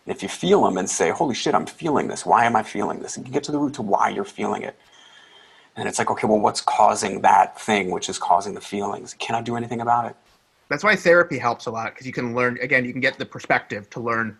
If 0.06 0.22
you 0.22 0.28
feel 0.28 0.64
them 0.64 0.76
and 0.76 0.90
say, 0.90 1.10
holy 1.10 1.34
shit, 1.34 1.54
I'm 1.54 1.66
feeling 1.66 2.08
this. 2.08 2.26
Why 2.26 2.44
am 2.44 2.56
I 2.56 2.64
feeling 2.64 3.00
this? 3.00 3.16
And 3.16 3.26
you 3.26 3.32
get 3.32 3.44
to 3.44 3.52
the 3.52 3.58
root 3.58 3.74
to 3.74 3.82
why 3.82 4.08
you're 4.08 4.24
feeling 4.24 4.62
it. 4.62 4.76
And 5.76 5.88
it's 5.88 5.98
like, 5.98 6.10
okay, 6.10 6.26
well, 6.26 6.40
what's 6.40 6.60
causing 6.60 7.22
that 7.22 7.60
thing 7.60 7.90
which 7.90 8.08
is 8.08 8.18
causing 8.18 8.54
the 8.54 8.60
feelings? 8.60 9.14
Can 9.14 9.36
I 9.36 9.40
do 9.40 9.56
anything 9.56 9.80
about 9.80 10.06
it? 10.06 10.16
That's 10.68 10.84
why 10.84 10.96
therapy 10.96 11.38
helps 11.38 11.66
a 11.66 11.70
lot 11.70 11.92
because 11.94 12.06
you 12.06 12.12
can 12.12 12.34
learn 12.34 12.58
again. 12.60 12.84
You 12.84 12.92
can 12.92 13.00
get 13.00 13.18
the 13.18 13.26
perspective 13.26 13.88
to 13.90 14.00
learn 14.00 14.36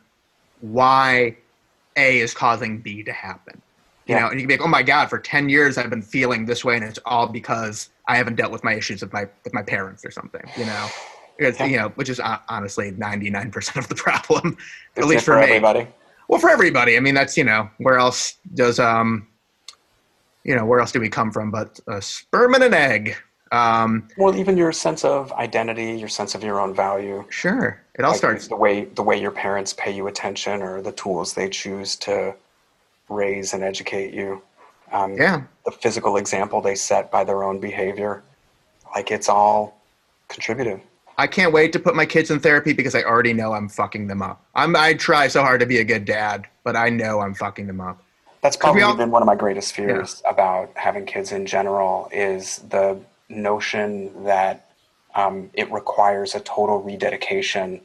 why 0.61 1.37
A 1.97 2.21
is 2.21 2.35
causing 2.35 2.81
B 2.81 3.03
to 3.05 3.13
happen. 3.13 3.63
You 4.07 4.17
Yeah. 4.17 4.23
know, 4.23 4.29
and 4.29 4.41
you 4.41 4.47
can 4.47 4.49
be 4.49 4.55
like, 4.55 4.67
"Oh 4.67 4.69
my 4.71 4.83
God, 4.83 5.09
for 5.09 5.19
ten 5.19 5.49
years 5.49 5.79
I've 5.79 5.91
been 5.91 6.03
feeling 6.03 6.47
this 6.47 6.65
way, 6.65 6.75
and 6.77 6.85
it's 6.85 6.99
all 7.07 7.29
because 7.29 7.91
I 8.09 8.17
haven't 8.17 8.37
dealt 8.37 8.51
with 8.51 8.65
my 8.65 8.75
issues 8.75 9.01
with 9.03 9.13
my 9.13 9.27
with 9.45 9.55
my 9.55 9.63
parents 9.63 10.05
or 10.05 10.11
something." 10.11 10.53
You 10.57 10.65
know, 10.65 10.93
You 11.71 11.79
know, 11.79 11.89
which 11.91 12.09
is 12.09 12.21
uh, 12.21 12.39
honestly 12.49 12.93
ninety 12.93 13.31
nine 13.31 13.51
percent 13.51 13.79
of 13.79 13.89
the 13.89 13.95
problem, 14.07 14.57
at 14.97 15.05
least 15.05 15.23
it 15.23 15.27
for, 15.27 15.37
me. 15.39 15.45
everybody. 15.45 15.87
Well, 16.29 16.41
for 16.41 16.51
everybody. 16.51 16.97
I 16.97 17.01
mean, 17.01 17.15
that's 17.15 17.37
you 17.37 17.45
know, 17.45 17.69
where 17.79 17.99
else 17.99 18.37
does 18.55 18.79
um, 18.79 19.27
you 20.45 20.55
know, 20.57 20.65
where 20.65 20.81
else 20.81 20.93
do 20.93 21.01
we 21.01 21.09
come 21.09 21.31
from 21.31 21.51
but 21.51 21.79
a 21.89 22.01
sperm 22.03 22.55
and 22.55 22.65
an 22.65 22.75
egg? 22.75 23.17
Um, 23.53 24.09
Well, 24.17 24.35
even 24.35 24.57
your 24.57 24.73
sense 24.73 25.05
of 25.05 25.31
identity, 25.33 25.93
your 25.93 26.09
sense 26.09 26.35
of 26.35 26.43
your 26.43 26.59
own 26.59 26.75
value. 26.75 27.25
sure, 27.29 27.81
it 27.97 28.03
all 28.05 28.13
like 28.13 28.19
starts. 28.19 28.49
the 28.49 28.57
way 28.57 28.87
the 28.87 29.03
way 29.03 29.21
your 29.21 29.31
parents 29.31 29.75
pay 29.75 29.91
you 29.91 30.07
attention 30.07 30.63
or 30.63 30.81
the 30.81 30.93
tools 30.93 31.35
they 31.35 31.49
choose 31.51 31.97
to 31.97 32.35
raise 33.11 33.53
and 33.53 33.63
educate 33.63 34.15
you. 34.15 34.41
Um, 34.91 35.15
Yeah. 35.17 35.43
The 35.67 35.71
physical 35.71 36.17
example 36.17 36.61
they 36.63 36.75
set 36.75 37.11
by 37.11 37.25
their 37.25 37.45
own 37.45 37.61
behavior, 37.61 38.23
like 38.95 39.11
it's 39.11 39.29
all 39.29 39.79
contributive. 40.29 40.81
I 41.23 41.29
can't 41.29 41.53
wait 41.53 41.73
to 41.75 41.79
put 41.79 41.95
my 41.95 42.05
kids 42.05 42.33
in 42.33 42.41
therapy 42.41 42.73
because 42.73 42.97
I 42.97 43.03
already 43.05 43.33
know 43.33 43.53
I'm 43.53 43.69
fucking 43.69 44.09
them 44.09 44.23
up. 44.23 44.45
I'm 44.57 44.75
I 44.75 44.95
try 44.95 45.29
so 45.29 45.41
hard 45.41 45.61
to 45.61 45.67
be 45.67 45.79
a 45.79 45.85
good 45.85 46.05
dad, 46.05 46.49
but 46.65 46.75
I 46.75 46.89
know 46.89 47.21
I'm 47.21 47.33
fucking 47.33 47.69
them 47.69 47.81
up. 47.81 48.03
That's 48.41 48.57
probably 48.57 48.83
all- 48.83 48.97
been 48.97 49.13
one 49.13 49.23
of 49.23 49.27
my 49.27 49.37
greatest 49.37 49.73
fears 49.73 50.21
about 50.29 50.73
having 50.75 51.07
kids 51.07 51.31
in 51.31 51.47
general 51.47 52.09
is 52.13 52.59
the 52.71 52.99
notion 53.29 54.25
that 54.25 54.69
um, 55.15 55.49
it 55.55 55.71
requires 55.71 56.35
a 56.35 56.41
total 56.41 56.83
rededication 56.83 57.81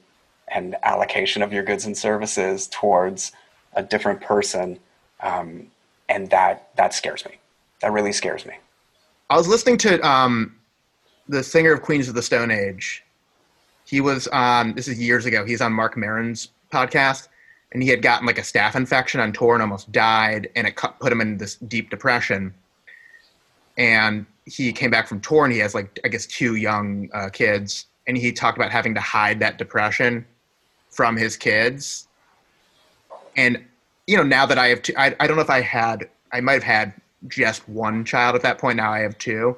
and 0.47 0.75
allocation 0.81 1.43
of 1.43 1.53
your 1.53 1.61
goods 1.61 1.85
and 1.85 1.95
services 1.95 2.65
towards 2.65 3.33
a 3.73 3.83
different 3.83 4.19
person, 4.19 4.79
um, 5.21 5.67
and 6.09 6.31
that 6.31 6.75
that 6.75 6.91
scares 6.95 7.23
me. 7.23 7.35
That 7.81 7.91
really 7.91 8.13
scares 8.13 8.47
me. 8.47 8.55
I 9.29 9.37
was 9.37 9.47
listening 9.47 9.77
to 9.79 10.01
um, 10.01 10.55
the 11.29 11.43
singer 11.43 11.73
of 11.73 11.83
Queens 11.83 12.09
of 12.09 12.15
the 12.15 12.23
Stone 12.23 12.49
Age. 12.49 13.03
He 13.87 14.01
was 14.01 14.27
on 14.27 14.73
this 14.73 14.89
is 14.89 14.99
years 14.99 15.25
ago. 15.25 15.45
He's 15.45 15.61
on 15.61 15.71
Marc 15.71 15.95
Maron's 15.95 16.49
podcast, 16.73 17.29
and 17.71 17.81
he 17.81 17.87
had 17.87 18.01
gotten 18.01 18.27
like 18.27 18.37
a 18.37 18.41
staph 18.41 18.75
infection 18.75 19.21
on 19.21 19.31
tour 19.31 19.53
and 19.53 19.61
almost 19.61 19.91
died, 19.93 20.49
and 20.57 20.67
it 20.67 20.75
cut, 20.75 20.99
put 20.99 21.09
him 21.09 21.21
in 21.21 21.37
this 21.37 21.55
deep 21.55 21.89
depression. 21.89 22.53
And 23.77 24.25
he 24.45 24.73
came 24.73 24.91
back 24.91 25.07
from 25.07 25.21
tour, 25.21 25.45
and 25.45 25.53
he 25.53 25.59
has 25.59 25.73
like 25.73 25.99
I 26.03 26.09
guess 26.09 26.25
two 26.25 26.55
young 26.55 27.09
uh, 27.13 27.29
kids, 27.29 27.85
and 28.07 28.17
he 28.17 28.33
talked 28.33 28.57
about 28.57 28.71
having 28.71 28.93
to 28.93 28.99
hide 28.99 29.39
that 29.39 29.57
depression 29.57 30.25
from 30.89 31.15
his 31.15 31.37
kids. 31.37 32.09
And 33.37 33.63
you 34.05 34.17
know, 34.17 34.23
now 34.23 34.45
that 34.45 34.57
I 34.57 34.67
have, 34.67 34.81
two, 34.81 34.93
I 34.97 35.15
I 35.19 35.27
don't 35.27 35.37
know 35.37 35.43
if 35.43 35.49
I 35.49 35.61
had, 35.61 36.09
I 36.33 36.41
might 36.41 36.53
have 36.53 36.63
had 36.63 36.93
just 37.29 37.67
one 37.69 38.03
child 38.03 38.35
at 38.35 38.41
that 38.41 38.57
point. 38.57 38.75
Now 38.75 38.91
I 38.91 38.99
have 38.99 39.17
two. 39.17 39.55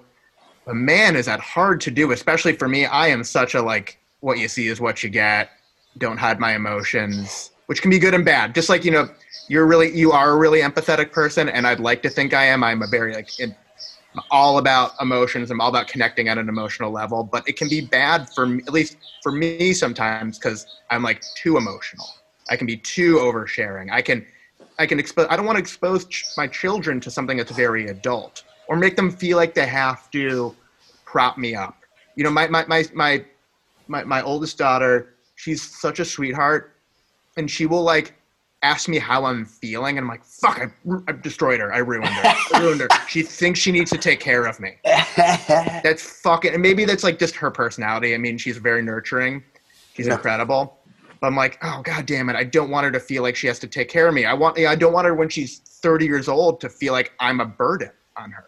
But 0.65 0.75
man, 0.75 1.15
is 1.15 1.25
that 1.25 1.39
hard 1.39 1.81
to 1.81 1.91
do, 1.91 2.11
especially 2.11 2.53
for 2.53 2.67
me. 2.67 2.85
I 2.85 3.07
am 3.07 3.23
such 3.23 3.55
a 3.55 3.61
like, 3.61 3.98
what 4.21 4.37
you 4.37 4.47
see 4.47 4.67
is 4.67 4.79
what 4.79 5.03
you 5.03 5.09
get. 5.09 5.49
Don't 5.97 6.17
hide 6.17 6.39
my 6.39 6.55
emotions, 6.55 7.51
which 7.65 7.81
can 7.81 7.91
be 7.91 7.99
good 7.99 8.13
and 8.13 8.25
bad. 8.25 8.53
Just 8.53 8.69
like, 8.69 8.85
you 8.85 8.91
know, 8.91 9.09
you're 9.47 9.65
really, 9.65 9.95
you 9.95 10.11
are 10.11 10.31
a 10.31 10.37
really 10.37 10.61
empathetic 10.61 11.11
person, 11.11 11.49
and 11.49 11.65
I'd 11.65 11.79
like 11.79 12.01
to 12.03 12.09
think 12.09 12.33
I 12.33 12.45
am. 12.45 12.63
I'm 12.63 12.81
a 12.81 12.87
very, 12.87 13.13
like, 13.13 13.39
in, 13.39 13.55
all 14.31 14.57
about 14.57 14.91
emotions. 15.01 15.51
I'm 15.51 15.61
all 15.61 15.69
about 15.69 15.87
connecting 15.87 16.27
at 16.27 16.37
an 16.37 16.49
emotional 16.49 16.91
level, 16.91 17.23
but 17.23 17.47
it 17.47 17.57
can 17.57 17.69
be 17.69 17.81
bad 17.81 18.27
for 18.29 18.45
me, 18.47 18.63
at 18.67 18.73
least 18.73 18.97
for 19.23 19.31
me 19.31 19.73
sometimes, 19.73 20.37
because 20.37 20.67
I'm 20.89 21.03
like 21.03 21.21
too 21.35 21.57
emotional. 21.57 22.07
I 22.49 22.55
can 22.55 22.67
be 22.67 22.77
too 22.77 23.17
oversharing. 23.17 23.91
I 23.91 24.01
can, 24.01 24.25
I 24.79 24.85
can 24.85 24.99
expose. 24.99 25.27
I 25.29 25.35
don't 25.35 25.45
want 25.45 25.57
to 25.57 25.61
expose 25.61 26.05
ch- 26.05 26.25
my 26.37 26.47
children 26.47 26.99
to 27.01 27.11
something 27.11 27.37
that's 27.37 27.51
very 27.51 27.87
adult 27.87 28.43
or 28.67 28.75
make 28.75 28.95
them 28.95 29.11
feel 29.11 29.37
like 29.37 29.53
they 29.53 29.67
have 29.67 30.09
to 30.11 30.55
prop 31.05 31.37
me 31.37 31.55
up. 31.55 31.77
You 32.15 32.23
know, 32.23 32.31
my 32.31 32.47
my 32.47 32.65
my 32.67 32.85
my 32.93 33.25
my, 33.89 34.03
my 34.03 34.21
oldest 34.21 34.57
daughter, 34.57 35.15
she's 35.35 35.61
such 35.61 35.99
a 35.99 36.05
sweetheart, 36.05 36.75
and 37.37 37.49
she 37.49 37.65
will 37.65 37.83
like 37.83 38.13
ask 38.61 38.87
me 38.89 38.99
how 38.99 39.25
I'm 39.25 39.45
feeling, 39.45 39.97
and 39.97 40.03
I'm 40.05 40.09
like, 40.09 40.23
"Fuck, 40.23 40.59
I, 40.59 40.71
I 41.07 41.11
destroyed 41.13 41.59
her. 41.59 41.73
I 41.73 41.79
ruined 41.79 42.07
her. 42.13 42.33
I 42.53 42.59
ruined 42.61 42.81
her." 42.81 42.87
She 43.07 43.23
thinks 43.23 43.59
she 43.59 43.71
needs 43.71 43.89
to 43.91 43.97
take 43.97 44.19
care 44.19 44.45
of 44.45 44.59
me. 44.59 44.77
That's 44.85 46.01
fucking. 46.21 46.53
And 46.53 46.61
maybe 46.61 46.85
that's 46.85 47.03
like 47.03 47.19
just 47.19 47.35
her 47.35 47.51
personality. 47.51 48.13
I 48.13 48.17
mean, 48.17 48.37
she's 48.37 48.57
very 48.57 48.81
nurturing. 48.81 49.43
She's 49.95 50.07
Yeah. 50.07 50.15
incredible. 50.15 50.77
But 51.21 51.27
I'm 51.27 51.35
like, 51.35 51.57
oh 51.63 51.81
god 51.83 52.05
damn 52.05 52.29
it! 52.29 52.35
I 52.37 52.45
don't 52.45 52.69
want 52.69 52.85
her 52.85 52.91
to 52.91 52.99
feel 52.99 53.23
like 53.23 53.35
she 53.35 53.47
has 53.47 53.59
to 53.59 53.67
take 53.67 53.89
care 53.89 54.07
of 54.07 54.13
me. 54.13 54.23
I 54.25 54.33
want. 54.33 54.57
I 54.59 54.75
don't 54.75 54.93
want 54.93 55.05
her 55.05 55.15
when 55.15 55.27
she's 55.29 55.59
30 55.59 56.05
years 56.05 56.29
old 56.29 56.61
to 56.61 56.69
feel 56.69 56.93
like 56.93 57.11
I'm 57.19 57.39
a 57.41 57.45
burden 57.45 57.91
on 58.15 58.31
her. 58.31 58.45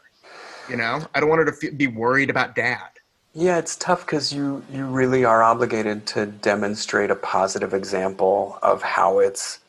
You 0.69 0.77
know, 0.77 1.01
I 1.13 1.19
don't 1.19 1.27
want 1.27 1.39
her 1.39 1.51
to 1.51 1.71
be 1.73 1.87
worried 1.87 2.29
about 2.29 2.55
dad. 2.55 2.87
Yeah, 3.33 3.57
it's 3.57 3.75
tough 3.77 4.05
because 4.05 4.33
you 4.33 4.63
you 4.71 4.85
really 4.85 5.23
are 5.23 5.41
obligated 5.41 6.05
to 6.07 6.25
demonstrate 6.25 7.09
a 7.09 7.15
positive 7.15 7.73
example 7.73 8.59
of 8.61 8.81
how 8.81 9.19
it's 9.19 9.59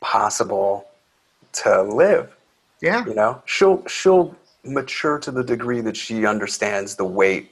possible 0.00 0.86
to 1.52 1.82
live. 1.82 2.34
Yeah, 2.82 3.04
You 3.06 3.14
know, 3.14 3.42
she'll 3.46 3.84
she'll 3.86 4.36
mature 4.64 5.18
to 5.20 5.30
the 5.30 5.42
degree 5.42 5.80
that 5.80 5.96
she 5.96 6.26
understands 6.26 6.96
the 6.96 7.04
weight 7.04 7.50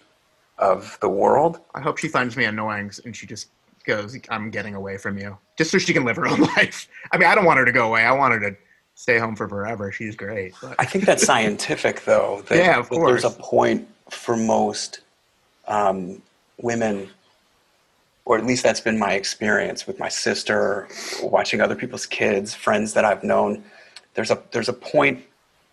of 0.59 0.99
the 1.01 1.09
world. 1.09 1.61
I 1.75 1.81
hope 1.81 1.99
she 1.99 2.09
finds 2.09 2.37
me 2.37 2.45
annoying 2.45 2.93
and 3.05 3.17
she 3.17 3.27
just 3.27 3.49
goes, 3.85 4.17
"I'm 4.29 4.51
getting 4.51 4.75
away 4.75 4.99
from 4.99 5.19
you," 5.19 5.39
just 5.57 5.71
so 5.71 5.79
she 5.79 5.95
can 5.95 6.05
live 6.05 6.17
her 6.17 6.29
own 6.29 6.41
life. 6.57 6.87
I 7.13 7.17
mean, 7.17 7.29
I 7.29 7.35
don't 7.35 7.47
want 7.47 7.59
her 7.59 7.65
to 7.65 7.73
go 7.73 7.89
away. 7.89 8.05
I 8.05 8.13
want 8.13 8.35
her 8.35 8.51
to 8.51 8.57
stay 8.95 9.19
home 9.19 9.35
for 9.35 9.49
forever. 9.49 9.91
She's 9.91 10.17
great. 10.17 10.55
But 10.61 10.77
I 10.79 10.85
think 10.85 11.07
that's 11.07 11.25
scientific, 11.25 12.05
though. 12.05 12.43
That, 12.49 12.59
Yeah, 12.65 12.79
of 12.79 12.89
that 12.91 13.03
There's 13.07 13.25
a 13.25 13.31
point 13.31 13.89
for 14.11 14.37
most 14.37 15.01
um, 15.67 16.23
women, 16.61 17.09
or 18.25 18.39
at 18.39 18.45
least 18.45 18.63
that's 18.63 18.81
been 18.81 18.99
my 18.99 19.13
experience 19.13 19.87
with 19.87 19.99
my 19.99 20.09
sister, 20.09 20.89
watching 21.23 21.61
other 21.61 21.75
people's 21.75 22.07
kids, 22.07 22.55
friends 22.55 22.93
that 22.95 23.05
I've 23.05 23.23
known. 23.23 23.63
There's 24.15 24.31
a 24.31 24.43
there's 24.51 24.69
a 24.69 24.73
point, 24.73 25.23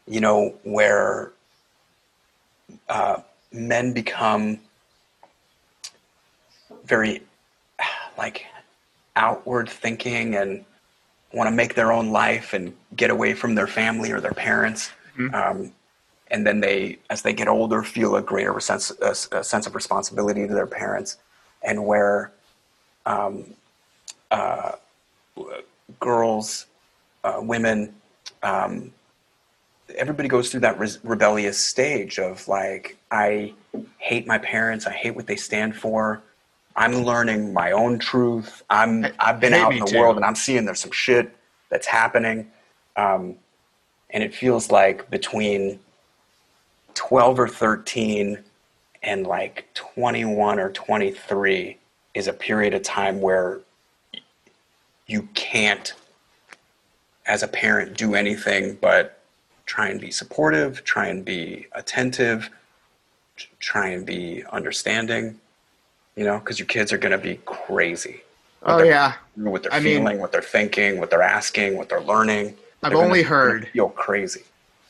you 0.08 0.19
know, 0.19 0.53
where 0.63 1.32
uh, 2.89 3.21
men 3.51 3.93
become 3.93 4.60
very 6.86 7.21
like 8.17 8.45
outward 9.15 9.69
thinking 9.69 10.36
and 10.36 10.65
want 11.34 11.47
to 11.47 11.56
make 11.56 11.75
their 11.75 11.91
own 11.91 12.12
life 12.12 12.53
and 12.53 12.73
get 12.95 13.10
away 13.10 13.34
from 13.34 13.56
their 13.56 13.67
family 13.67 14.12
or 14.12 14.19
their 14.19 14.34
parents. 14.34 14.91
Um, 15.34 15.71
and 16.31 16.45
then 16.45 16.59
they, 16.59 16.99
as 17.09 17.21
they 17.21 17.33
get 17.33 17.47
older, 17.47 17.83
feel 17.83 18.15
a 18.15 18.21
greater 18.21 18.59
sense, 18.59 18.91
a, 19.01 19.43
sense 19.43 19.67
of 19.67 19.75
responsibility 19.75 20.47
to 20.47 20.53
their 20.53 20.67
parents. 20.67 21.17
And 21.62 21.86
where 21.86 22.31
um, 23.05 23.45
uh, 24.31 24.73
girls, 25.99 26.65
uh, 27.23 27.39
women, 27.41 27.93
um, 28.41 28.91
everybody 29.95 30.27
goes 30.27 30.49
through 30.49 30.62
that 30.62 30.79
res- 30.79 30.99
rebellious 31.03 31.59
stage 31.59 32.19
of 32.19 32.47
like, 32.47 32.97
I 33.12 33.53
hate 33.97 34.25
my 34.27 34.38
parents, 34.38 34.88
I 34.88 34.91
hate 34.91 35.15
what 35.15 35.27
they 35.27 35.36
stand 35.36 35.75
for. 35.75 36.21
I'm 36.75 37.03
learning 37.03 37.53
my 37.53 37.71
own 37.71 37.99
truth. 37.99 38.63
I'm 38.69 39.05
I've 39.19 39.39
been 39.39 39.53
hate 39.53 39.62
out 39.62 39.73
in 39.73 39.79
the 39.79 39.86
too. 39.86 39.99
world 39.99 40.15
and 40.15 40.25
I'm 40.25 40.36
seeing 40.36 40.65
there's 40.65 40.79
some 40.79 40.91
shit 40.91 41.31
that's 41.69 41.86
happening. 41.86 42.51
Um, 42.95 43.36
and 44.09 44.23
it 44.23 44.33
feels 44.33 44.71
like 44.71 45.09
between 45.09 45.79
12 46.95 47.39
or 47.39 47.47
13 47.47 48.39
and 49.01 49.27
like 49.27 49.67
21 49.73 50.60
or 50.60 50.69
23 50.71 51.77
is 52.13 52.27
a 52.27 52.34
period 52.34 52.73
of 52.73 52.82
time 52.84 53.19
where 53.21 53.60
you 55.08 55.27
can't 55.34 55.93
as 57.25 57.43
a 57.43 57.47
parent 57.47 57.97
do 57.97 58.15
anything 58.15 58.77
but 58.82 59.19
try 59.65 59.88
and 59.89 59.99
be 59.99 60.12
supportive 60.12 60.84
try 60.84 61.08
and 61.08 61.23
be 61.25 61.65
attentive 61.73 62.49
try 63.60 63.88
and 63.89 64.06
be 64.06 64.43
understanding 64.51 65.39
you 66.15 66.23
know 66.23 66.38
because 66.39 66.60
your 66.60 66.65
kids 66.67 66.93
are 66.93 66.97
going 66.97 67.12
to 67.12 67.17
be 67.17 67.39
crazy. 67.45 68.21
Oh 68.65 68.82
yeah, 68.84 69.15
what 69.36 69.63
they're 69.63 69.73
I 69.73 69.79
mean- 69.79 69.99
feeling 70.03 70.19
what 70.19 70.32
they're 70.32 70.41
thinking 70.41 70.99
what 70.99 71.10
they're 71.10 71.21
asking 71.21 71.75
what 71.75 71.89
they're 71.89 71.99
learning. 72.01 72.56
I've 72.84 72.91
They're 72.91 73.01
only 73.01 73.23
heard- 73.23 73.67
feel 73.73 73.89
crazy 73.89 74.43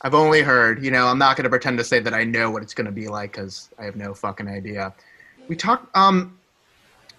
I've 0.04 0.14
only 0.14 0.42
heard. 0.42 0.84
You 0.84 0.90
know, 0.90 1.06
I'm 1.06 1.18
not 1.18 1.36
going 1.36 1.44
to 1.44 1.50
pretend 1.50 1.78
to 1.78 1.84
say 1.84 1.98
that 1.98 2.12
I 2.14 2.22
know 2.24 2.50
what 2.50 2.62
it's 2.62 2.74
going 2.74 2.84
to 2.84 2.92
be 2.92 3.08
like 3.08 3.32
because 3.32 3.70
I 3.78 3.84
have 3.84 3.96
no 3.96 4.12
fucking 4.14 4.46
idea. 4.46 4.92
We 5.48 5.56
talked. 5.56 5.94
Um, 5.96 6.38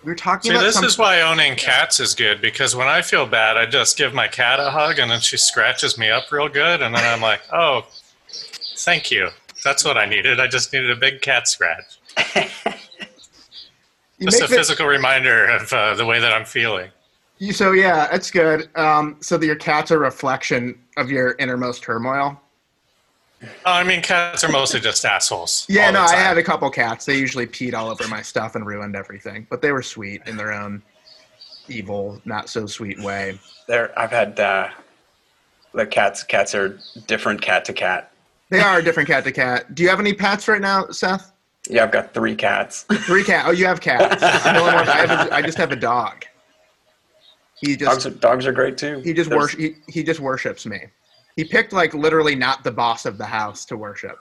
we 0.04 0.12
were 0.12 0.16
talking 0.16 0.52
See, 0.52 0.56
about 0.56 0.64
this 0.64 0.76
some- 0.76 0.86
is 0.86 0.98
why 1.00 1.22
owning 1.22 1.56
cats 1.56 2.00
is 2.00 2.14
good 2.14 2.40
because 2.40 2.76
when 2.76 2.88
I 2.88 3.02
feel 3.02 3.26
bad, 3.26 3.58
I 3.58 3.66
just 3.66 3.98
give 3.98 4.14
my 4.14 4.28
cat 4.28 4.60
a 4.60 4.70
hug 4.70 5.00
and 5.00 5.10
then 5.10 5.20
she 5.20 5.36
scratches 5.36 5.98
me 5.98 6.12
up 6.12 6.32
real 6.32 6.48
good, 6.48 6.84
and 6.84 6.94
then 6.96 7.04
I'm 7.04 7.22
like, 7.22 7.42
oh, 7.52 7.86
thank 8.78 9.10
you. 9.10 9.30
That's 9.64 9.84
what 9.84 9.98
I 9.98 10.06
needed. 10.06 10.40
I 10.40 10.46
just 10.46 10.72
needed 10.72 10.92
a 10.92 10.96
big 10.96 11.22
cat 11.22 11.48
scratch. 11.48 12.00
Just 14.22 14.38
a 14.40 14.44
make 14.44 14.50
the- 14.50 14.56
physical 14.56 14.86
reminder 14.86 15.46
of 15.48 15.74
uh, 15.74 15.94
the 15.96 16.06
way 16.06 16.22
that 16.22 16.32
I'm 16.32 16.46
feeling. 16.46 16.90
So 17.52 17.74
yeah, 17.74 18.08
that's 18.10 18.32
good. 18.32 18.70
Um, 18.78 19.18
so 19.20 19.38
that 19.38 19.46
your 19.46 19.58
cat's 19.58 19.92
a 19.92 19.98
reflection 19.98 20.80
of 20.96 21.12
your 21.12 21.36
innermost 21.38 21.84
turmoil. 21.84 22.40
Oh, 23.66 23.72
I 23.72 23.84
mean, 23.84 24.02
cats 24.02 24.44
are 24.44 24.52
mostly 24.52 24.80
just 24.80 25.04
assholes. 25.06 25.66
Yeah, 25.70 25.92
no, 25.92 26.02
I 26.04 26.08
time. 26.08 26.18
had 26.18 26.38
a 26.38 26.44
couple 26.44 26.70
cats. 26.70 27.06
They 27.06 27.18
usually 27.18 27.48
peed 27.48 27.74
all 27.74 27.90
over 27.90 28.08
my 28.08 28.22
stuff 28.22 28.56
and 28.56 28.66
ruined 28.66 28.96
everything, 28.96 29.48
but 29.50 29.62
they 29.62 29.72
were 29.72 29.82
sweet 29.82 30.22
in 30.26 30.38
their 30.38 30.52
own 30.54 30.82
evil, 31.68 32.22
not 32.26 32.48
so 32.50 32.66
sweet 32.68 33.00
way. 33.02 33.40
there 33.68 33.92
i've 34.00 34.12
had 34.12 34.40
uh 34.40 34.70
the 35.74 35.86
cats 35.86 36.24
cats 36.24 36.54
are 36.54 36.80
different 37.08 37.42
cat 37.42 37.66
to 37.66 37.74
cat 37.74 38.12
They 38.52 38.60
are 38.60 38.82
different 38.84 39.10
cat 39.10 39.24
to 39.24 39.32
cat. 39.32 39.74
Do 39.74 39.82
you 39.82 39.90
have 39.90 40.00
any 40.00 40.14
pets 40.14 40.48
right 40.48 40.62
now, 40.62 40.88
Seth? 40.92 41.32
yeah 41.68 41.84
i've 41.84 41.92
got 41.92 42.14
three 42.14 42.36
cats 42.36 42.84
Three 43.08 43.24
cat. 43.24 43.46
Oh, 43.48 43.52
you 43.52 43.66
have 43.66 43.82
cats. 43.82 44.22
I'm 44.46 44.54
the 44.54 44.60
only 44.62 44.74
one- 44.76 44.88
I, 44.90 45.08
have 45.08 45.28
a, 45.28 45.34
I 45.34 45.42
just 45.42 45.58
have 45.58 45.72
a 45.72 45.76
dog. 45.76 46.26
He 47.60 47.76
just 47.76 47.90
dogs 47.90 48.06
are, 48.06 48.10
dogs 48.20 48.46
are 48.46 48.52
great 48.52 48.78
too 48.78 49.00
he 49.00 49.12
just 49.14 49.30
There's- 49.32 49.42
worship 49.42 49.60
he, 49.60 49.76
he 49.92 50.04
just 50.04 50.20
worships 50.20 50.66
me. 50.68 50.84
He 51.36 51.44
picked 51.44 51.74
like 51.74 51.94
literally 51.94 52.36
not 52.36 52.64
the 52.64 52.72
boss 52.72 53.06
of 53.06 53.18
the 53.18 53.26
house 53.26 53.66
to 53.66 53.78
worship. 53.78 54.18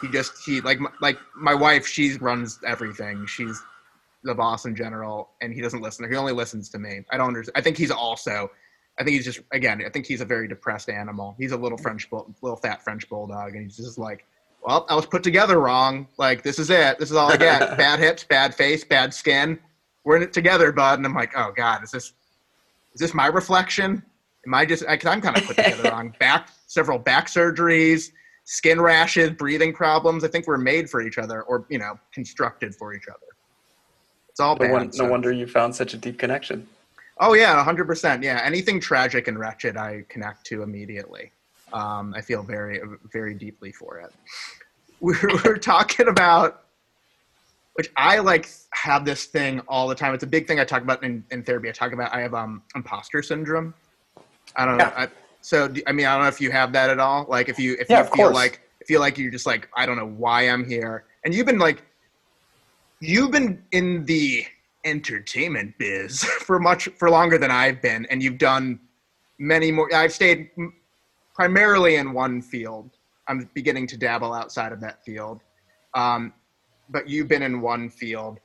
He 0.00 0.08
just 0.08 0.44
he 0.44 0.60
like 0.60 0.78
m- 0.78 0.88
like 1.00 1.18
my 1.36 1.54
wife. 1.54 1.86
She 1.86 2.16
runs 2.16 2.58
everything. 2.66 3.24
She's 3.26 3.62
the 4.24 4.34
boss 4.34 4.64
in 4.64 4.74
general, 4.74 5.30
and 5.40 5.52
he 5.52 5.60
doesn't 5.60 5.80
listen. 5.80 6.08
He 6.10 6.16
only 6.16 6.32
listens 6.32 6.68
to 6.70 6.78
me. 6.78 7.04
I 7.10 7.16
don't 7.16 7.28
understand. 7.28 7.56
I 7.56 7.60
think 7.60 7.76
he's 7.76 7.90
also. 7.90 8.50
I 8.98 9.04
think 9.04 9.14
he's 9.14 9.24
just 9.24 9.40
again. 9.52 9.82
I 9.86 9.90
think 9.90 10.06
he's 10.06 10.20
a 10.20 10.24
very 10.24 10.48
depressed 10.48 10.88
animal. 10.88 11.36
He's 11.38 11.52
a 11.52 11.56
little 11.56 11.78
French 11.78 12.10
bull, 12.10 12.34
little 12.42 12.56
fat 12.56 12.82
French 12.82 13.08
bulldog, 13.08 13.54
and 13.54 13.62
he's 13.62 13.76
just 13.76 13.96
like, 13.96 14.26
well, 14.66 14.84
I 14.88 14.96
was 14.96 15.06
put 15.06 15.22
together 15.22 15.60
wrong. 15.60 16.08
Like 16.18 16.42
this 16.42 16.58
is 16.58 16.68
it. 16.68 16.98
This 16.98 17.10
is 17.10 17.16
all 17.16 17.30
I 17.32 17.36
get. 17.36 17.60
bad 17.76 18.00
hips, 18.00 18.24
bad 18.24 18.54
face, 18.54 18.84
bad 18.84 19.14
skin. 19.14 19.58
We're 20.04 20.16
in 20.16 20.24
it 20.24 20.32
together, 20.32 20.72
bud. 20.72 20.98
And 20.98 21.06
I'm 21.06 21.14
like, 21.14 21.32
oh 21.36 21.52
god, 21.56 21.84
is 21.84 21.92
this 21.92 22.12
is 22.94 23.00
this 23.00 23.14
my 23.14 23.26
reflection? 23.26 24.02
Am 24.46 24.54
I 24.54 24.64
just 24.66 24.84
because 24.86 25.06
I'm 25.06 25.20
kind 25.20 25.36
of 25.36 25.44
put 25.44 25.56
together 25.62 25.84
wrong? 25.84 26.14
Back 26.18 26.48
several 26.66 26.98
back 26.98 27.26
surgeries, 27.26 28.10
skin 28.44 28.80
rashes, 28.80 29.30
breathing 29.30 29.72
problems. 29.72 30.24
I 30.24 30.28
think 30.28 30.46
we're 30.46 30.58
made 30.58 30.90
for 30.90 31.02
each 31.02 31.18
other, 31.18 31.42
or 31.42 31.66
you 31.70 31.78
know, 31.78 31.98
constructed 32.12 32.74
for 32.74 32.94
each 32.94 33.08
other. 33.08 33.18
It's 34.30 34.40
all 34.40 34.56
no, 34.56 34.60
bad. 34.60 34.72
one, 34.72 34.90
no 34.94 35.04
wonder 35.04 35.30
you 35.30 35.46
found 35.46 35.74
such 35.74 35.94
a 35.94 35.98
deep 35.98 36.18
connection 36.18 36.66
Oh 37.24 37.34
yeah, 37.34 37.62
hundred 37.62 37.86
percent. 37.86 38.22
Yeah, 38.22 38.40
anything 38.42 38.80
tragic 38.80 39.28
and 39.28 39.38
wretched, 39.38 39.76
I 39.76 40.04
connect 40.08 40.44
to 40.46 40.62
immediately. 40.62 41.30
Um, 41.72 42.14
I 42.16 42.20
feel 42.20 42.42
very, 42.42 42.80
very 43.12 43.34
deeply 43.34 43.72
for 43.72 44.00
it. 44.00 44.12
We're, 45.00 45.18
we 45.28 45.40
were 45.50 45.56
talking 45.56 46.08
about, 46.08 46.64
which 47.74 47.90
I 47.96 48.18
like 48.18 48.48
have 48.72 49.04
this 49.04 49.26
thing 49.26 49.60
all 49.68 49.88
the 49.88 49.94
time. 49.94 50.14
It's 50.14 50.24
a 50.24 50.26
big 50.28 50.46
thing 50.46 50.58
I 50.58 50.64
talk 50.64 50.82
about 50.82 51.04
in, 51.04 51.24
in 51.30 51.42
therapy. 51.42 51.68
I 51.68 51.72
talk 51.72 51.92
about 51.92 52.12
I 52.14 52.20
have 52.20 52.34
um 52.34 52.62
imposter 52.74 53.22
syndrome. 53.22 53.74
I 54.56 54.64
don't 54.64 54.78
know. 54.78 54.84
Yeah. 54.84 55.06
So 55.40 55.72
I 55.86 55.92
mean, 55.92 56.06
I 56.06 56.14
don't 56.14 56.22
know 56.22 56.28
if 56.28 56.40
you 56.40 56.50
have 56.50 56.72
that 56.72 56.90
at 56.90 57.00
all. 57.00 57.26
Like 57.28 57.48
if 57.48 57.58
you 57.58 57.76
if 57.80 57.90
Yeah, 57.90 57.98
you 57.98 58.04
feel 58.04 58.10
course. 58.26 58.34
like 58.34 58.60
feel 58.86 59.00
like 59.00 59.18
you're 59.18 59.30
just 59.30 59.46
like 59.46 59.68
I 59.76 59.86
don't 59.86 59.96
know 59.96 60.06
why 60.06 60.42
I'm 60.48 60.64
here, 60.64 61.04
and 61.24 61.34
you've 61.34 61.46
been 61.46 61.58
like 61.58 61.82
you've 63.00 63.32
been 63.32 63.62
in 63.72 64.04
the 64.04 64.44
entertainment 64.84 65.74
biz 65.78 66.22
for 66.46 66.58
much 66.58 66.88
for 66.98 67.10
longer 67.10 67.38
than 67.38 67.50
I've 67.50 67.82
been, 67.82 68.06
and 68.06 68.22
you've 68.22 68.38
done 68.38 68.80
many 69.38 69.72
more. 69.72 69.92
I've 69.94 70.12
stayed 70.12 70.50
primarily 71.34 71.96
in 71.96 72.12
one 72.12 72.40
field. 72.40 72.90
I'm 73.28 73.48
beginning 73.54 73.86
to 73.88 73.96
dabble 73.96 74.32
outside 74.32 74.72
of 74.72 74.80
that 74.80 75.04
field, 75.04 75.40
um, 75.94 76.32
but 76.88 77.08
you've 77.08 77.28
been 77.28 77.42
in 77.42 77.60
one 77.60 77.88
field 77.88 78.38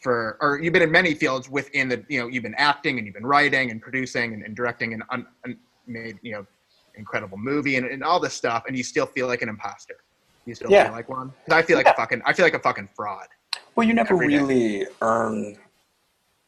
for, 0.00 0.38
or 0.40 0.60
you've 0.60 0.72
been 0.72 0.82
in 0.82 0.92
many 0.92 1.14
fields 1.14 1.48
within 1.48 1.88
the, 1.88 2.04
you 2.08 2.20
know, 2.20 2.28
you've 2.28 2.42
been 2.42 2.54
acting 2.56 2.98
and 2.98 3.06
you've 3.06 3.14
been 3.14 3.26
writing 3.26 3.70
and 3.70 3.80
producing 3.82 4.34
and, 4.34 4.42
and 4.44 4.54
directing 4.54 4.94
and 4.94 5.02
un, 5.10 5.26
un, 5.44 5.58
made, 5.86 6.18
you 6.22 6.32
know, 6.32 6.46
incredible 6.94 7.38
movie 7.38 7.76
and, 7.76 7.86
and 7.86 8.02
all 8.02 8.20
this 8.20 8.34
stuff, 8.34 8.64
and 8.66 8.76
you 8.76 8.82
still 8.82 9.06
feel 9.06 9.26
like 9.26 9.42
an 9.42 9.48
imposter. 9.48 9.94
You 10.46 10.54
still 10.54 10.70
Yeah. 10.70 10.84
feel 10.84 10.92
like 10.92 11.08
one. 11.08 11.32
I 11.50 11.62
feel 11.62 11.76
like 11.76 11.86
Yeah. 11.86 11.92
a 11.92 11.96
fucking, 11.96 12.22
I 12.24 12.32
feel 12.32 12.44
like 12.46 12.54
a 12.54 12.58
fucking 12.60 12.88
fraud. 12.94 13.26
Well, 13.74 13.86
you 13.86 13.94
never 13.94 14.14
every 14.14 14.28
day. 14.28 14.38
really 14.38 14.86
earn. 15.02 15.56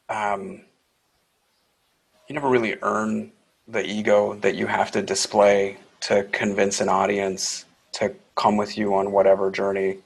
Um, 0.08 0.62
you 2.28 2.34
never 2.34 2.48
really 2.48 2.76
earn 2.82 3.32
the 3.68 3.84
ego 3.84 4.34
that 4.34 4.54
you 4.56 4.66
have 4.66 4.90
to 4.92 5.02
display 5.02 5.78
to 6.00 6.24
convince 6.32 6.80
an 6.80 6.88
audience 6.88 7.64
to 7.92 8.14
come 8.36 8.56
with 8.56 8.76
you 8.78 8.94
on 8.94 9.12
whatever 9.12 9.50
journey 9.50 9.98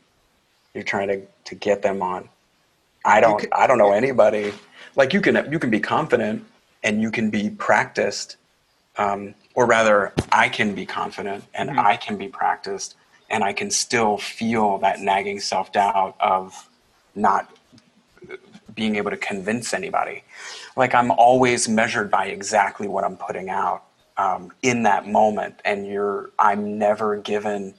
you're 0.75 0.83
trying 0.85 1.09
to, 1.09 1.23
to 1.45 1.55
get 1.55 1.83
them 1.83 2.03
on. 2.03 2.29
I 3.05 3.21
don't. 3.21 3.39
could- 3.39 3.53
I 3.53 3.67
don't 3.67 3.79
know 3.79 3.93
anybody. 3.93 4.53
Like 4.97 5.13
you 5.13 5.21
can. 5.21 5.51
You 5.51 5.59
can 5.59 5.71
be 5.71 5.81
confident 5.81 6.45
and 6.83 7.01
you 7.03 7.11
can 7.11 7.31
be 7.31 7.51
practiced, 7.51 8.37
um, 8.99 9.35
or 9.55 9.67
rather, 9.67 10.13
I 10.33 10.49
can 10.49 10.75
be 10.75 10.87
confident 10.87 11.45
and 11.55 11.71
Mm-hmm. 11.71 11.79
I 11.81 11.97
can 11.97 12.17
be 12.19 12.29
practiced, 12.29 12.97
and 13.31 13.43
I 13.45 13.53
can 13.53 13.71
still 13.71 14.19
feel 14.19 14.79
that 14.79 15.01
nagging 15.01 15.41
self 15.41 15.73
doubt 15.73 16.17
of 16.21 16.69
not 17.15 17.51
being 18.75 18.97
able 18.97 19.11
to 19.11 19.17
convince 19.17 19.73
anybody. 19.75 20.25
Like 20.77 20.95
I'm 20.95 21.11
always 21.13 21.69
measured 21.69 22.11
by 22.11 22.27
exactly 22.27 22.89
what 22.89 23.05
I'm 23.05 23.17
putting 23.17 23.49
out 23.51 23.85
um, 24.17 24.53
in 24.63 24.83
that 24.85 25.07
moment, 25.09 25.61
and 25.65 25.87
you're. 25.87 26.31
I'm 26.39 26.79
never 26.79 27.17
given 27.17 27.75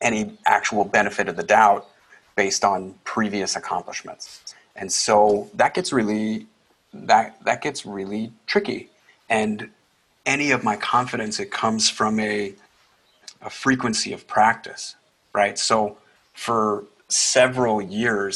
any 0.00 0.38
actual 0.46 0.84
benefit 0.84 1.28
of 1.28 1.36
the 1.36 1.42
doubt 1.42 1.88
based 2.38 2.64
on 2.64 2.94
previous 3.02 3.56
accomplishments, 3.56 4.54
and 4.76 4.92
so 4.92 5.50
that 5.54 5.74
gets 5.74 5.92
really 5.92 6.46
that 6.94 7.26
that 7.44 7.60
gets 7.66 7.84
really 7.84 8.32
tricky. 8.46 8.88
And 9.28 9.70
any 10.24 10.52
of 10.52 10.62
my 10.62 10.76
confidence, 10.76 11.40
it 11.40 11.50
comes 11.50 11.90
from 11.90 12.20
a 12.20 12.54
a 13.42 13.50
frequency 13.50 14.12
of 14.12 14.26
practice, 14.28 14.94
right? 15.32 15.58
So 15.58 15.98
for 16.32 16.84
several 17.08 17.82
years, 17.82 18.34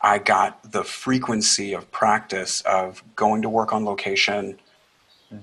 I 0.00 0.18
got 0.18 0.50
the 0.76 0.84
frequency 0.84 1.74
of 1.74 1.90
practice 1.90 2.60
of 2.60 3.02
going 3.16 3.42
to 3.42 3.48
work 3.48 3.72
on 3.72 3.84
location, 3.84 4.60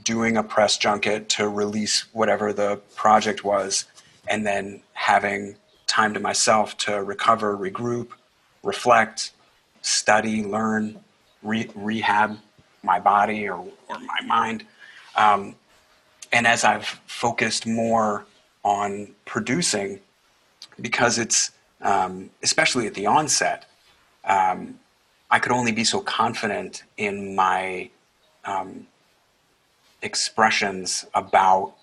doing 0.04 0.38
a 0.38 0.44
press 0.44 0.78
junket 0.78 1.28
to 1.36 1.50
release 1.50 2.06
whatever 2.14 2.54
the 2.54 2.72
project 2.96 3.44
was, 3.44 3.86
and 4.30 4.46
then 4.46 4.82
having 4.94 5.56
time 5.92 6.14
to 6.14 6.20
myself 6.20 6.78
to 6.78 7.04
recover, 7.04 7.58
regroup, 7.58 8.10
reflect, 8.64 9.34
study, 9.82 10.44
learn, 10.44 10.98
re- 11.44 11.70
rehab 11.76 12.38
my 12.82 13.00
body 13.00 13.50
or, 13.50 13.60
or 13.90 14.00
my 14.00 14.22
mind. 14.26 14.64
Um, 15.18 15.56
and 16.32 16.48
as 16.48 16.64
I've 16.64 16.86
focused 17.08 17.68
more 17.68 18.26
on 18.64 19.10
producing, 19.26 20.00
because 20.80 21.18
it's 21.18 21.52
um, 21.82 22.30
especially 22.42 22.88
at 22.88 22.94
the 22.94 23.08
onset, 23.08 23.66
um, 24.24 24.80
I 25.30 25.40
could 25.40 25.52
only 25.52 25.72
be 25.72 25.84
so 25.84 26.00
confident 26.00 26.84
in 26.98 27.36
my 27.36 27.90
um, 28.46 28.88
expressions 30.02 31.06
about 31.14 31.74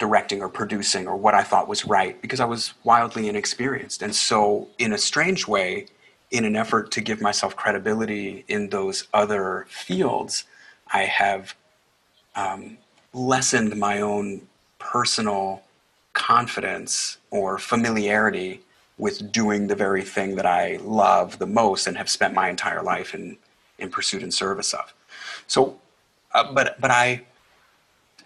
directing 0.00 0.40
or 0.40 0.48
producing 0.48 1.06
or 1.06 1.14
what 1.14 1.34
I 1.34 1.42
thought 1.44 1.68
was 1.68 1.84
right 1.84 2.20
because 2.22 2.40
I 2.40 2.46
was 2.46 2.72
wildly 2.82 3.28
inexperienced. 3.28 4.02
And 4.02 4.12
so, 4.16 4.66
in 4.78 4.94
a 4.94 4.98
strange 4.98 5.46
way, 5.46 5.86
in 6.32 6.44
an 6.44 6.56
effort 6.56 6.90
to 6.92 7.00
give 7.00 7.20
myself 7.20 7.54
credibility 7.54 8.44
in 8.48 8.70
those 8.70 9.06
other 9.12 9.66
fields, 9.68 10.44
I 10.92 11.02
have 11.02 11.54
um, 12.34 12.78
lessened 13.12 13.76
my 13.76 14.00
own 14.00 14.40
personal 14.78 15.62
confidence 16.14 17.18
or 17.30 17.58
familiarity 17.58 18.62
with 18.96 19.30
doing 19.30 19.66
the 19.66 19.74
very 19.76 20.02
thing 20.02 20.34
that 20.36 20.46
I 20.46 20.78
love 20.82 21.38
the 21.38 21.46
most 21.46 21.86
and 21.86 21.96
have 21.96 22.08
spent 22.08 22.32
my 22.32 22.48
entire 22.48 22.82
life 22.82 23.14
in, 23.14 23.36
in 23.78 23.90
pursuit 23.90 24.22
and 24.22 24.32
service 24.32 24.72
of. 24.72 24.94
So, 25.46 25.78
uh, 26.32 26.52
but 26.52 26.80
but 26.80 26.90
I 26.90 27.22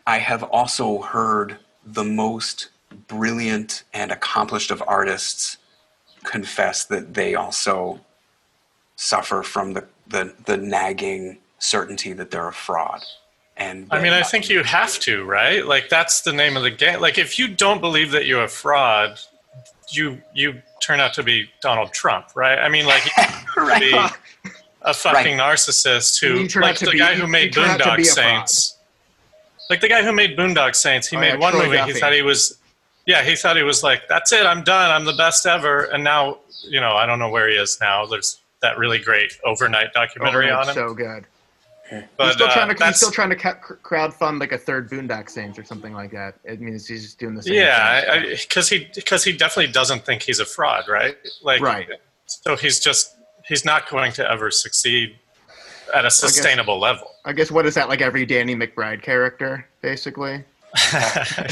I 0.07 0.19
have 0.19 0.43
also 0.45 1.01
heard 1.01 1.59
the 1.87 2.05
most 2.05 2.69
brilliant 3.09 3.85
and 3.93 4.11
accomplished 4.13 4.71
of 4.71 4.83
artists 4.87 5.59
confess 6.23 6.85
that 6.87 7.15
they 7.15 7.35
also 7.35 8.01
suffer 8.97 9.43
from 9.43 9.73
the, 9.75 9.85
the, 10.07 10.33
the 10.47 10.57
nagging 10.57 11.39
certainty 11.59 12.13
that 12.13 12.31
they're 12.31 12.49
a 12.49 12.53
fraud. 12.53 13.03
And 13.57 13.87
I 13.91 14.03
mean, 14.03 14.13
I 14.13 14.23
think 14.23 14.49
you 14.49 14.63
have 14.65 14.99
to, 15.01 15.25
right? 15.25 15.65
Like 15.65 15.89
that's 15.89 16.23
the 16.23 16.33
name 16.33 16.57
of 16.57 16.63
the 16.65 16.71
game. 16.71 17.01
Like 17.01 17.19
if 17.19 17.39
you 17.39 17.47
don't 17.49 17.81
believe 17.81 18.11
that 18.11 18.27
you're 18.27 18.43
a 18.45 18.49
fraud, 18.49 19.21
you 19.91 20.21
you 20.35 20.61
turn 20.83 20.99
out 20.99 21.15
to 21.15 21.23
be 21.23 21.49
Donald 21.63 21.93
Trump, 21.93 22.35
right? 22.35 22.59
I 22.59 22.69
mean, 22.69 22.85
like 22.85 23.05
you 23.07 23.13
turn 23.23 23.27
out 23.27 23.55
to 23.55 23.61
Right. 23.61 23.81
be 23.81 24.51
a 24.83 24.93
fucking 24.93 25.39
narcissist 25.39 26.21
who, 26.21 26.41
You 26.41 26.49
turn 26.49 26.65
out 26.65 26.67
like 26.71 26.79
the 26.81 26.91
be- 26.91 26.99
guy 26.99 27.13
you- 27.13 27.21
who 27.21 27.27
made 27.29 27.53
turn 27.53 27.71
out 27.71 27.81
Boondock 27.81 27.97
be 27.99 28.03
fraud. 28.05 28.15
Saints. 28.15 28.74
Like 29.71 29.81
the 29.81 29.89
guy 29.89 30.03
who 30.03 30.13
made 30.13 30.37
Boondock 30.37 30.75
Saints, 30.75 31.07
he 31.09 31.17
Oh, 31.17 31.21
made 31.21 31.29
yeah, 31.35 31.37
one 31.37 31.53
Troy 31.53 31.65
movie. 31.65 31.77
Duffy. 31.77 31.93
He 31.95 31.99
thought 32.01 32.13
he 32.13 32.23
was, 32.23 32.59
yeah, 33.07 33.23
he 33.23 33.35
thought 33.37 33.57
he 33.57 33.63
was 33.63 33.83
like, 33.83 34.03
that's 34.09 34.33
it, 34.33 34.45
I'm 34.47 34.63
done, 34.65 34.91
I'm 34.91 35.05
the 35.05 35.15
best 35.15 35.47
ever. 35.47 35.85
And 35.85 36.05
now, 36.05 36.39
you 36.69 36.81
know, 36.81 36.93
I 36.93 37.07
don't 37.07 37.19
know 37.19 37.31
where 37.31 37.49
he 37.49 37.57
is 37.57 37.79
now. 37.81 38.07
There's 38.07 38.41
that 38.63 38.79
really 38.79 38.99
great 38.99 39.33
overnight 39.45 39.93
documentary 39.93 40.51
Oh, 40.51 40.59
on 40.59 40.69
him. 40.69 40.75
so 40.75 40.95
good. 40.95 41.27
but 42.17 42.27
he's 42.27 42.35
still 42.35 42.47
uh, 42.49 42.53
trying 42.55 42.75
to 42.75 42.85
he's 42.87 42.97
still 42.97 43.11
trying 43.11 43.29
to 43.31 43.37
ca- 43.37 43.59
crowdfund 43.83 44.41
like 44.41 44.53
a 44.53 44.59
third 44.59 44.89
Boondock 44.91 45.29
Saints 45.29 45.59
or 45.59 45.65
something 45.65 45.93
like 45.93 46.11
that. 46.13 46.35
It 46.45 46.61
means 46.61 46.87
he's 46.87 47.03
just 47.03 47.19
doing 47.19 47.35
the 47.35 47.43
same. 47.43 47.55
Yeah, 47.55 48.21
because 48.31 48.69
he 48.71 48.89
because 48.95 49.23
he 49.23 49.33
definitely 49.33 49.71
doesn't 49.73 50.07
think 50.07 50.23
he's 50.23 50.41
a 50.41 50.47
fraud, 50.47 50.89
right? 50.89 51.17
Like, 51.43 51.61
Right. 51.61 51.89
So 52.27 52.57
he's 52.57 52.81
just 52.81 53.15
he's 53.47 53.67
not 53.67 53.89
going 53.91 54.13
to 54.13 54.29
ever 54.31 54.51
succeed 54.51 55.17
at 55.95 56.05
a 56.05 56.11
sustainable 56.11 56.79
level. 56.79 57.11
I 57.25 57.33
guess 57.33 57.51
what 57.51 57.67
is 57.67 57.75
that 57.75 57.89
like 57.89 58.01
every 58.01 58.25
Danny 58.27 58.55
McBride 58.55 59.03
character 59.03 59.67
basically? 59.83 60.43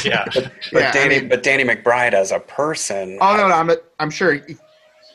yeah, 0.05 0.25
But 0.35 0.51
Yeah, 0.73 0.89
I 0.89 0.93
Danny, 0.93 1.21
mean- 1.21 1.29
but 1.29 1.43
Danny 1.43 1.65
McBride 1.65 2.13
as 2.13 2.33
a 2.33 2.41
person. 2.41 3.19
Oh 3.21 3.37
no, 3.37 3.49
no 3.49 3.55
I'm 3.55 3.71
I'm 4.01 4.11
sure. 4.11 4.35
he- 4.35 4.57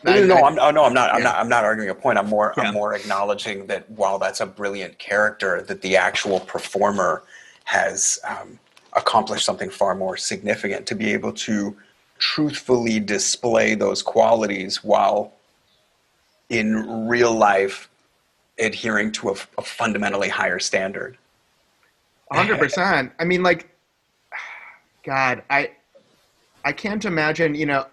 No, 0.04 0.12
I- 0.14 0.20
no, 0.20 0.26
no, 0.28 0.36
I- 0.36 0.48
I'm, 0.48 0.60
oh, 0.60 0.72
no, 0.72 0.84
I'm 0.86 0.94
not. 0.94 1.12
I'm 1.14 1.20
Yeah. 1.20 1.24
not. 1.26 1.36
I'm 1.38 1.50
not 1.50 1.64
arguing 1.66 1.90
a 1.90 1.96
point. 1.96 2.18
I'm 2.18 2.28
more. 2.28 2.54
Yeah. 2.58 2.64
I'm 2.64 2.74
more 2.74 2.94
acknowledging 2.94 3.68
that 3.68 3.90
while 3.90 4.18
that's 4.20 4.40
a 4.40 4.46
brilliant 4.46 4.98
character, 5.00 5.62
that 5.64 5.82
the 5.82 5.98
actual 5.98 6.40
performer 6.40 7.24
has 7.66 8.18
um, 8.26 8.58
accomplished 8.94 9.44
something 9.44 9.70
far 9.70 9.94
more 9.94 10.16
significant 10.16 10.86
to 10.88 10.96
be 10.96 11.12
able 11.12 11.34
to 11.34 11.76
truthfully 12.20 13.00
display 13.00 13.76
those 13.76 14.02
qualities 14.02 14.84
while 14.84 15.34
in 16.50 17.08
real 17.10 17.34
life 17.36 17.90
adhering 18.60 19.12
to 19.14 19.30
a, 19.30 19.36
a 19.58 19.62
fundamentally 19.62 20.30
higher 20.30 20.60
standard. 20.60 21.18
hundred 22.32 22.60
percent. 22.60 23.12
I 23.20 23.26
mean, 23.26 23.44
like, 23.44 23.70
God, 25.04 25.44
I, 25.50 25.72
I 26.66 26.72
can't 26.72 27.06
imagine. 27.06 27.56
You 27.56 27.68
know, 27.68 27.86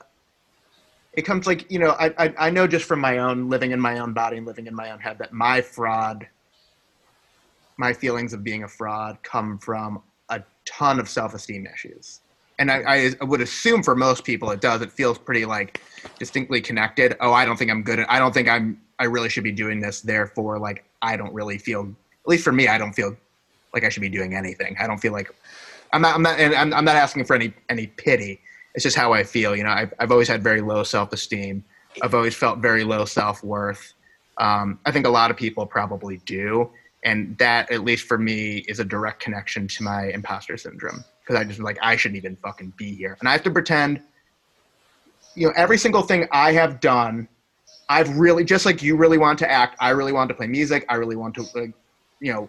it 1.13 1.23
comes 1.23 1.47
like 1.47 1.71
you 1.71 1.79
know, 1.79 1.91
I, 1.91 2.13
I, 2.19 2.35
I 2.39 2.51
know 2.51 2.67
just 2.67 2.87
from 2.87 3.01
my 3.01 3.19
own 3.19 3.49
living 3.49 3.71
in 3.71 3.81
my 3.81 3.99
own 3.99 4.13
body 4.13 4.39
and 4.39 4.47
living 4.47 4.67
in 4.67 4.75
my 4.75 4.91
own 4.91 4.99
head 4.99 5.19
that 5.19 5.33
my 5.33 5.61
fraud, 5.61 6.27
my 7.77 7.93
feelings 7.93 8.33
of 8.33 8.43
being 8.43 8.65
a 8.65 8.69
fraud, 8.69 9.19
come 9.23 9.59
from 9.59 10.03
a 10.29 10.43
ton 10.65 10.99
of 10.99 11.09
self-esteem 11.09 11.67
issues. 11.67 12.21
And 12.59 12.71
I, 12.71 13.15
I 13.21 13.25
would 13.25 13.41
assume 13.41 13.83
for 13.83 13.97
most 13.97 14.23
people 14.23 14.51
it 14.53 14.61
does. 14.61 14.81
It 14.81 14.93
feels 14.93 15.19
pretty 15.19 15.45
like 15.45 15.83
distinctly 16.21 16.61
connected. 16.61 17.17
Oh, 17.21 17.33
I 17.33 17.45
don't 17.45 17.57
think 17.57 17.71
I'm 17.71 17.83
good 17.83 17.99
at. 17.99 18.11
I 18.11 18.19
don't 18.19 18.33
think 18.33 18.49
I'm. 18.49 18.81
I 18.99 19.05
really 19.05 19.29
should 19.29 19.45
be 19.45 19.53
doing 19.53 19.81
this. 19.81 20.01
Therefore, 20.01 20.59
like 20.59 20.85
I 21.03 21.17
don't 21.17 21.33
really 21.33 21.59
feel. 21.59 21.83
At 21.83 22.29
least 22.29 22.45
for 22.45 22.53
me, 22.53 22.69
I 22.69 22.79
don't 22.79 22.93
feel 22.93 23.17
like 23.73 23.85
I 23.85 23.89
should 23.89 24.01
be 24.01 24.09
doing 24.09 24.35
anything. 24.35 24.77
I 24.81 24.87
don't 24.87 24.99
feel 24.99 25.13
like 25.13 25.35
I'm 25.93 26.03
not. 26.03 26.15
I'm 26.15 26.23
not. 26.23 26.39
And 26.39 26.55
I'm, 26.55 26.73
I'm 26.73 26.85
not 26.85 26.97
asking 26.97 27.25
for 27.25 27.35
any 27.35 27.53
any 27.69 27.89
pity. 27.89 28.41
It's 28.75 28.83
just 28.83 28.97
how 28.97 29.13
I 29.13 29.23
feel. 29.23 29.55
You 29.55 29.65
know, 29.65 29.71
I've 29.71 29.93
I've 29.99 30.11
always 30.11 30.29
had 30.29 30.43
very 30.43 30.61
low 30.61 30.83
self 30.83 31.13
esteem. 31.13 31.65
I've 32.03 32.15
always 32.15 32.35
felt 32.35 32.59
very 32.59 32.85
low 32.85 33.05
self 33.05 33.43
worth. 33.45 33.95
Um, 34.39 34.81
I 34.85 34.91
think 34.91 35.07
a 35.07 35.11
lot 35.11 35.31
of 35.31 35.37
people 35.37 35.65
probably 35.67 36.17
do, 36.27 36.71
and 37.05 37.37
that 37.39 37.71
at 37.71 37.85
least 37.85 38.07
for 38.07 38.19
me 38.19 38.65
is 38.69 38.81
a 38.81 38.85
direct 38.85 39.21
connection 39.21 39.69
to 39.69 39.83
my 39.85 40.07
imposter 40.09 40.57
syndrome 40.57 41.05
because 41.21 41.41
I 41.41 41.45
just 41.45 41.61
like 41.61 41.79
I 41.83 41.97
shouldn't 41.97 42.17
even 42.17 42.37
fucking 42.37 42.73
be 42.77 42.95
here, 42.95 43.17
and 43.21 43.29
I 43.29 43.33
have 43.33 43.43
to 43.45 43.51
pretend. 43.51 44.01
You 45.37 45.49
know, 45.49 45.53
every 45.57 45.79
single 45.79 46.03
thing 46.03 46.29
I 46.31 46.53
have 46.53 46.79
done, 46.79 47.27
I've 47.89 48.17
really 48.17 48.45
just 48.45 48.67
like 48.67 48.83
you 48.83 48.97
really 48.97 49.19
want 49.19 49.39
to 49.41 49.51
act. 49.51 49.77
I 49.81 49.91
really 49.91 50.13
want 50.13 50.29
to 50.29 50.35
play 50.35 50.47
music. 50.47 50.85
I 50.89 50.95
really 50.95 51.17
want 51.17 51.35
to, 51.37 51.43
like, 51.55 51.73
you 52.21 52.33
know, 52.33 52.49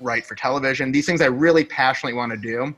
write 0.00 0.24
for 0.24 0.34
television. 0.34 0.92
These 0.92 1.06
things 1.06 1.20
I 1.20 1.26
really 1.26 1.64
passionately 1.64 2.16
want 2.16 2.32
to 2.32 2.38
do, 2.38 2.74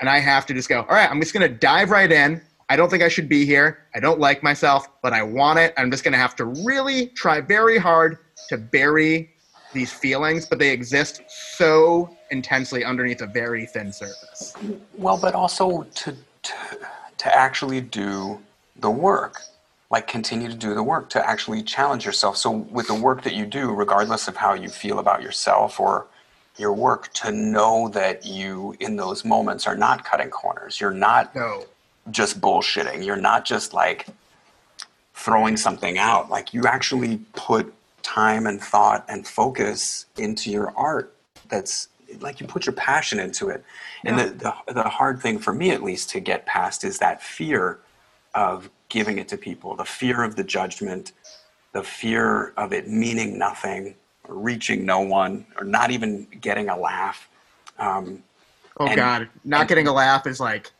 and 0.00 0.08
I 0.08 0.20
have 0.20 0.46
to 0.46 0.54
just 0.54 0.68
go. 0.68 0.80
All 0.82 0.94
right, 0.94 1.10
I'm 1.10 1.20
just 1.20 1.32
gonna 1.32 1.48
dive 1.48 1.90
right 1.90 2.10
in. 2.10 2.40
I 2.68 2.76
don't 2.76 2.90
think 2.90 3.02
I 3.02 3.08
should 3.08 3.28
be 3.28 3.44
here. 3.44 3.84
I 3.94 4.00
don't 4.00 4.18
like 4.18 4.42
myself, 4.42 4.88
but 5.02 5.12
I 5.12 5.22
want 5.22 5.58
it. 5.58 5.74
I'm 5.76 5.90
just 5.90 6.04
gonna 6.04 6.18
have 6.18 6.36
to 6.36 6.44
really 6.44 7.08
try 7.08 7.40
very 7.40 7.78
hard 7.78 8.18
to 8.48 8.58
bury 8.58 9.30
these 9.72 9.92
feelings, 9.92 10.46
but 10.46 10.58
they 10.58 10.70
exist 10.70 11.22
so 11.28 12.14
intensely 12.30 12.84
underneath 12.84 13.22
a 13.22 13.26
very 13.26 13.66
thin 13.66 13.92
surface. 13.92 14.54
Well, 14.96 15.18
but 15.18 15.34
also 15.34 15.82
to, 15.82 16.16
to 16.42 16.54
to 17.18 17.34
actually 17.34 17.80
do 17.80 18.38
the 18.76 18.90
work, 18.90 19.40
like 19.90 20.06
continue 20.06 20.48
to 20.48 20.54
do 20.56 20.74
the 20.74 20.82
work, 20.82 21.08
to 21.10 21.28
actually 21.28 21.62
challenge 21.62 22.04
yourself. 22.04 22.36
So 22.36 22.50
with 22.50 22.88
the 22.88 22.94
work 22.94 23.22
that 23.22 23.34
you 23.34 23.46
do, 23.46 23.72
regardless 23.72 24.28
of 24.28 24.36
how 24.36 24.54
you 24.54 24.68
feel 24.68 24.98
about 24.98 25.22
yourself 25.22 25.78
or 25.78 26.06
your 26.56 26.72
work, 26.72 27.12
to 27.14 27.30
know 27.32 27.88
that 27.90 28.24
you 28.24 28.76
in 28.80 28.96
those 28.96 29.24
moments 29.24 29.66
are 29.66 29.76
not 29.76 30.04
cutting 30.04 30.30
corners. 30.30 30.80
You're 30.80 30.90
not 30.92 31.34
No. 31.34 31.64
just 32.10 32.40
bullshitting. 32.40 33.04
You're 33.04 33.16
not 33.16 33.44
just 33.44 33.72
like 33.74 34.06
throwing 35.14 35.56
something 35.56 35.98
out. 35.98 36.30
Like 36.30 36.52
you 36.54 36.64
actually 36.66 37.18
put 37.34 37.72
time 38.02 38.46
and 38.46 38.60
thought 38.60 39.04
and 39.08 39.26
focus 39.26 40.06
into 40.18 40.50
your 40.50 40.72
art. 40.76 41.14
That's 41.48 41.88
like 42.20 42.40
you 42.40 42.46
put 42.46 42.66
your 42.66 42.74
passion 42.74 43.18
into 43.18 43.48
it. 43.48 43.64
And 44.04 44.18
the, 44.18 44.54
the 44.66 44.72
the 44.74 44.82
hard 44.88 45.20
thing 45.20 45.38
for 45.38 45.52
me 45.52 45.70
at 45.70 45.82
least 45.82 46.10
to 46.10 46.20
get 46.20 46.46
past 46.46 46.84
is 46.84 46.98
that 46.98 47.22
fear 47.22 47.78
of 48.34 48.68
giving 48.88 49.18
it 49.18 49.28
to 49.28 49.36
people, 49.36 49.74
the 49.76 49.84
fear 49.84 50.22
of 50.22 50.36
the 50.36 50.44
judgment, 50.44 51.12
the 51.72 51.82
fear 51.82 52.52
of 52.56 52.72
it 52.72 52.88
meaning 52.88 53.38
nothing, 53.38 53.94
or 54.28 54.36
reaching 54.36 54.84
no 54.86 55.00
one, 55.00 55.46
or 55.58 55.64
not 55.64 55.90
even 55.90 56.26
getting 56.40 56.68
a 56.68 56.76
laugh. 56.76 57.28
Um, 57.78 58.22
Oh 58.80 58.86
And- 58.86 58.96
God, 58.96 59.28
not 59.44 59.60
and- 59.60 59.68
getting 59.68 59.86
a 59.86 59.92
laugh 59.92 60.26
is 60.26 60.40
like 60.40 60.72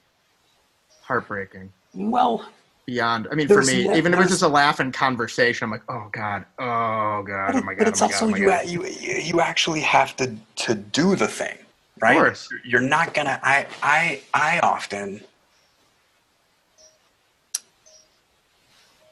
heartbreaking. 1.02 1.72
well, 1.94 2.44
Beyond, 2.86 3.28
I 3.32 3.34
mean, 3.34 3.48
for 3.48 3.62
me, 3.62 3.84
yeah, 3.86 3.96
even 3.96 4.12
if 4.12 4.20
it's 4.20 4.28
just 4.30 4.42
a 4.42 4.48
laugh 4.48 4.78
in 4.78 4.92
conversation, 4.92 5.64
I'm 5.64 5.70
like, 5.70 5.88
oh 5.88 6.08
God, 6.12 6.44
oh 6.58 7.22
God, 7.22 7.54
oh 7.56 7.62
my 7.62 7.72
God, 7.72 7.78
but 7.78 7.88
it's 7.88 8.02
oh 8.02 8.06
also 8.06 8.26
God, 8.26 8.34
oh 8.34 8.36
you, 8.36 8.46
God. 8.46 8.66
you 8.68 8.84
you 8.86 9.14
you 9.22 9.40
actually 9.40 9.80
have 9.80 10.14
to 10.16 10.36
to 10.56 10.74
do 10.74 11.16
the 11.16 11.26
thing, 11.26 11.56
right? 12.00 12.18
course. 12.18 12.46
You're 12.62 12.82
not 12.82 13.14
gonna. 13.14 13.40
I 13.42 13.66
I 13.82 14.20
I 14.34 14.58
often 14.60 15.22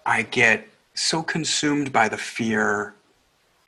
I 0.05 0.23
get 0.23 0.69
so 0.95 1.23
consumed 1.23 1.93
by 1.93 2.09
the 2.09 2.19
fear 2.19 2.95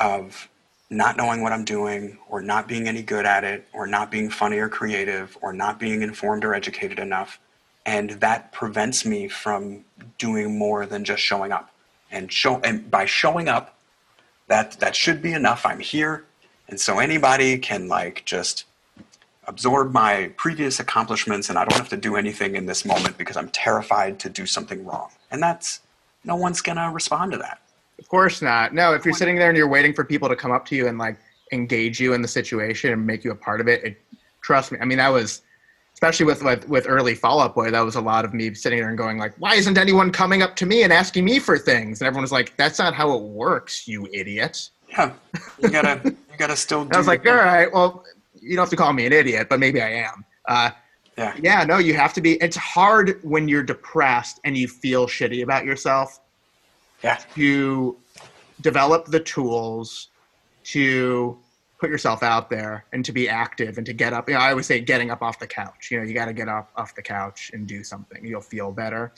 of 0.00 0.48
not 0.90 1.16
knowing 1.16 1.42
what 1.42 1.52
I'm 1.52 1.64
doing, 1.64 2.18
or 2.28 2.42
not 2.42 2.68
being 2.68 2.86
any 2.86 3.02
good 3.02 3.24
at 3.26 3.42
it, 3.42 3.66
or 3.72 3.86
not 3.86 4.10
being 4.10 4.30
funny 4.30 4.58
or 4.58 4.68
creative, 4.68 5.36
or 5.40 5.52
not 5.52 5.80
being 5.80 6.02
informed 6.02 6.44
or 6.44 6.54
educated 6.54 6.98
enough, 6.98 7.40
and 7.86 8.10
that 8.10 8.52
prevents 8.52 9.04
me 9.04 9.28
from 9.28 9.84
doing 10.18 10.56
more 10.56 10.86
than 10.86 11.04
just 11.04 11.22
showing 11.22 11.52
up. 11.52 11.70
And 12.10 12.30
show 12.30 12.60
and 12.60 12.90
by 12.90 13.06
showing 13.06 13.48
up, 13.48 13.76
that 14.46 14.72
that 14.80 14.94
should 14.94 15.22
be 15.22 15.32
enough. 15.32 15.64
I'm 15.66 15.80
here, 15.80 16.24
and 16.68 16.80
so 16.80 16.98
anybody 16.98 17.58
can 17.58 17.88
like 17.88 18.22
just 18.24 18.64
absorb 19.46 19.92
my 19.92 20.32
previous 20.36 20.78
accomplishments, 20.78 21.48
and 21.48 21.58
I 21.58 21.64
don't 21.64 21.78
have 21.78 21.88
to 21.88 21.96
do 21.96 22.16
anything 22.16 22.54
in 22.56 22.66
this 22.66 22.84
moment 22.84 23.18
because 23.18 23.36
I'm 23.36 23.48
terrified 23.48 24.18
to 24.20 24.28
do 24.28 24.46
something 24.46 24.84
wrong. 24.84 25.10
And 25.30 25.42
that's 25.42 25.80
no 26.24 26.36
one's 26.36 26.60
gonna 26.60 26.90
respond 26.90 27.32
to 27.32 27.38
that. 27.38 27.60
Of 27.98 28.08
course 28.08 28.42
not. 28.42 28.74
No, 28.74 28.92
if 28.92 29.04
you're 29.04 29.14
sitting 29.14 29.36
there 29.36 29.48
and 29.48 29.56
you're 29.56 29.68
waiting 29.68 29.94
for 29.94 30.04
people 30.04 30.28
to 30.28 30.36
come 30.36 30.50
up 30.50 30.66
to 30.66 30.76
you 30.76 30.88
and 30.88 30.98
like 30.98 31.16
engage 31.52 32.00
you 32.00 32.12
in 32.12 32.22
the 32.22 32.28
situation 32.28 32.92
and 32.92 33.06
make 33.06 33.24
you 33.24 33.30
a 33.30 33.36
part 33.36 33.60
of 33.60 33.68
it, 33.68 33.84
it 33.84 34.00
trust 34.42 34.72
me. 34.72 34.78
I 34.80 34.84
mean, 34.84 34.98
that 34.98 35.08
was 35.08 35.42
especially 35.94 36.26
with 36.26 36.42
with, 36.42 36.68
with 36.68 36.86
early 36.88 37.14
Fall 37.14 37.40
Out 37.40 37.54
Boy. 37.54 37.70
That 37.70 37.80
was 37.80 37.94
a 37.94 38.00
lot 38.00 38.24
of 38.24 38.34
me 38.34 38.52
sitting 38.54 38.78
there 38.78 38.88
and 38.88 38.98
going 38.98 39.18
like, 39.18 39.34
"Why 39.38 39.54
isn't 39.54 39.78
anyone 39.78 40.10
coming 40.10 40.42
up 40.42 40.56
to 40.56 40.66
me 40.66 40.82
and 40.82 40.92
asking 40.92 41.24
me 41.24 41.38
for 41.38 41.56
things?" 41.56 42.00
And 42.00 42.06
everyone 42.06 42.22
was 42.22 42.32
like, 42.32 42.56
"That's 42.56 42.78
not 42.78 42.94
how 42.94 43.14
it 43.16 43.22
works, 43.22 43.88
you 43.88 44.08
idiot." 44.12 44.70
Yeah, 44.90 45.12
you 45.60 45.70
gotta 45.70 46.00
you 46.04 46.36
gotta 46.36 46.56
still. 46.56 46.84
Do 46.84 46.90
I 46.94 46.98
was 46.98 47.06
like. 47.06 47.26
"All 47.26 47.34
right, 47.34 47.72
well, 47.72 48.04
you 48.40 48.56
don't 48.56 48.64
have 48.64 48.70
to 48.70 48.76
call 48.76 48.92
me 48.92 49.06
an 49.06 49.12
idiot, 49.12 49.48
but 49.48 49.60
maybe 49.60 49.80
I 49.80 49.90
am." 49.90 50.24
Uh, 50.46 50.70
Yeah, 51.16 51.34
yeah, 51.40 51.64
no, 51.64 51.78
you 51.78 51.94
have 51.94 52.12
to 52.14 52.20
be. 52.20 52.34
It's 52.34 52.56
hard 52.56 53.20
when 53.22 53.46
you're 53.48 53.62
depressed 53.62 54.40
and 54.44 54.56
you 54.56 54.66
feel 54.66 55.06
shitty 55.06 55.42
about 55.42 55.64
yourself 55.64 56.20
yeah, 57.02 57.20
to 57.34 57.96
develop 58.60 59.06
the 59.06 59.20
tools 59.20 60.08
to 60.64 61.38
put 61.78 61.90
yourself 61.90 62.22
out 62.22 62.48
there 62.48 62.86
and 62.92 63.04
to 63.04 63.12
be 63.12 63.28
active 63.28 63.76
and 63.76 63.86
to 63.86 63.92
get 63.92 64.12
up. 64.12 64.28
You 64.28 64.34
know, 64.34 64.40
I 64.40 64.50
always 64.50 64.66
say 64.66 64.80
getting 64.80 65.10
up 65.10 65.22
off 65.22 65.38
the 65.38 65.46
couch. 65.46 65.88
You 65.90 65.98
know, 65.98 66.04
you 66.04 66.14
got 66.14 66.26
to 66.26 66.32
get 66.32 66.48
up 66.48 66.70
off 66.76 66.94
the 66.94 67.02
couch 67.02 67.50
and 67.52 67.66
do 67.66 67.84
something. 67.84 68.24
You'll 68.24 68.40
feel 68.40 68.72
better. 68.72 69.12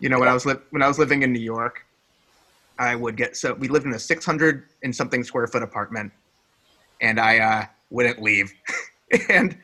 You 0.00 0.08
know, 0.08 0.18
when 0.18 0.28
I 0.28 0.34
was 0.34 0.44
li- 0.44 0.56
when 0.70 0.82
I 0.82 0.88
was 0.88 0.98
living 0.98 1.22
in 1.22 1.32
New 1.32 1.40
York, 1.40 1.86
I 2.78 2.96
would 2.96 3.16
get 3.16 3.36
so 3.36 3.54
we 3.54 3.68
lived 3.68 3.86
in 3.86 3.94
a 3.94 3.98
600 3.98 4.64
and 4.82 4.94
something 4.94 5.22
square 5.22 5.46
foot 5.46 5.62
apartment, 5.62 6.12
and 7.00 7.20
I 7.20 7.38
uh, 7.38 7.66
wouldn't 7.90 8.20
leave. 8.20 8.52
and 9.30 9.56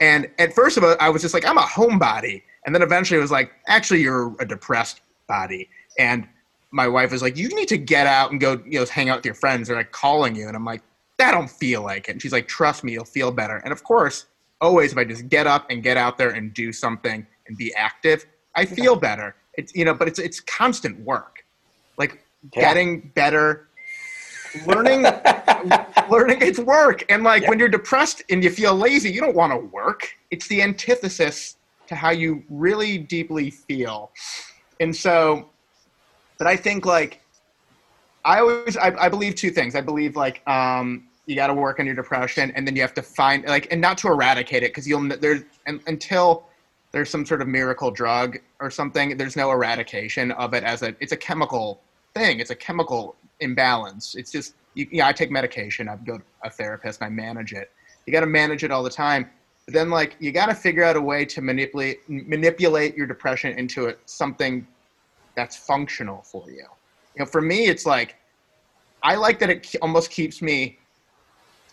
and 0.00 0.28
at 0.38 0.52
first 0.52 0.76
of 0.76 0.84
all, 0.84 0.96
I 1.00 1.08
was 1.08 1.22
just 1.22 1.34
like, 1.34 1.46
I'm 1.46 1.58
a 1.58 1.62
homebody, 1.62 2.42
and 2.64 2.74
then 2.74 2.82
eventually 2.82 3.18
it 3.18 3.22
was 3.22 3.30
like, 3.30 3.52
actually, 3.68 4.00
you're 4.02 4.34
a 4.40 4.46
depressed 4.46 5.00
body. 5.28 5.68
And 5.98 6.28
my 6.70 6.88
wife 6.88 7.12
was 7.12 7.22
like, 7.22 7.36
you 7.36 7.48
need 7.48 7.68
to 7.68 7.78
get 7.78 8.06
out 8.06 8.30
and 8.30 8.40
go, 8.40 8.60
you 8.66 8.78
know, 8.80 8.84
hang 8.86 9.08
out 9.08 9.18
with 9.18 9.24
your 9.24 9.34
friends. 9.34 9.68
They're 9.68 9.76
like 9.76 9.92
calling 9.92 10.34
you, 10.34 10.46
and 10.48 10.56
I'm 10.56 10.64
like, 10.64 10.82
that 11.18 11.32
don't 11.32 11.50
feel 11.50 11.82
like 11.82 12.08
it. 12.08 12.12
And 12.12 12.22
she's 12.22 12.32
like, 12.32 12.46
trust 12.48 12.84
me, 12.84 12.92
you'll 12.92 13.04
feel 13.04 13.30
better. 13.30 13.56
And 13.58 13.72
of 13.72 13.82
course, 13.84 14.26
always 14.60 14.92
if 14.92 14.98
I 14.98 15.04
just 15.04 15.28
get 15.28 15.46
up 15.46 15.66
and 15.70 15.82
get 15.82 15.96
out 15.96 16.18
there 16.18 16.30
and 16.30 16.52
do 16.52 16.72
something 16.72 17.26
and 17.46 17.56
be 17.56 17.74
active, 17.74 18.26
I 18.54 18.64
feel 18.64 18.96
better. 18.96 19.34
It's 19.54 19.74
you 19.74 19.84
know, 19.84 19.94
but 19.94 20.08
it's 20.08 20.18
it's 20.18 20.40
constant 20.40 21.00
work, 21.00 21.44
like 21.98 22.22
Yeah. 22.54 22.60
getting 22.62 23.12
better, 23.14 23.65
learning, 24.66 25.02
learning. 26.10 26.38
It's 26.40 26.58
work, 26.58 27.04
and 27.08 27.22
like 27.22 27.42
Yeah. 27.42 27.50
when 27.50 27.58
you're 27.58 27.68
depressed 27.68 28.22
and 28.30 28.42
you 28.42 28.50
feel 28.50 28.74
lazy, 28.74 29.10
you 29.10 29.20
don't 29.20 29.36
want 29.36 29.52
to 29.52 29.58
work. 29.58 30.08
It's 30.30 30.46
the 30.48 30.62
antithesis 30.62 31.56
to 31.88 31.94
how 31.94 32.10
you 32.10 32.42
really 32.48 32.98
deeply 32.98 33.50
feel, 33.50 34.10
and 34.80 34.94
so. 34.94 35.50
But 36.38 36.46
I 36.46 36.56
think 36.56 36.84
like 36.84 37.22
I 38.24 38.40
always 38.40 38.76
I, 38.76 38.94
I 38.98 39.08
believe 39.08 39.34
two 39.36 39.50
things. 39.50 39.74
I 39.74 39.80
believe 39.80 40.16
like 40.16 40.46
um, 40.48 41.08
you 41.26 41.34
got 41.36 41.46
to 41.46 41.54
work 41.54 41.80
on 41.80 41.86
your 41.86 41.94
depression, 41.94 42.52
and 42.54 42.66
then 42.66 42.76
you 42.76 42.82
have 42.82 42.94
to 42.94 43.02
find 43.02 43.44
like 43.46 43.68
and 43.70 43.80
not 43.80 43.96
to 43.98 44.08
eradicate 44.08 44.62
it 44.62 44.70
because 44.70 44.86
you'll 44.86 45.08
there's 45.08 45.42
and, 45.66 45.80
until 45.86 46.44
there's 46.92 47.10
some 47.10 47.24
sort 47.26 47.40
of 47.42 47.48
miracle 47.48 47.90
drug 47.90 48.38
or 48.60 48.70
something. 48.70 49.16
There's 49.16 49.36
no 49.36 49.50
eradication 49.50 50.32
of 50.32 50.54
it 50.54 50.64
as 50.64 50.82
a 50.82 50.94
it's 51.00 51.12
a 51.12 51.16
chemical 51.16 51.80
thing. 52.14 52.40
It's 52.40 52.50
a 52.50 52.54
chemical 52.56 53.16
imbalance. 53.40 54.14
It's 54.14 54.30
just 54.30 54.54
you, 54.74 54.86
yeah. 54.90 55.06
I 55.06 55.12
take 55.12 55.30
medication. 55.30 55.88
I 55.88 55.96
go 55.96 56.18
to 56.18 56.24
a 56.44 56.50
therapist. 56.50 57.02
I 57.02 57.08
manage 57.08 57.52
it. 57.52 57.70
You 58.06 58.12
got 58.12 58.20
to 58.20 58.26
manage 58.26 58.62
it 58.64 58.70
all 58.70 58.82
the 58.82 58.90
time. 58.90 59.30
But 59.64 59.74
then 59.74 59.90
like 59.90 60.16
you 60.20 60.32
got 60.32 60.46
to 60.46 60.54
figure 60.54 60.84
out 60.84 60.96
a 60.96 61.00
way 61.00 61.24
to 61.24 61.40
manipulate 61.42 62.08
manipulate 62.08 62.96
your 62.96 63.06
depression 63.06 63.58
into 63.58 63.86
it, 63.86 63.98
something 64.06 64.66
that's 65.34 65.56
functional 65.56 66.22
for 66.22 66.48
you. 66.48 66.56
You 66.56 67.20
know, 67.20 67.26
for 67.26 67.40
me, 67.40 67.66
it's 67.66 67.84
like 67.84 68.16
I 69.02 69.16
like 69.16 69.38
that 69.40 69.50
it 69.50 69.74
almost 69.82 70.10
keeps 70.10 70.40
me 70.40 70.78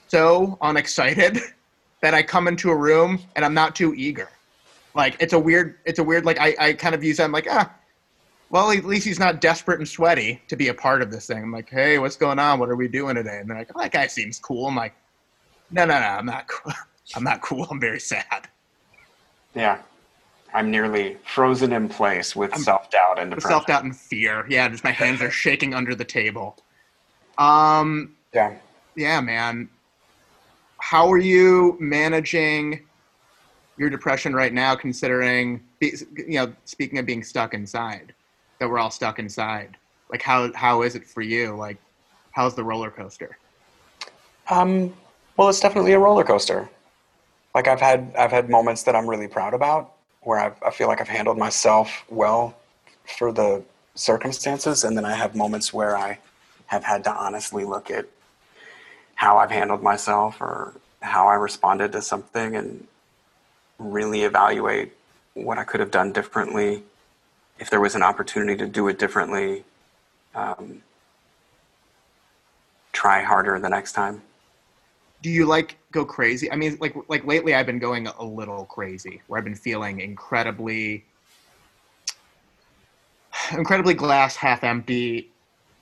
so 0.07 0.57
unexcited 0.61 1.39
that 2.01 2.13
I 2.13 2.21
come 2.21 2.47
into 2.47 2.69
a 2.69 2.75
room 2.75 3.19
and 3.35 3.43
I'm 3.45 3.53
not 3.53 3.75
too 3.75 3.93
eager. 3.95 4.29
Like 4.95 5.15
it's 5.19 5.33
a 5.33 5.39
weird, 5.39 5.77
it's 5.85 5.99
a 5.99 6.03
weird. 6.03 6.25
Like 6.25 6.39
I, 6.39 6.55
I 6.59 6.73
kind 6.73 6.93
of 6.93 7.03
use 7.03 7.17
that. 7.17 7.23
I'm 7.23 7.31
like, 7.31 7.47
ah, 7.49 7.73
well, 8.53 8.69
at 8.69 8.85
least 8.85 9.03
he's 9.03 9.17
not 9.17 9.41
desperate 9.41 9.79
and 9.79 9.87
sweaty 9.89 10.39
to 10.47 10.55
be 10.55 10.67
a 10.67 10.73
part 10.75 11.01
of 11.01 11.09
this 11.09 11.25
thing. 11.25 11.41
I'm 11.41 11.51
like, 11.51 11.71
hey, 11.71 11.97
what's 11.97 12.15
going 12.15 12.37
on? 12.37 12.59
What 12.59 12.69
are 12.69 12.75
we 12.75 12.87
doing 12.87 13.15
today? 13.15 13.39
And 13.39 13.49
they're 13.49 13.57
like, 13.57 13.71
oh, 13.75 13.81
that 13.81 13.91
guy 13.91 14.05
seems 14.05 14.37
cool. 14.37 14.67
I'm 14.67 14.75
like, 14.75 14.93
no, 15.71 15.85
no, 15.85 15.99
no, 15.99 16.05
I'm 16.05 16.27
not 16.27 16.47
cool. 16.47 16.71
I'm 17.15 17.23
not 17.23 17.41
cool. 17.41 17.65
I'm 17.71 17.79
very 17.79 17.99
sad. 17.99 18.47
yeah. 19.55 19.81
I'm 20.53 20.69
nearly 20.69 21.17
frozen 21.25 21.73
in 21.73 21.89
place 21.89 22.35
with 22.35 22.55
self 22.57 22.91
doubt 22.91 23.17
and 23.17 23.31
depression. 23.31 23.49
Self 23.49 23.65
doubt 23.65 23.85
and 23.85 23.97
fear. 23.97 24.45
Yeah, 24.47 24.69
just 24.69 24.83
my 24.83 24.91
hands 24.91 25.19
are 25.23 25.31
shaking 25.31 25.73
under 25.73 25.95
the 25.95 26.05
table. 26.05 26.55
Um, 27.39 28.15
Yeah. 28.35 28.53
yeah, 28.95 29.19
man. 29.19 29.67
How 30.79 31.11
are 31.11 31.17
you 31.17 31.75
managing 31.79 32.85
your 33.79 33.89
depression 33.89 34.35
right 34.35 34.53
now, 34.53 34.75
considering, 34.75 35.63
you 35.81 36.35
know, 36.35 36.53
speaking 36.65 36.99
of 36.99 37.07
being 37.07 37.23
stuck 37.23 37.55
inside, 37.55 38.13
that 38.63 38.69
we're 38.69 38.79
all 38.79 38.89
stuck 38.89 39.19
inside? 39.19 39.75
Like, 40.09 40.21
how 40.21 40.49
how 40.53 40.83
is 40.83 40.95
it 40.95 41.05
for 41.05 41.21
you? 41.21 41.53
Like, 41.53 41.75
how's 42.31 42.55
the 42.55 42.63
roller 42.63 42.89
coaster? 42.89 43.37
Um, 44.49 44.93
well, 45.35 45.49
it's 45.49 45.59
definitely 45.59 45.91
a 45.91 45.99
roller 45.99 46.23
coaster. 46.23 46.69
Like 47.53 47.67
I've 47.67 47.81
had, 47.81 48.15
I've 48.17 48.31
had 48.31 48.49
moments 48.49 48.83
that 48.83 48.95
I'm 48.95 49.05
really 49.05 49.27
proud 49.27 49.53
about, 49.53 49.91
where 50.21 50.39
I've, 50.39 50.55
I 50.63 50.71
feel 50.71 50.87
like 50.87 51.01
I've 51.01 51.09
handled 51.09 51.37
myself 51.37 52.05
well 52.09 52.55
for 53.17 53.33
the 53.33 53.61
circumstances, 53.95 54.85
and 54.85 54.95
then 54.95 55.03
I 55.03 55.13
have 55.13 55.35
moments 55.35 55.73
where 55.73 55.97
I 55.97 56.19
have 56.67 56.85
had 56.85 57.03
to 57.03 57.11
honestly 57.11 57.65
look 57.65 57.91
at 57.91 58.05
how 59.15 59.37
I've 59.37 59.51
handled 59.51 59.83
myself 59.83 60.39
or 60.39 60.73
how 61.01 61.27
I 61.27 61.35
responded 61.35 61.91
to 61.91 62.01
something, 62.01 62.55
and 62.55 62.87
really 63.77 64.23
evaluate 64.23 64.93
what 65.33 65.57
I 65.57 65.65
could 65.65 65.81
have 65.81 65.91
done 65.91 66.13
differently, 66.13 66.83
if 67.63 67.69
there 67.69 67.79
was 67.79 67.95
an 67.95 68.03
opportunity 68.03 68.57
to 68.57 68.67
do 68.67 68.89
it 68.89 68.99
differently. 68.99 69.63
Um, 70.35 70.83
try 72.91 73.23
harder 73.23 73.57
the 73.57 73.69
next 73.69 73.93
time. 73.93 74.21
do 75.21 75.29
you 75.29 75.45
like 75.45 75.77
go 75.91 76.03
crazy? 76.03 76.51
I 76.51 76.57
mean, 76.57 76.77
like 76.81 76.93
like 77.07 77.25
lately, 77.25 77.55
I've 77.55 77.65
been 77.65 77.79
going 77.79 78.07
a 78.07 78.23
little 78.23 78.65
crazy, 78.65 79.21
where 79.27 79.37
I've 79.37 79.45
been 79.45 79.55
feeling 79.55 80.01
incredibly, 80.01 81.05
incredibly 83.53 83.93
glass 83.93 84.35
half 84.35 84.65
empty. 84.65 85.31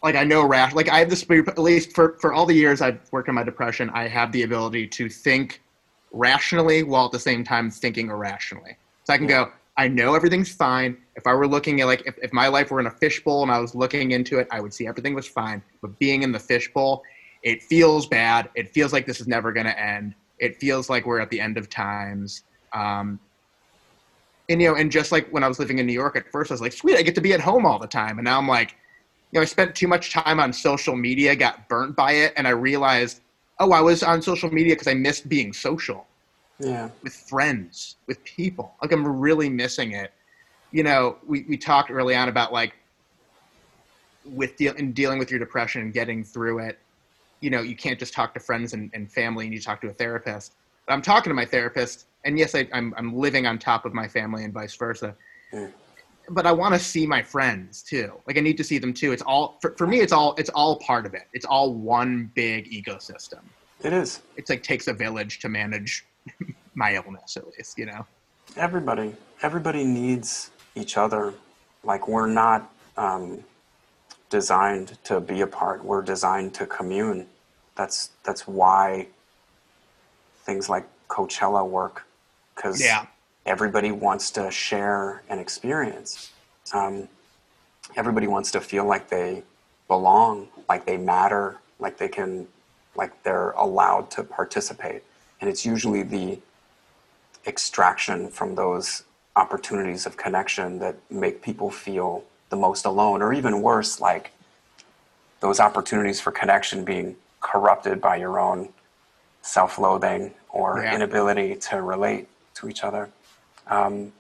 Like 0.04 0.16
I 0.16 0.24
know 0.24 0.46
rash. 0.46 0.74
Like 0.74 0.90
I 0.90 1.00
have 1.00 1.10
this 1.10 1.26
at 1.30 1.58
least 1.58 1.94
for 1.96 2.14
for 2.22 2.32
all 2.32 2.46
the 2.46 2.54
years 2.54 2.82
I've 2.82 3.02
worked 3.12 3.28
on 3.28 3.36
my 3.36 3.44
depression, 3.44 3.90
I 3.90 4.08
have 4.08 4.32
the 4.32 4.44
ability 4.44 4.88
to 4.88 5.10
think 5.10 5.62
rationally 6.12 6.84
while 6.84 7.08
at 7.08 7.12
the 7.12 7.20
same 7.20 7.44
time 7.44 7.72
thinking 7.72 8.10
irrationally. 8.10 8.78
So 9.06 9.14
I 9.14 9.18
can 9.18 9.26
go. 9.26 9.52
I 9.82 9.88
know 9.88 10.14
everything's 10.14 10.54
fine. 10.54 10.96
If 11.16 11.26
I 11.26 11.34
were 11.34 11.48
looking 11.48 11.82
at 11.82 11.88
like 11.88 12.04
if, 12.06 12.16
if 12.22 12.32
my 12.32 12.48
life 12.48 12.70
were 12.70 12.80
in 12.80 12.86
a 12.86 12.92
fishbowl 12.92 13.42
and 13.42 13.52
I 13.52 13.58
was 13.58 13.74
looking 13.74 14.12
into 14.12 14.38
it, 14.38 14.48
I 14.52 14.62
would 14.62 14.72
see 14.72 14.86
everything 14.86 15.16
was 15.16 15.28
fine. 15.28 15.64
But 15.82 15.98
being 15.98 16.22
in 16.22 16.32
the 16.32 16.38
fishbowl, 16.38 17.02
it 17.42 17.64
feels 17.64 18.06
bad. 18.06 18.52
It 18.54 18.70
feels 18.70 18.94
like 18.94 19.08
this 19.08 19.20
is 19.20 19.28
never 19.28 19.52
going 19.52 19.66
to 19.66 19.80
end. 19.80 20.14
It 20.38 20.60
feels 20.60 20.88
like 20.88 21.08
we're 21.08 21.20
at 21.20 21.32
the 21.32 21.42
end 21.42 21.58
of 21.58 21.68
times. 21.68 22.44
Um, 22.74 23.20
and 24.50 24.62
you 24.62 24.68
know, 24.68 24.76
and 24.76 24.92
just 24.92 25.12
like 25.12 25.28
when 25.30 25.44
I 25.44 25.48
was 25.48 25.58
living 25.58 25.80
in 25.80 25.88
New 25.88 25.94
York 25.94 26.16
at 26.16 26.32
first, 26.32 26.52
I 26.52 26.54
was 26.54 26.62
like, 26.62 26.74
sweet, 26.74 26.96
I 26.96 27.02
get 27.02 27.16
to 27.16 27.22
be 27.22 27.34
at 27.34 27.40
home 27.40 27.66
all 27.66 27.80
the 27.80 27.88
time. 27.88 28.20
And 28.20 28.26
now 28.26 28.38
I'm 28.38 28.48
like, 28.48 28.76
you 29.32 29.40
know, 29.40 29.42
I 29.42 29.46
spent 29.46 29.74
too 29.74 29.88
much 29.88 30.14
time 30.14 30.40
on 30.40 30.54
social 30.54 30.96
media, 30.96 31.36
got 31.36 31.68
burnt 31.68 31.96
by 31.96 32.12
it, 32.12 32.34
and 32.38 32.48
I 32.48 32.52
realized, 32.52 33.22
oh, 33.60 33.72
I 33.72 33.82
was 33.82 34.04
on 34.04 34.22
social 34.22 34.52
media 34.52 34.76
because 34.76 34.88
I 34.88 34.94
missed 34.94 35.28
being 35.28 35.54
social 35.54 36.06
Yeah. 36.62 36.90
with 37.04 37.14
friends, 37.14 37.96
with 38.08 38.24
people. 38.24 38.76
Like 38.82 38.92
I'm 38.92 39.06
really 39.20 39.50
missing 39.50 39.94
it. 39.94 40.14
You 40.72 40.84
know, 40.84 41.18
we, 41.28 41.46
we 41.50 41.58
talked 41.58 41.92
early 41.92 42.16
on 42.16 42.30
about 42.30 42.54
like 42.54 42.74
with 44.26 44.56
deal 44.58 44.74
in 44.76 44.94
dealing 44.94 45.20
with 45.20 45.30
your 45.32 45.40
depression 45.40 45.82
and 45.82 45.94
getting 45.94 46.24
through 46.24 46.60
it. 46.60 46.80
You 47.40 47.50
know, 47.50 47.62
you 47.62 47.76
can't 47.76 48.00
just 48.00 48.14
talk 48.14 48.34
to 48.36 48.40
friends 48.40 48.74
and, 48.74 48.92
and 48.94 49.12
family. 49.12 49.46
And 49.46 49.54
you 49.54 49.60
talk 49.60 49.82
to 49.82 49.88
a 49.88 49.94
therapist. 49.94 50.54
But 50.88 50.94
I'm 50.94 51.02
talking 51.02 51.30
to 51.30 51.34
my 51.34 51.46
therapist, 51.46 52.06
and 52.26 52.38
yes, 52.38 52.56
I, 52.56 52.68
I'm 52.74 52.94
I'm 52.98 53.16
living 53.16 53.46
on 53.48 53.58
top 53.60 53.86
of 53.86 53.94
my 53.94 54.08
family 54.08 54.44
and 54.44 54.54
vice 54.54 54.76
versa. 54.76 55.16
Mm. 55.54 55.72
But 56.30 56.46
I 56.46 56.52
want 56.52 56.74
to 56.76 56.80
see 56.80 57.06
my 57.08 57.22
friends 57.22 57.82
too. 57.82 58.14
Like 58.28 58.38
I 58.38 58.42
need 58.42 58.58
to 58.58 58.64
see 58.64 58.78
them 58.78 58.94
too. 58.94 59.12
It's 59.12 59.24
all 59.24 59.58
for, 59.62 59.76
for 59.78 59.88
me. 59.88 60.00
It's 60.00 60.14
all 60.14 60.36
it's 60.38 60.50
all 60.50 60.78
part 60.78 61.06
of 61.06 61.14
it. 61.14 61.24
It's 61.34 61.46
all 61.46 61.74
one 61.74 62.32
big 62.36 62.72
ecosystem 62.72 63.40
It 63.84 63.92
is. 63.92 64.22
it's 64.38 64.50
like 64.50 64.64
takes 64.64 64.88
a 64.88 64.94
village 64.94 65.40
to 65.40 65.50
manage 65.50 66.06
my 66.76 66.96
illness 66.96 67.38
at 67.38 67.48
least 67.48 67.78
you 67.78 67.86
know 67.86 68.06
Everybody, 68.58 69.16
everybody 69.42 69.84
needs 69.86 70.52
each 70.76 70.98
other. 70.98 71.34
Like 71.84 72.08
we're 72.08 72.28
not 72.28 72.70
um, 72.98 73.44
designed 74.30 74.98
to 75.06 75.22
be 75.22 75.42
apart. 75.42 75.86
We're 75.86 76.02
designed 76.02 76.54
to 76.56 76.66
commune. 76.66 77.28
That's 77.76 78.10
that's 78.24 78.48
why 78.48 79.08
things 80.44 80.70
like 80.70 80.86
Coachella 81.08 81.68
work, 81.68 82.06
because 82.56 82.82
Yeah. 82.82 83.06
everybody 83.46 83.92
wants 83.92 84.32
to 84.32 84.52
share 84.52 85.24
an 85.30 85.40
experience. 85.40 86.32
Um, 86.74 87.08
everybody 87.96 88.28
wants 88.28 88.52
to 88.52 88.62
feel 88.62 88.86
like 88.86 89.10
they 89.10 89.44
belong, 89.88 90.50
like 90.70 90.86
they 90.86 90.98
matter, 90.98 91.60
like 91.80 91.98
they 91.98 92.10
can, 92.10 92.48
like 92.96 93.24
they're 93.24 93.52
allowed 93.52 94.12
to 94.12 94.24
participate. 94.24 95.04
And 95.42 95.50
it's 95.50 95.66
usually 95.66 96.04
the 96.04 96.40
extraction 97.48 98.30
from 98.30 98.56
those 98.56 99.04
opportunities 99.36 100.06
of 100.06 100.16
connection 100.16 100.80
that 100.80 100.96
make 101.10 101.42
people 101.42 101.72
feel 101.72 102.24
the 102.50 102.56
most 102.56 102.86
alone, 102.86 103.22
or 103.22 103.34
even 103.34 103.62
worse, 103.62 104.00
like 104.00 104.32
those 105.40 105.60
opportunities 105.60 106.22
for 106.22 106.32
connection 106.32 106.84
being 106.86 107.16
corrupted 107.40 108.00
by 108.00 108.18
your 108.18 108.40
own 108.40 108.70
self 109.42 109.80
loathing 109.80 110.34
or 110.50 110.82
Yeah. 110.84 110.94
inability 110.96 111.56
to 111.56 111.82
relate 111.82 112.28
to 112.56 112.70
each 112.70 112.84
other. 112.84 113.10
Um, 113.68 114.14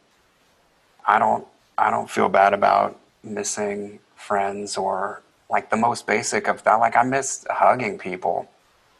I 1.06 1.20
don't 1.20 1.46
I 1.78 1.90
don't 1.92 2.10
feel 2.10 2.30
bad 2.30 2.54
about 2.54 2.98
missing 3.24 4.00
friends 4.16 4.78
or 4.78 5.22
like 5.50 5.70
the 5.70 5.78
most 5.78 6.08
basic 6.08 6.48
of 6.48 6.64
that. 6.64 6.76
Like 6.76 6.96
I 6.96 7.04
miss 7.04 7.46
hugging 7.50 8.00
people. 8.00 8.50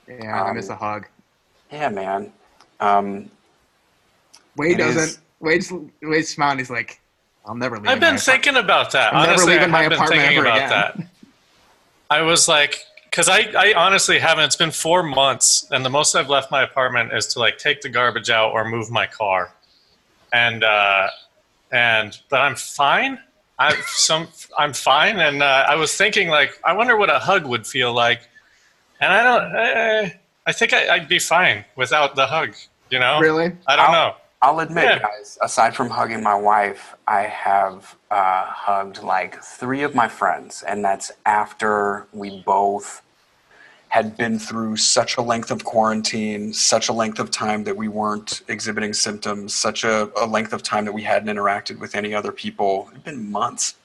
yeah 0.08 0.44
i 0.44 0.52
miss 0.54 0.70
a 0.70 0.74
Um, 0.74 0.80
hug 0.80 1.08
Yeah, 1.72 1.90
man. 1.90 2.32
Um, 2.80 3.30
wade 4.58 4.78
doesn't 4.78 5.04
is- 5.04 5.20
wade's 5.40 5.72
wade's 6.02 6.30
smiling 6.30 6.58
he's 6.58 6.70
like 6.70 7.00
i'll 7.46 7.56
never 7.56 7.78
leave 7.78 7.88
I've 7.88 8.00
been 8.00 8.18
thinking 8.18 8.58
about 8.58 8.92
that. 8.92 9.14
I'm 9.16 9.28
never 9.28 9.44
leaving 9.44 9.64
I 9.64 9.68
my 9.68 9.84
apartment 9.84 10.10
thinking 10.12 10.38
ever 10.38 10.46
about 10.46 10.58
again. 10.58 10.70
that. 10.70 11.08
I 12.10 12.22
was 12.22 12.48
like, 12.48 12.84
because 13.06 13.30
I, 13.30 13.52
I 13.58 13.74
honestly 13.76 14.20
haven't. 14.20 14.44
It's 14.44 14.56
been 14.56 14.72
four 14.72 15.02
months, 15.02 15.66
and 15.72 15.84
the 15.84 15.90
most 15.90 16.16
I've 16.16 16.30
left 16.30 16.52
my 16.52 16.64
apartment 16.64 17.14
is 17.14 17.28
to 17.28 17.40
like 17.40 17.58
take 17.58 17.82
the 17.82 17.90
garbage 17.90 18.30
out 18.30 18.52
or 18.52 18.66
move 18.66 18.92
my 18.92 19.08
car, 19.08 19.54
and 20.34 20.64
uh, 20.64 21.08
and 21.72 22.18
but 22.30 22.42
I'm 22.42 22.56
fine. 22.56 23.18
I'm 23.58 23.76
some 23.88 24.28
I'm 24.58 24.74
fine, 24.74 25.20
and 25.20 25.42
uh, 25.42 25.66
I 25.68 25.76
was 25.76 25.96
thinking 25.96 26.28
like, 26.30 26.60
I 26.64 26.74
wonder 26.74 26.98
what 26.98 27.10
a 27.10 27.20
hug 27.20 27.46
would 27.46 27.66
feel 27.66 27.94
like, 27.94 28.22
and 29.00 29.12
I 29.12 29.24
don't. 29.24 29.56
Uh, 29.56 30.10
I 30.46 30.52
think 30.52 30.74
I, 30.74 30.96
I'd 30.96 31.08
be 31.08 31.20
fine 31.20 31.66
without 31.76 32.16
the 32.16 32.26
hug. 32.26 32.56
You 32.90 33.00
know? 33.00 33.20
really 33.20 33.54
I 33.68 33.76
don't 33.76 33.86
I'll- 33.86 33.92
know. 33.92 34.16
I'll 34.44 34.60
admit, 34.62 34.86
Yeah. 34.86 34.98
guys, 35.00 35.38
aside 35.44 35.76
from 35.76 35.92
hugging 35.92 36.24
my 36.24 36.34
wife, 36.34 36.96
I 37.08 37.22
have 37.28 37.96
uh, 38.10 38.44
hugged 38.46 39.04
like 39.04 39.40
three 39.40 39.84
of 39.84 39.94
my 39.94 40.08
friends, 40.08 40.64
and 40.64 40.84
that's 40.84 41.12
after 41.28 42.08
we 42.12 42.42
both 42.44 43.04
had 43.90 44.18
been 44.18 44.40
through 44.40 44.78
such 44.78 45.18
a 45.18 45.22
length 45.22 45.52
of 45.52 45.64
quarantine, 45.64 46.52
such 46.54 46.90
a 46.90 46.94
length 46.94 47.20
of 47.20 47.30
time 47.30 47.64
that 47.66 47.78
we 47.78 47.88
weren't 47.88 48.42
exhibiting 48.48 48.94
symptoms, 48.94 49.54
such 49.54 49.84
a, 49.84 50.10
a 50.20 50.26
length 50.26 50.54
of 50.54 50.64
time 50.64 50.86
that 50.86 50.94
we 50.94 51.04
hadn't 51.04 51.30
interacted 51.30 51.78
with 51.78 51.94
any 51.94 52.16
other 52.16 52.32
people. 52.32 52.88
It'd 52.92 53.04
been 53.04 53.32
months. 53.32 53.76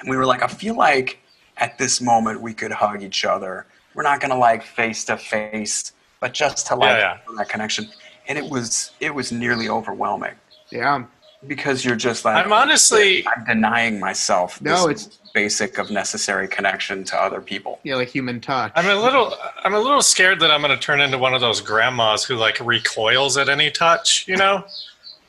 And 0.00 0.10
we 0.10 0.16
were 0.18 0.26
like, 0.26 0.42
I 0.42 0.48
feel 0.48 0.74
like 0.76 1.20
at 1.56 1.78
this 1.78 2.02
moment 2.02 2.42
we 2.42 2.52
could 2.52 2.72
hug 2.72 3.02
each 3.02 3.24
other. 3.24 3.64
We're 3.96 4.02
not 4.04 4.20
gonna 4.20 4.38
like 4.38 4.62
face 4.62 5.04
to 5.06 5.16
face, 5.16 5.92
but 6.20 6.32
just 6.34 6.66
to 6.68 6.76
like 6.76 6.90
Yeah, 6.98 7.18
yeah. 7.28 7.34
that 7.38 7.48
connection. 7.48 7.88
And 8.28 8.38
it 8.38 8.44
was 8.48 8.92
it 9.00 9.12
was 9.14 9.32
nearly 9.32 9.68
overwhelming 9.68 10.34
yeah 10.70 11.04
because 11.46 11.84
you're 11.84 11.96
just 11.96 12.24
like 12.24 12.36
I'm 12.44 12.52
honestly. 12.52 13.24
I'm 13.26 13.44
denying 13.44 13.98
myself 14.00 14.60
No, 14.60 14.86
this 14.88 15.06
it's- 15.06 15.18
basic 15.34 15.76
of 15.78 15.90
necessary 15.90 16.48
connection 16.48 17.04
to 17.04 17.14
other 17.16 17.40
people. 17.42 17.78
yeah 17.84 17.94
like 17.96 18.08
human 18.08 18.40
touch 18.40 18.72
I'm 18.74 18.86
a 18.88 18.94
little 18.94 19.34
I'm 19.64 19.74
a 19.74 19.78
little 19.80 20.00
scared 20.02 20.40
that 20.40 20.50
I'm 20.50 20.62
going 20.62 20.74
to 20.78 20.82
turn 20.82 21.00
into 21.02 21.18
one 21.18 21.34
of 21.34 21.42
those 21.42 21.60
grandmas 21.60 22.24
who 22.24 22.36
like 22.36 22.58
recoils 22.60 23.36
at 23.36 23.48
any 23.50 23.70
touch, 23.70 24.26
you 24.26 24.36
know? 24.36 24.64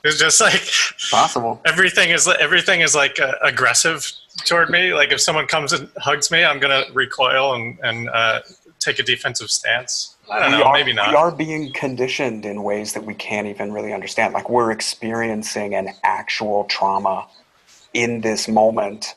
It's 0.06 0.18
just 0.18 0.40
like 0.40 0.62
Possible. 1.12 1.60
everything 1.66 2.10
is 2.12 2.26
everything 2.40 2.80
is 2.82 2.96
like 2.96 3.20
uh, 3.20 3.34
aggressive 3.44 4.10
toward 4.46 4.70
me. 4.70 4.94
Like 4.94 5.12
if 5.12 5.20
someone 5.20 5.46
comes 5.46 5.74
and 5.74 5.90
hugs 5.98 6.32
me, 6.32 6.46
I'm 6.46 6.60
going 6.60 6.86
to 6.86 6.92
recoil 6.94 7.56
and 7.56 7.78
and 7.84 8.10
uh, 8.10 8.40
take 8.88 9.00
a 9.00 9.04
defensive 9.04 9.52
stance. 9.52 10.16
I 10.30 10.40
don't 10.40 10.52
we 10.52 10.58
know, 10.58 10.64
are, 10.64 10.74
maybe 10.74 10.94
We 10.94 11.16
are 11.16 11.32
being 11.32 11.72
conditioned 11.74 12.46
in 12.46 12.64
ways 12.64 12.94
that 12.94 13.06
we 13.06 13.14
can't 13.14 13.48
even 13.48 13.72
really 13.72 13.94
understand. 13.94 14.34
Like 14.34 14.50
we're 14.50 14.72
experiencing 14.72 15.76
an 15.76 15.90
actual 16.04 16.66
trauma 16.66 17.28
in 17.94 18.22
this 18.22 18.48
moment 18.48 19.16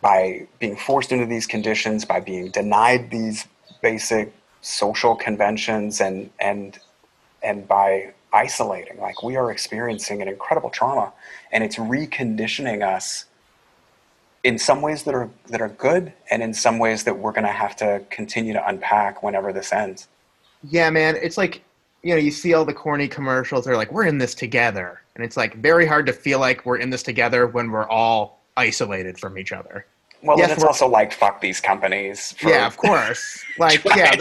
by 0.00 0.46
being 0.58 0.76
forced 0.76 1.12
into 1.12 1.26
these 1.26 1.46
conditions, 1.46 2.04
by 2.04 2.20
being 2.20 2.50
denied 2.50 3.10
these 3.10 3.46
basic 3.82 4.32
social 4.60 5.14
conventions, 5.14 6.00
and 6.00 6.30
and 6.40 6.78
and 7.42 7.66
by 7.66 8.12
isolating. 8.32 9.00
Like 9.00 9.22
we 9.22 9.36
are 9.36 9.50
experiencing 9.50 10.22
an 10.22 10.28
incredible 10.28 10.70
trauma, 10.70 11.12
and 11.52 11.64
it's 11.64 11.76
reconditioning 11.76 12.86
us 12.86 13.24
in 14.44 14.58
some 14.58 14.82
ways 14.82 15.02
that 15.04 15.14
are 15.14 15.28
that 15.48 15.60
are 15.60 15.68
good, 15.68 16.12
and 16.30 16.42
in 16.42 16.54
some 16.54 16.78
ways 16.78 17.04
that 17.04 17.18
we're 17.18 17.32
going 17.32 17.44
to 17.44 17.52
have 17.52 17.76
to 17.76 18.02
continue 18.10 18.52
to 18.52 18.68
unpack 18.68 19.22
whenever 19.22 19.52
this 19.52 19.72
ends. 19.72 20.08
yeah 20.64 20.90
man 20.90 21.16
it's 21.22 21.38
like 21.38 21.62
you 22.02 22.12
know 22.12 22.20
you 22.20 22.30
see 22.30 22.52
all 22.54 22.64
the 22.64 22.74
corny 22.74 23.08
commercials 23.08 23.64
they're 23.64 23.76
like 23.76 23.92
we're 23.92 24.06
in 24.06 24.18
this 24.18 24.34
together 24.34 25.00
and 25.14 25.24
it's 25.24 25.36
like 25.36 25.54
very 25.56 25.86
hard 25.86 26.04
to 26.06 26.12
feel 26.12 26.40
like 26.40 26.64
we're 26.66 26.78
in 26.78 26.90
this 26.90 27.02
together 27.02 27.46
when 27.46 27.70
we're 27.70 27.88
all 27.88 28.40
isolated 28.56 29.18
from 29.18 29.38
each 29.38 29.52
other 29.52 29.86
Well, 30.22 30.36
Yes, 30.38 30.48
and 30.50 30.56
it's 30.58 30.64
also 30.64 30.88
like 30.88 31.12
fuck 31.12 31.40
these 31.40 31.60
companies. 31.60 32.32
For 32.32 32.48
Yeah, 32.50 32.66
of 32.66 32.76
course. 32.76 33.44
Like, 33.58 33.84
yeah, 33.96 34.14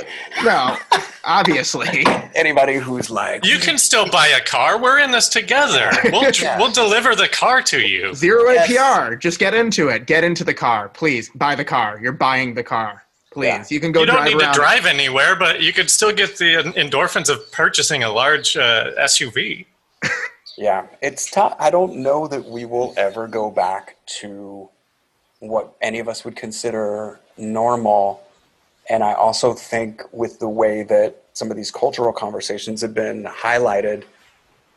no, 0.43 0.77
obviously. 1.23 2.03
Anybody 2.33 2.75
who's 2.77 3.11
like, 3.11 3.45
You 3.45 3.59
can 3.59 3.77
still 3.77 4.09
buy 4.09 4.27
a 4.29 4.41
car. 4.43 4.81
We're 4.81 4.97
in 4.99 5.11
this 5.11 5.29
together. 5.29 5.91
We'll 6.05 6.31
Yeah. 6.31 6.57
we'll 6.57 6.71
deliver 6.71 7.15
the 7.15 7.27
car 7.27 7.61
to 7.63 7.79
you. 7.79 8.15
Zero 8.15 8.49
Yes. 8.51 8.71
APR. 8.71 9.19
Just 9.19 9.37
get 9.37 9.53
into 9.53 9.89
it. 9.89 10.07
Get 10.07 10.23
into 10.23 10.43
the 10.43 10.55
car, 10.55 10.89
please. 10.89 11.29
Buy 11.35 11.53
the 11.53 11.65
car. 11.65 11.99
You're 12.01 12.13
buying 12.13 12.55
the 12.55 12.63
car, 12.63 13.03
please. 13.31 13.47
Yeah. 13.47 13.65
You 13.69 13.79
can 13.79 13.91
go 13.91 13.99
You 13.99 14.05
don't 14.07 14.15
drive 14.15 14.27
need 14.27 14.41
around. 14.41 14.53
to 14.53 14.59
drive 14.59 14.85
anywhere, 14.87 15.35
but 15.35 15.61
you 15.61 15.71
could 15.71 15.91
still 15.91 16.11
get 16.11 16.37
the 16.37 16.63
endorphins 16.75 17.29
of 17.29 17.51
purchasing 17.51 18.03
a 18.03 18.09
large 18.11 18.57
uh, 18.57 18.91
SUV. 18.99 19.65
Yeah, 20.59 20.87
it's 21.03 21.29
tough. 21.29 21.55
I 21.59 21.69
don't 21.69 21.97
know 21.97 22.25
that 22.27 22.43
we 22.45 22.65
will 22.65 22.91
ever 22.97 23.27
go 23.27 23.51
back 23.51 23.95
to 24.21 24.67
what 25.39 25.75
any 25.81 25.99
of 25.99 26.07
us 26.07 26.25
would 26.25 26.35
consider 26.35 27.19
normal. 27.37 28.23
And 28.89 29.03
I 29.03 29.13
also 29.13 29.53
think 29.53 30.01
with 30.11 30.39
the 30.39 30.49
way 30.49 30.83
that 30.83 31.23
some 31.33 31.51
of 31.51 31.57
these 31.57 31.71
cultural 31.71 32.13
conversations 32.13 32.81
have 32.81 32.93
been 32.93 33.25
highlighted, 33.25 34.03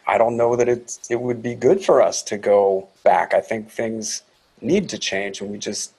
I 0.07 0.19
don't 0.19 0.37
know 0.37 0.57
that 0.57 0.69
it's, 0.69 1.11
it 1.11 1.21
would 1.21 1.43
be 1.43 1.55
good 1.55 1.85
for 1.85 2.03
us 2.03 2.23
to 2.25 2.37
go 2.37 2.89
back. 3.05 3.33
I 3.33 3.41
think 3.41 3.71
things 3.71 4.23
need 4.61 4.89
to 4.91 4.99
change, 4.99 5.41
and 5.41 5.51
we 5.51 5.59
just 5.59 5.93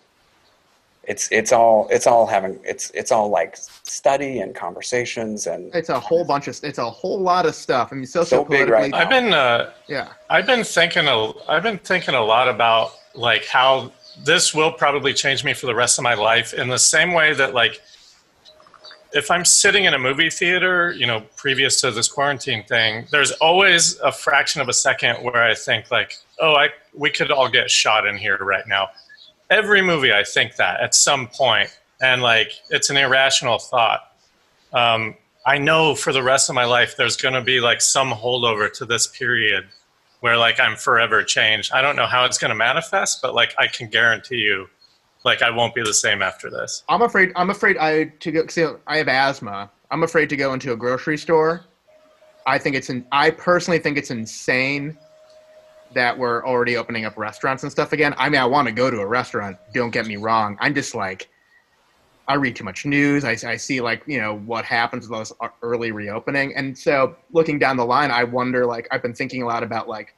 it's 1.03 1.28
it's 1.32 1.51
all 1.51 1.88
it's 1.89 2.05
all 2.05 2.28
having 2.28 2.59
it's 2.64 2.91
it's 2.91 3.12
all 3.12 3.30
like 3.30 3.57
study 3.57 4.39
and 4.39 4.53
conversations 4.53 5.47
and 5.47 5.74
It's 5.74 5.89
a 5.89 5.99
whole 5.99 6.24
bunch 6.24 6.47
of. 6.47 6.59
It's 6.64 6.78
a 6.78 6.89
whole 6.89 7.20
lot 7.20 7.45
of 7.45 7.55
stuff. 7.55 7.89
I 7.91 7.95
mean, 7.95 8.05
So 8.05 8.45
big 8.45 8.70
right 8.70 8.91
now. 8.91 8.97
I've 8.97 9.09
been 9.09 9.34
uh, 9.34 9.72
yeah. 9.88 10.09
I've 10.30 10.45
been 10.45 10.64
thinking 10.64 11.07
a, 11.07 11.32
I've 11.49 11.64
been 11.64 11.80
thinking 11.80 12.14
a 12.14 12.22
lot 12.24 12.47
about 12.47 12.91
like 13.16 13.45
how 13.45 13.91
this 14.24 14.53
will 14.53 14.72
probably 14.72 15.13
change 15.13 15.43
me 15.43 15.53
for 15.53 15.65
the 15.65 15.76
rest 15.76 15.97
of 15.97 16.03
my 16.03 16.13
life 16.13 16.53
in 16.53 16.67
the 16.67 16.80
same 16.80 17.13
way 17.13 17.34
that 17.34 17.53
like 17.53 17.82
if 19.13 19.30
I'm 19.30 19.43
sitting 19.43 19.86
in 19.86 19.93
a 19.93 19.99
movie 19.99 20.30
theater, 20.30 20.93
you 20.93 21.05
know, 21.05 21.22
previous 21.36 21.82
to 21.82 21.91
this 21.91 22.07
quarantine 22.07 22.63
thing, 22.63 23.07
there's 23.11 23.32
always 23.34 23.99
a 23.99 24.11
fraction 24.11 24.61
of 24.61 24.69
a 24.69 24.74
second 24.74 25.17
where 25.17 25.43
I 25.43 25.53
think 25.53 25.91
like, 25.91 26.15
oh, 26.39 26.53
I 26.53 26.69
we 26.93 27.09
could 27.09 27.32
all 27.32 27.49
get 27.49 27.69
shot 27.69 28.05
in 28.05 28.17
here 28.17 28.38
right 28.38 28.67
now. 28.67 28.89
Every 29.49 29.82
movie 29.82 30.13
I 30.13 30.24
think 30.24 30.55
that 30.55 30.80
at 30.80 30.95
some 30.95 31.28
point, 31.28 31.78
and 32.01 32.22
like 32.22 32.53
it's 32.69 32.89
an 32.89 32.97
irrational 32.97 33.59
thought. 33.59 34.13
Um, 34.74 35.15
I 35.45 35.57
know 35.57 35.95
for 35.95 36.13
the 36.13 36.24
rest 36.24 36.49
of 36.49 36.55
my 36.55 36.65
life 36.65 36.95
there's 36.95 37.17
going 37.17 37.34
to 37.34 37.41
be 37.41 37.59
like 37.59 37.82
some 37.82 38.11
holdover 38.11 38.72
to 38.74 38.86
this 38.86 39.07
period 39.07 39.67
where 40.22 40.38
like 40.38 40.59
I'm 40.59 40.76
forever 40.76 41.24
changed. 41.24 41.72
I 41.74 41.82
don't 41.82 41.95
know 41.95 42.05
how 42.05 42.26
it's 42.26 42.38
going 42.38 42.49
to 42.49 42.55
manifest, 42.55 43.22
but 43.22 43.36
like 43.36 43.53
I 43.57 43.67
can 43.67 43.89
guarantee 43.89 44.38
you, 44.38 44.67
like 45.26 45.41
I 45.41 45.49
won't 45.49 45.76
be 45.76 45.84
the 45.84 45.93
same 45.93 46.22
after 46.22 46.49
this. 46.49 46.84
I'm 46.88 47.01
afraid. 47.01 47.32
I'm 47.36 47.49
afraid 47.49 47.78
I 47.78 48.05
to 48.05 48.32
go. 48.32 48.47
See, 48.47 48.65
I 48.88 48.97
have 48.97 49.07
asthma. 49.07 49.69
I'm 49.91 50.03
afraid 50.03 50.30
to 50.30 50.38
go 50.38 50.53
into 50.53 50.72
a 50.72 50.78
grocery 50.78 51.17
store. 51.17 51.65
I 52.47 52.57
think 52.57 52.76
it's. 52.76 52.89
In, 52.89 53.05
I 53.11 53.32
personally 53.32 53.80
think 53.80 53.97
it's 53.97 54.11
insane 54.11 54.97
that 55.93 56.17
we're 56.17 56.45
already 56.45 56.78
opening 56.78 57.03
up 57.05 57.17
restaurants 57.17 57.63
and 57.63 57.72
stuff 57.72 57.91
again. 57.91 58.15
I 58.17 58.30
mean, 58.30 58.39
I 58.39 58.45
want 58.45 58.67
to 58.67 58.74
go 58.74 58.89
to 58.89 58.99
a 58.99 59.05
restaurant. 59.05 59.57
Don't 59.74 59.91
get 59.91 60.07
me 60.07 60.15
wrong. 60.15 60.57
I'm 60.61 60.74
just 60.74 60.95
like, 60.95 61.30
I 62.28 62.36
read 62.36 62.55
too 62.55 62.63
much 62.63 62.86
news. 62.86 63.24
I, 63.26 63.36
I 63.45 63.57
see 63.57 63.82
like 63.82 64.03
you 64.05 64.19
know 64.19 64.38
what 64.38 64.65
happens 64.65 65.07
with 65.07 65.17
those 65.17 65.34
early 65.61 65.91
reopening, 65.91 66.55
and 66.55 66.78
so 66.78 67.15
looking 67.32 67.59
down 67.59 67.78
the 67.78 67.86
line, 67.86 68.11
I 68.11 68.24
wonder. 68.24 68.65
Like, 68.65 68.88
I've 68.91 69.01
been 69.01 69.13
thinking 69.13 69.41
a 69.41 69.45
lot 69.45 69.63
about 69.63 69.88
like 69.88 70.15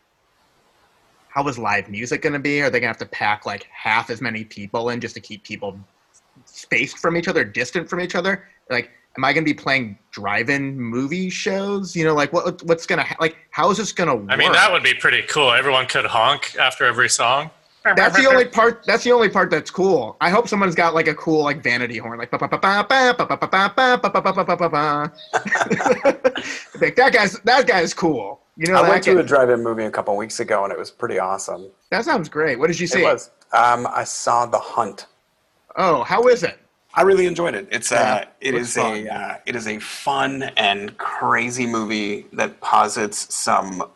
how 1.33 1.47
is 1.47 1.57
live 1.57 1.89
music 1.89 2.21
going 2.21 2.33
to 2.33 2.39
be? 2.39 2.61
Are 2.61 2.69
they 2.69 2.79
going 2.79 2.83
to 2.83 2.87
have 2.87 2.97
to 2.97 3.05
pack 3.07 3.45
like 3.45 3.67
half 3.71 4.11
as 4.11 4.21
many 4.21 4.43
people 4.43 4.89
in 4.89 5.01
just 5.01 5.15
to 5.15 5.21
keep 5.21 5.43
people 5.43 5.79
spaced 6.45 6.99
from 6.99 7.17
each 7.17 7.27
other, 7.27 7.43
distant 7.43 7.89
from 7.89 7.99
each 7.99 8.13
other? 8.13 8.47
Like, 8.69 8.91
am 9.17 9.25
I 9.25 9.33
going 9.33 9.43
to 9.43 9.51
be 9.51 9.59
playing 9.59 9.97
drive-in 10.11 10.79
movie 10.79 11.31
shows? 11.31 11.95
You 11.95 12.05
know, 12.05 12.13
like 12.13 12.31
what 12.33 12.61
what's 12.63 12.85
going 12.85 12.99
to 12.99 13.05
ha- 13.05 13.15
like 13.19 13.37
how 13.49 13.71
is 13.71 13.77
this 13.77 13.91
going 13.91 14.09
to 14.09 14.15
work? 14.15 14.29
I 14.29 14.35
mean, 14.35 14.51
that 14.51 14.71
would 14.71 14.83
be 14.83 14.93
pretty 14.93 15.23
cool. 15.23 15.51
Everyone 15.51 15.87
could 15.87 16.05
honk 16.05 16.55
after 16.59 16.85
every 16.85 17.09
song 17.09 17.49
that's 17.83 18.17
the 18.17 18.27
only 18.27 18.45
part. 18.45 18.85
That's 18.85 19.03
the 19.03 19.11
only 19.11 19.29
part 19.29 19.49
that's 19.49 19.69
cool. 19.69 20.15
I 20.21 20.29
hope 20.29 20.47
someone's 20.47 20.75
got 20.75 20.93
like 20.93 21.07
a 21.07 21.15
cool 21.15 21.43
like 21.43 21.61
vanity 21.61 21.97
horn, 21.97 22.17
like 22.17 22.31
like 26.79 26.95
that 26.95 27.11
guy's 27.13 27.39
that 27.39 27.67
guy's 27.67 27.93
cool. 27.93 28.39
You 28.55 28.71
know, 28.71 28.83
I 28.83 28.87
went 28.87 29.03
to 29.05 29.19
a 29.19 29.23
drive-in 29.23 29.63
movie 29.63 29.85
a 29.85 29.91
couple 29.91 30.15
weeks 30.15 30.39
ago, 30.39 30.63
and 30.63 30.71
it 30.71 30.77
was 30.77 30.91
pretty 30.91 31.17
awesome. 31.17 31.71
That 31.89 32.05
sounds 32.05 32.29
great. 32.29 32.59
What 32.59 32.67
did 32.67 32.79
you 32.79 32.87
see? 32.87 33.01
It 33.01 33.05
was. 33.05 33.31
Um, 33.51 33.87
I 33.87 34.03
saw 34.03 34.45
The 34.45 34.59
Hunt. 34.59 35.07
Oh, 35.75 36.03
how 36.03 36.27
is 36.27 36.43
it? 36.43 36.59
I 36.93 37.01
really 37.01 37.25
enjoyed 37.25 37.55
it. 37.55 37.67
It's 37.71 37.91
uh, 37.91 38.25
it 38.39 38.53
is 38.53 38.77
a 38.77 39.41
it 39.45 39.55
is 39.55 39.67
a 39.67 39.79
fun 39.79 40.43
and 40.55 40.95
crazy 40.97 41.65
movie 41.65 42.27
that 42.33 42.61
posits 42.61 43.33
some 43.33 43.89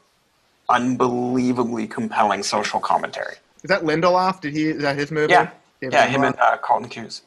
unbelievably 0.70 1.88
compelling 1.88 2.44
social 2.44 2.80
commentary. 2.80 3.36
Is 3.64 3.70
that 3.70 3.82
Lindelof? 3.84 4.42
Did 4.42 4.54
he? 4.54 4.68
Is 4.70 4.82
that 4.82 4.96
his 4.96 5.12
movie? 5.12 5.34
Yeah, 5.34 5.50
David 5.82 5.94
yeah, 5.94 6.06
him 6.08 6.24
and 6.24 6.36
uh, 6.40 6.58
Carlton 6.58 6.90
Cuse. 6.90 7.22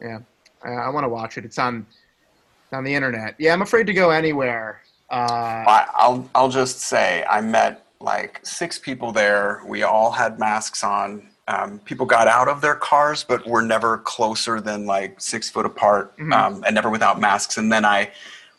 Yeah, 0.00 0.20
I, 0.64 0.70
I 0.70 0.88
want 0.88 1.04
to 1.04 1.08
watch 1.08 1.38
it. 1.38 1.44
It's 1.44 1.58
on, 1.58 1.86
it's 2.64 2.72
on 2.72 2.84
the 2.84 2.94
internet. 2.94 3.34
Yeah, 3.38 3.52
I'm 3.52 3.62
afraid 3.62 3.86
to 3.86 3.92
go 3.92 4.10
anywhere. 4.10 4.80
Uh, 5.10 5.64
I'll 5.94 6.28
I'll 6.34 6.48
just 6.48 6.80
say 6.80 7.24
I 7.28 7.40
met 7.40 7.84
like 8.00 8.40
six 8.42 8.78
people 8.78 9.12
there. 9.12 9.62
We 9.66 9.82
all 9.82 10.10
had 10.10 10.38
masks 10.38 10.82
on. 10.82 11.28
Um, 11.48 11.80
people 11.80 12.06
got 12.06 12.28
out 12.28 12.46
of 12.48 12.60
their 12.60 12.76
cars, 12.76 13.24
but 13.24 13.46
were 13.46 13.62
never 13.62 13.98
closer 13.98 14.60
than 14.60 14.86
like 14.86 15.20
six 15.20 15.50
foot 15.50 15.66
apart, 15.66 16.16
Mm-hmm. 16.16 16.32
um, 16.32 16.64
and 16.64 16.74
never 16.74 16.88
without 16.88 17.20
masks. 17.20 17.58
And 17.58 17.70
then 17.70 17.84
I 17.84 18.10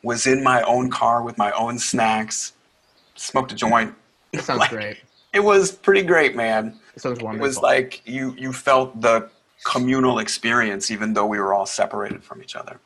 was 0.03 0.27
in 0.27 0.43
my 0.43 0.61
own 0.63 0.91
car 0.91 1.23
with 1.23 1.37
my 1.37 1.51
own 1.53 1.79
snacks, 1.79 2.53
smoked 3.15 3.53
a 3.53 3.55
joint. 3.55 3.95
that 4.33 4.43
sounds 4.43 4.59
Like, 4.59 4.69
great. 4.69 4.97
It 5.33 5.39
was 5.39 5.71
pretty 5.71 6.03
great, 6.03 6.35
man. 6.35 6.77
It 6.95 7.01
sounds 7.01 7.19
It 7.19 7.39
was 7.39 7.57
like 7.57 8.01
you 8.05 8.35
you 8.37 8.53
felt 8.53 9.01
the 9.01 9.29
communal 9.65 10.19
experience, 10.19 10.91
even 10.91 11.13
though 11.13 11.25
we 11.25 11.39
were 11.39 11.53
all 11.53 11.65
separated 11.65 12.23
from 12.23 12.41
each 12.41 12.55
other. 12.55 12.79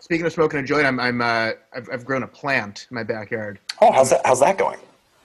Speaking 0.00 0.24
of 0.24 0.32
smoking 0.32 0.60
a 0.60 0.62
joint, 0.62 0.86
I'm, 0.86 1.00
I'm 1.00 1.20
uh, 1.20 1.52
I've, 1.74 1.88
I've 1.92 2.04
grown 2.04 2.22
a 2.22 2.28
plant 2.28 2.86
in 2.90 2.94
my 2.94 3.02
backyard. 3.02 3.58
Oh, 3.80 3.92
how's 3.92 4.10
that? 4.10 4.20
How's 4.24 4.40
that 4.40 4.56
going? 4.56 4.78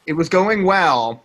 It 0.08 0.14
was 0.14 0.28
going 0.28 0.66
well, 0.66 1.24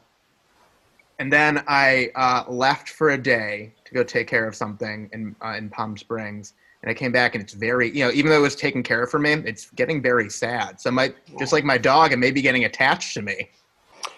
and 1.18 1.32
then 1.32 1.64
I 1.66 2.10
uh, 2.14 2.44
left 2.48 2.90
for 2.90 3.10
a 3.10 3.18
day 3.18 3.72
to 3.84 3.94
go 3.94 4.04
take 4.04 4.28
care 4.28 4.46
of 4.46 4.54
something 4.54 5.08
in 5.12 5.34
uh, 5.44 5.54
in 5.56 5.70
Palm 5.70 5.96
Springs. 5.96 6.52
And 6.82 6.90
I 6.90 6.94
came 6.94 7.10
back, 7.10 7.34
and 7.34 7.42
it's 7.42 7.54
very, 7.54 7.90
you 7.90 8.04
know, 8.04 8.12
even 8.12 8.30
though 8.30 8.36
it 8.36 8.42
was 8.42 8.54
taken 8.54 8.82
care 8.82 9.02
of 9.02 9.10
for 9.10 9.18
me, 9.18 9.32
it's 9.32 9.70
getting 9.70 10.00
very 10.02 10.28
sad. 10.28 10.78
So, 10.80 10.90
my 10.90 11.12
just 11.38 11.52
like 11.52 11.64
my 11.64 11.78
dog, 11.78 12.12
it 12.12 12.18
may 12.18 12.30
be 12.30 12.42
getting 12.42 12.64
attached 12.66 13.14
to 13.14 13.22
me. 13.22 13.48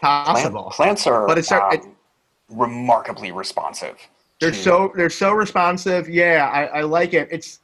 Possible. 0.02 0.64
Plant, 0.64 0.74
plants 0.74 1.06
are 1.06 1.26
But 1.26 1.38
it's- 1.38 1.52
um, 1.52 1.72
it- 1.72 1.97
remarkably 2.48 3.32
responsive. 3.32 3.96
They're 4.40 4.50
to- 4.50 4.56
so 4.56 4.92
they're 4.96 5.10
so 5.10 5.32
responsive. 5.32 6.08
Yeah, 6.08 6.48
I, 6.52 6.78
I 6.78 6.82
like 6.82 7.14
it. 7.14 7.28
It's 7.30 7.60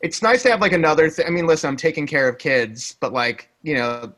it's 0.00 0.22
nice 0.22 0.42
to 0.42 0.50
have 0.50 0.60
like 0.60 0.72
another 0.72 1.08
thing. 1.08 1.26
I 1.26 1.30
mean, 1.30 1.46
listen, 1.46 1.68
I'm 1.68 1.76
taking 1.76 2.06
care 2.06 2.28
of 2.28 2.38
kids, 2.38 2.96
but 3.00 3.12
like 3.12 3.48
you 3.62 3.74
know, 3.74 4.12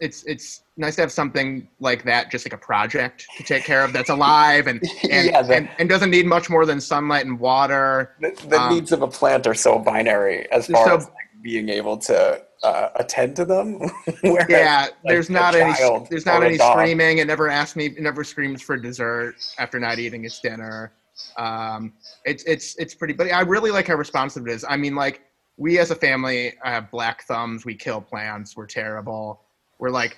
it's 0.00 0.22
it's 0.24 0.62
nice 0.76 0.94
to 0.96 1.02
have 1.02 1.12
something 1.12 1.68
like 1.80 2.04
that, 2.04 2.30
just 2.30 2.46
like 2.46 2.52
a 2.52 2.58
project 2.58 3.26
to 3.36 3.42
take 3.42 3.64
care 3.64 3.84
of 3.84 3.92
that's 3.92 4.10
alive 4.10 4.66
and 4.66 4.80
and, 5.10 5.26
Yeah, 5.26 5.42
the- 5.42 5.56
and, 5.56 5.68
and 5.78 5.88
doesn't 5.88 6.10
need 6.10 6.26
much 6.26 6.48
more 6.50 6.66
than 6.66 6.80
sunlight 6.80 7.26
and 7.26 7.38
water. 7.38 8.14
the, 8.20 8.30
the 8.48 8.60
um, 8.60 8.74
needs 8.74 8.92
of 8.92 9.02
a 9.02 9.08
plant 9.08 9.46
are 9.46 9.54
so 9.54 9.78
binary 9.78 10.50
as 10.52 10.66
far 10.68 10.86
so- 10.86 10.96
as 10.96 11.04
like, 11.06 11.14
being 11.42 11.68
able 11.68 11.96
to 11.98 12.42
uh, 12.64 12.88
attend 12.96 13.36
to 13.36 13.44
them. 13.44 13.78
Whereas, 14.22 14.46
Yeah, 14.48 14.88
there's 15.04 15.30
not 15.30 15.54
any 15.54 15.74
there's 16.10 16.26
not 16.26 16.42
any 16.42 16.56
screaming. 16.58 17.18
It 17.18 17.26
never 17.26 17.48
asks 17.48 17.76
me. 17.76 17.86
It 17.86 18.00
never 18.00 18.24
screams 18.24 18.62
for 18.62 18.76
dessert 18.76 19.36
after 19.58 19.78
not 19.78 19.98
eating 19.98 20.24
its 20.24 20.40
dinner. 20.40 20.92
Um, 21.36 21.92
it's 22.24 22.42
it's 22.44 22.74
it's 22.76 22.94
pretty. 22.94 23.14
But 23.14 23.30
I 23.30 23.42
really 23.42 23.70
like 23.70 23.86
how 23.86 23.94
responsive 23.94 24.46
it 24.46 24.52
is. 24.52 24.64
I 24.68 24.76
mean, 24.76 24.94
like 24.94 25.20
we 25.56 25.78
as 25.78 25.90
a 25.90 25.94
family 25.94 26.54
have 26.62 26.90
black 26.90 27.24
thumbs. 27.24 27.64
We 27.64 27.74
kill 27.74 28.00
plants. 28.00 28.56
We're 28.56 28.66
terrible. 28.66 29.42
We're 29.78 29.90
like 29.90 30.16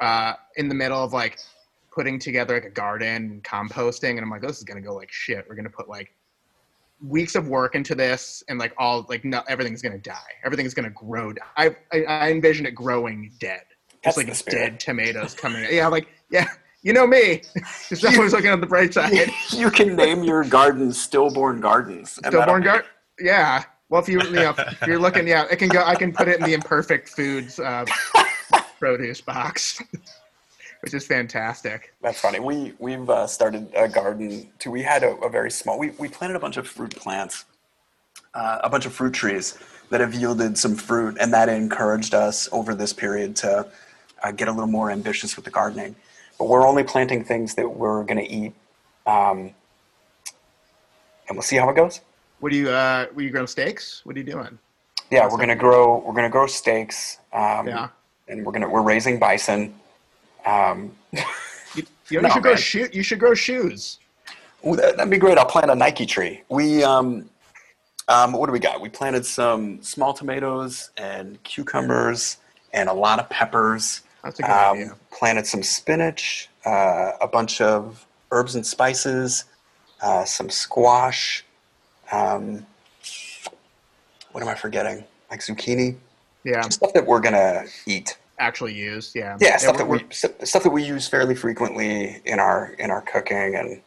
uh, 0.00 0.34
in 0.56 0.68
the 0.68 0.74
middle 0.74 1.02
of 1.02 1.12
like 1.12 1.38
putting 1.90 2.18
together 2.20 2.54
like 2.54 2.64
a 2.64 2.70
garden 2.70 3.32
and 3.32 3.44
composting, 3.44 4.10
and 4.10 4.20
I'm 4.20 4.30
like, 4.30 4.42
this 4.42 4.58
is 4.58 4.64
gonna 4.64 4.80
go 4.80 4.94
like 4.94 5.10
shit. 5.10 5.44
We're 5.48 5.56
gonna 5.56 5.68
put 5.68 5.88
like 5.88 6.14
weeks 7.00 7.34
of 7.34 7.48
work 7.48 7.74
into 7.74 7.94
this 7.94 8.42
and 8.48 8.58
like 8.58 8.74
all 8.78 9.06
like 9.08 9.24
no 9.24 9.42
everything's 9.48 9.82
gonna 9.82 9.98
die. 9.98 10.16
Everything's 10.44 10.74
gonna 10.74 10.90
grow 10.90 11.32
i 11.56 11.74
i, 11.92 12.02
I 12.04 12.30
envision 12.30 12.66
it 12.66 12.74
growing 12.74 13.32
dead. 13.40 13.62
That's 14.02 14.16
just 14.16 14.28
like 14.28 14.44
the 14.44 14.50
dead 14.50 14.80
tomatoes 14.80 15.34
coming 15.34 15.66
yeah 15.70 15.88
like 15.88 16.08
yeah 16.30 16.48
you 16.82 16.92
know 16.92 17.06
me. 17.06 17.42
Just 17.88 18.04
always 18.04 18.32
looking 18.32 18.50
on 18.50 18.60
the 18.60 18.66
bright 18.66 18.94
side. 18.94 19.12
you 19.50 19.68
can 19.68 19.96
name 19.96 20.22
your 20.22 20.44
garden 20.44 20.92
stillborn 20.92 21.60
gardens. 21.60 22.12
stillborn 22.12 22.62
that'll 22.62 22.86
yeah. 23.18 23.64
Well 23.88 24.00
if 24.00 24.08
you 24.08 24.22
you 24.22 24.30
know 24.30 24.54
if 24.56 24.86
you're 24.86 24.98
looking 24.98 25.26
yeah 25.26 25.46
it 25.50 25.56
can 25.56 25.68
go 25.68 25.82
i 25.82 25.94
can 25.94 26.12
put 26.12 26.28
it 26.28 26.38
in 26.38 26.44
the 26.44 26.52
imperfect 26.52 27.08
foods 27.08 27.58
uh, 27.58 27.86
produce 28.78 29.20
box 29.22 29.82
which 30.80 30.94
is 30.94 31.06
fantastic. 31.06 31.94
That's 32.02 32.20
funny. 32.20 32.40
We 32.40 32.74
we've 32.78 33.08
uh, 33.08 33.26
started 33.26 33.68
a 33.74 33.88
garden 33.88 34.48
too. 34.58 34.70
We 34.70 34.82
had 34.82 35.02
a, 35.02 35.14
a 35.16 35.28
very 35.28 35.50
small. 35.50 35.78
We 35.78 35.90
we 35.98 36.08
planted 36.08 36.36
a 36.36 36.40
bunch 36.40 36.56
of 36.56 36.66
fruit 36.66 36.94
plants, 36.96 37.44
uh, 38.34 38.58
a 38.62 38.70
bunch 38.70 38.86
of 38.86 38.92
fruit 38.92 39.12
trees 39.14 39.58
that 39.90 40.00
have 40.00 40.14
yielded 40.14 40.58
some 40.58 40.76
fruit, 40.76 41.16
and 41.20 41.32
that 41.32 41.48
encouraged 41.48 42.14
us 42.14 42.48
over 42.52 42.74
this 42.74 42.92
period 42.92 43.34
to 43.36 43.66
uh, 44.22 44.30
get 44.32 44.48
a 44.48 44.52
little 44.52 44.66
more 44.68 44.90
ambitious 44.90 45.34
with 45.36 45.44
the 45.44 45.50
gardening. 45.50 45.96
But 46.38 46.48
we're 46.48 46.66
only 46.66 46.84
planting 46.84 47.24
things 47.24 47.54
that 47.56 47.68
we're 47.68 48.04
going 48.04 48.18
to 48.24 48.30
eat, 48.30 48.52
um, 49.06 49.50
and 51.28 51.32
we'll 51.32 51.42
see 51.42 51.56
how 51.56 51.68
it 51.70 51.74
goes. 51.76 52.00
What 52.40 52.52
do 52.52 52.58
you 52.58 52.70
uh 52.70 53.06
were 53.14 53.22
you 53.22 53.30
growing 53.30 53.48
steaks? 53.48 54.02
What 54.04 54.14
are 54.14 54.18
you 54.20 54.24
doing? 54.24 54.58
Yeah, 55.10 55.26
we're 55.28 55.38
gonna 55.38 55.56
grow. 55.56 55.98
We're 55.98 56.14
gonna 56.14 56.28
grow 56.30 56.46
steaks. 56.46 57.18
Um, 57.32 57.66
Yeah. 57.66 57.88
And 58.28 58.44
we're 58.46 58.52
gonna 58.52 58.68
we're 58.68 58.82
raising 58.82 59.18
bison. 59.18 59.74
Um, 60.48 60.92
You, 61.12 61.20
you, 62.10 62.20
No, 62.22 62.28
should 62.30 62.42
grow 62.42 62.56
shoe 62.56 62.88
you 62.92 63.02
should 63.02 63.18
grow 63.20 63.34
shoes. 63.34 63.98
ooh, 64.66 64.76
that, 64.76 64.96
that'd 64.96 65.10
be 65.10 65.18
great. 65.18 65.38
I'll 65.38 65.44
plant 65.46 65.70
a 65.70 65.74
Nike 65.74 66.06
tree. 66.06 66.42
We 66.48 66.82
um, 66.82 67.28
um, 68.08 68.32
what 68.32 68.46
do 68.46 68.52
we 68.52 68.58
got? 68.58 68.80
We 68.80 68.88
planted 68.88 69.26
some 69.26 69.82
small 69.82 70.14
tomatoes 70.14 70.90
and 70.96 71.42
cucumbers 71.42 72.38
and 72.72 72.88
a 72.88 72.92
lot 72.92 73.18
of 73.18 73.28
peppers. 73.28 74.02
That's 74.24 74.38
a 74.40 74.42
good 74.42 74.50
Um, 74.50 74.76
idea. 74.78 74.96
planted 75.10 75.46
some 75.46 75.62
spinach, 75.62 76.48
uh, 76.64 77.12
a 77.20 77.28
bunch 77.28 77.60
of 77.60 78.04
herbs 78.30 78.54
and 78.56 78.66
spices, 78.66 79.44
uh, 80.02 80.24
some 80.24 80.48
squash. 80.50 81.44
Um, 82.10 82.66
what 84.32 84.42
am 84.42 84.48
I 84.48 84.54
forgetting? 84.54 85.04
Like 85.30 85.40
zucchini. 85.40 85.96
Yeah. 86.44 86.62
Stuff 86.68 86.92
that 86.94 87.04
we're 87.06 87.20
gonna 87.20 87.64
eat. 87.86 88.16
Actually 88.38 88.74
used, 88.74 89.16
yeah. 89.16 89.36
Yeah, 89.40 89.56
stuff 89.56 89.76
that 89.78 89.88
we're- 89.88 90.04
we 90.08 90.14
stuff 90.46 90.62
that 90.62 90.70
we 90.70 90.82
use 90.82 91.08
fairly 91.08 91.34
frequently 91.34 92.20
in 92.24 92.38
our 92.38 92.74
in 92.78 92.90
our 92.90 93.02
cooking 93.02 93.56
and 93.56 93.80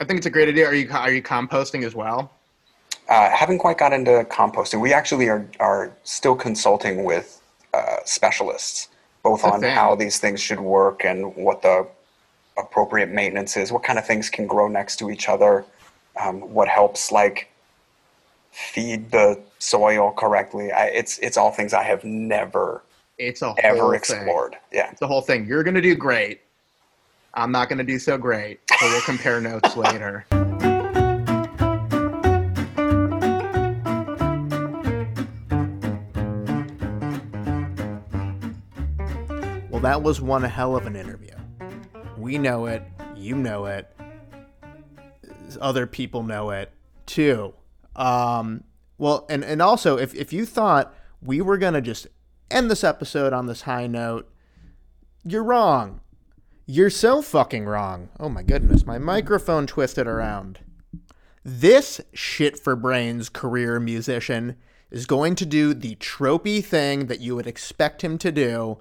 I 0.00 0.04
think 0.04 0.18
it's 0.18 0.26
a 0.26 0.30
great 0.30 0.48
idea. 0.48 0.66
Are 0.66 0.74
you 0.74 0.90
are 0.92 1.12
you 1.12 1.22
composting 1.22 1.84
as 1.84 1.94
well? 1.94 2.30
uh, 3.08 3.30
haven't 3.30 3.58
quite 3.58 3.78
got 3.78 3.92
into 3.92 4.24
composting. 4.30 4.80
We 4.80 4.92
actually 4.92 5.28
are 5.28 5.46
are 5.60 5.92
still 6.04 6.34
consulting 6.34 7.04
with 7.04 7.40
uh, 7.72 7.96
specialists 8.04 8.88
both 9.22 9.42
on 9.44 9.62
how 9.62 9.94
these 9.94 10.18
things 10.18 10.40
should 10.40 10.60
work 10.60 11.04
and 11.04 11.34
what 11.34 11.62
the 11.62 11.86
appropriate 12.58 13.08
maintenance 13.08 13.56
is, 13.56 13.72
what 13.72 13.82
kind 13.82 13.98
of 13.98 14.06
things 14.06 14.28
can 14.28 14.46
grow 14.46 14.68
next 14.68 14.96
to 14.96 15.10
each 15.10 15.28
other, 15.30 15.64
um, 16.20 16.40
what 16.52 16.68
helps 16.68 17.10
like 17.10 17.48
feed 18.52 19.10
the 19.10 19.40
soil 19.58 20.12
correctly. 20.12 20.70
I, 20.72 20.86
it's 20.86 21.18
it's 21.18 21.36
all 21.36 21.50
things 21.50 21.72
I 21.72 21.82
have 21.82 22.04
never 22.04 22.82
It's 23.18 23.42
a 23.42 23.46
whole 23.48 23.56
ever 23.58 23.90
thing. 23.90 23.94
explored. 23.94 24.56
Yeah. 24.72 24.90
It's 24.90 25.00
the 25.00 25.06
whole 25.06 25.20
thing. 25.22 25.46
You're 25.46 25.62
gonna 25.62 25.80
do 25.80 25.94
great. 25.94 26.40
I'm 27.34 27.52
not 27.52 27.68
gonna 27.68 27.84
do 27.84 27.98
so 27.98 28.18
great. 28.18 28.60
So 28.78 28.86
we'll 28.86 29.00
compare 29.02 29.40
notes 29.40 29.76
later. 29.76 30.26
Well, 39.70 39.80
that 39.82 40.02
was 40.02 40.20
one 40.20 40.42
hell 40.42 40.76
of 40.76 40.86
an 40.86 40.96
interview. 40.96 41.34
We 42.16 42.38
know 42.38 42.66
it. 42.66 42.82
You 43.16 43.36
know 43.36 43.66
it. 43.66 43.90
Other 45.60 45.86
people 45.86 46.22
know 46.22 46.50
it 46.50 46.72
too. 47.06 47.54
Um, 47.96 48.64
well, 48.98 49.26
and, 49.28 49.44
and 49.44 49.60
also, 49.60 49.98
if, 49.98 50.14
if 50.14 50.32
you 50.32 50.46
thought 50.46 50.94
we 51.22 51.40
were 51.40 51.58
going 51.58 51.74
to 51.74 51.80
just 51.80 52.06
end 52.50 52.70
this 52.70 52.84
episode 52.84 53.32
on 53.32 53.46
this 53.46 53.62
high 53.62 53.86
note, 53.86 54.30
you're 55.24 55.44
wrong. 55.44 56.00
You're 56.66 56.90
so 56.90 57.22
fucking 57.22 57.66
wrong. 57.66 58.08
Oh 58.18 58.28
my 58.28 58.42
goodness, 58.42 58.86
my 58.86 58.98
microphone 58.98 59.66
twisted 59.66 60.06
around. 60.06 60.60
This 61.44 62.00
shit 62.12 62.58
for 62.58 62.74
brains 62.74 63.28
career 63.28 63.78
musician 63.78 64.56
is 64.90 65.06
going 65.06 65.34
to 65.36 65.46
do 65.46 65.74
the 65.74 65.96
tropey 65.96 66.64
thing 66.64 67.06
that 67.06 67.20
you 67.20 67.36
would 67.36 67.46
expect 67.46 68.02
him 68.02 68.16
to 68.18 68.32
do 68.32 68.78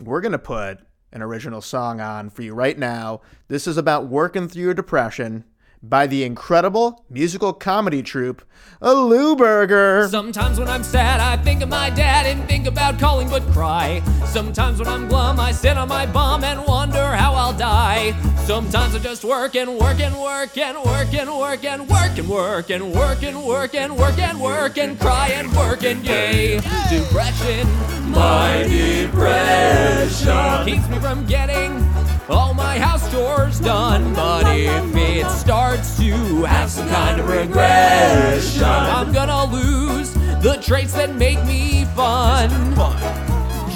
we're 0.00 0.20
going 0.20 0.32
to 0.32 0.38
put 0.38 0.80
an 1.12 1.22
original 1.22 1.60
song 1.60 2.00
on 2.00 2.30
for 2.30 2.42
you 2.42 2.54
right 2.54 2.78
now. 2.78 3.20
This 3.48 3.66
is 3.66 3.76
about 3.76 4.08
working 4.08 4.48
through 4.48 4.62
your 4.62 4.74
depression 4.74 5.44
by 5.88 6.06
the 6.06 6.24
incredible 6.24 7.04
musical 7.10 7.52
comedy 7.52 8.02
troupe, 8.02 8.42
a 8.80 8.94
Lou 8.94 9.36
Burger. 9.36 10.08
Sometimes 10.08 10.58
when 10.58 10.68
I'm 10.68 10.82
sad, 10.82 11.20
I 11.20 11.36
think 11.42 11.62
of 11.62 11.68
my 11.68 11.90
dad 11.90 12.26
and 12.26 12.48
think 12.48 12.66
about 12.66 12.98
calling 12.98 13.28
but 13.28 13.42
cry. 13.52 14.02
Sometimes 14.26 14.78
when 14.78 14.88
I'm 14.88 15.08
glum, 15.08 15.38
I 15.38 15.52
sit 15.52 15.76
on 15.76 15.88
my 15.88 16.06
bum 16.06 16.42
and 16.44 16.64
wonder 16.66 17.04
how 17.04 17.34
I'll 17.34 17.52
die. 17.52 18.12
Sometimes 18.44 18.94
I 18.94 18.98
just 18.98 19.24
work 19.24 19.56
and 19.56 19.78
work 19.78 20.00
and 20.00 20.16
work 20.16 20.56
and 20.58 20.76
work 20.82 21.14
and 21.14 21.30
work 21.30 21.64
and 21.64 21.88
work 21.88 22.18
and 22.18 22.32
work 22.40 22.70
and 22.70 22.92
work 22.92 23.22
and 23.22 23.44
work 23.46 23.74
and 23.74 23.96
work 23.96 24.18
and 24.18 24.40
work 24.40 24.78
and 24.78 24.98
cry 25.00 25.28
and 25.28 25.52
work 25.54 25.84
and 25.84 26.04
yay. 26.04 26.60
Depression, 26.88 27.66
my 28.10 28.64
depression 28.68 30.64
keeps 30.66 30.88
me 30.88 30.98
from 30.98 31.26
getting 31.26 31.93
all 32.28 32.54
my 32.54 32.78
house 32.78 33.10
chores 33.10 33.60
done. 33.60 34.14
But 34.14 34.46
if 34.56 34.96
it 34.96 35.30
starts 35.30 35.96
to 35.98 36.44
have 36.44 36.70
some 36.70 36.88
kind 36.88 37.20
of 37.20 37.28
regression, 37.28 38.64
I'm 38.64 39.12
gonna 39.12 39.44
lose 39.46 40.14
the 40.42 40.58
traits 40.62 40.94
that 40.94 41.14
make 41.14 41.44
me 41.44 41.84
fun. 41.96 42.50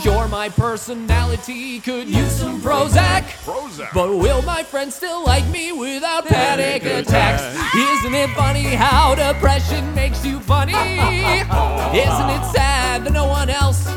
Sure, 0.03 0.29
my 0.29 0.49
personality 0.49 1.81
could 1.81 2.07
use 2.09 2.31
some 2.31 2.61
Prozac. 2.61 3.25
But 3.93 4.09
will 4.17 4.43
my 4.43 4.63
friends 4.63 4.95
still 4.95 5.25
like 5.25 5.47
me 5.49 5.73
without 5.73 6.25
panic 6.27 6.85
attacks? 6.85 7.43
Isn't 7.75 8.15
it 8.15 8.31
funny 8.31 8.63
how 8.65 9.15
depression 9.17 9.93
makes 9.95 10.25
you 10.25 10.39
funny? 10.39 10.73
Isn't 10.75 12.31
it 12.31 12.45
sad 12.53 13.05
that 13.05 13.13
no 13.13 13.27
one 13.27 13.51
else 13.51 13.89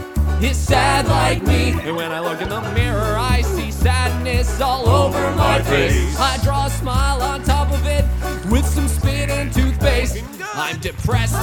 is 0.42 0.58
sad 0.58 1.08
like 1.08 1.44
me? 1.44 1.72
And 1.72 1.96
when 1.96 2.12
I 2.12 2.20
look 2.20 2.42
in 2.42 2.50
the 2.50 2.62
mirror, 2.74 3.16
I 3.18 3.42
see 3.42 3.61
sadness 3.82 4.62
all 4.62 4.88
over 4.88 5.32
my 5.36 5.60
face. 5.64 6.16
I 6.20 6.38
draw 6.44 6.68
a 6.68 6.70
smile 6.70 7.22
on 7.24 7.44
top 7.44 7.72
of 7.72 7.86
it 7.88 8.06
with 8.52 8.66
some 8.66 8.88
spit 8.88 9.30
and 9.30 9.52
toothpaste. 9.52 10.24
I'm 10.54 10.80
depressed, 10.80 11.34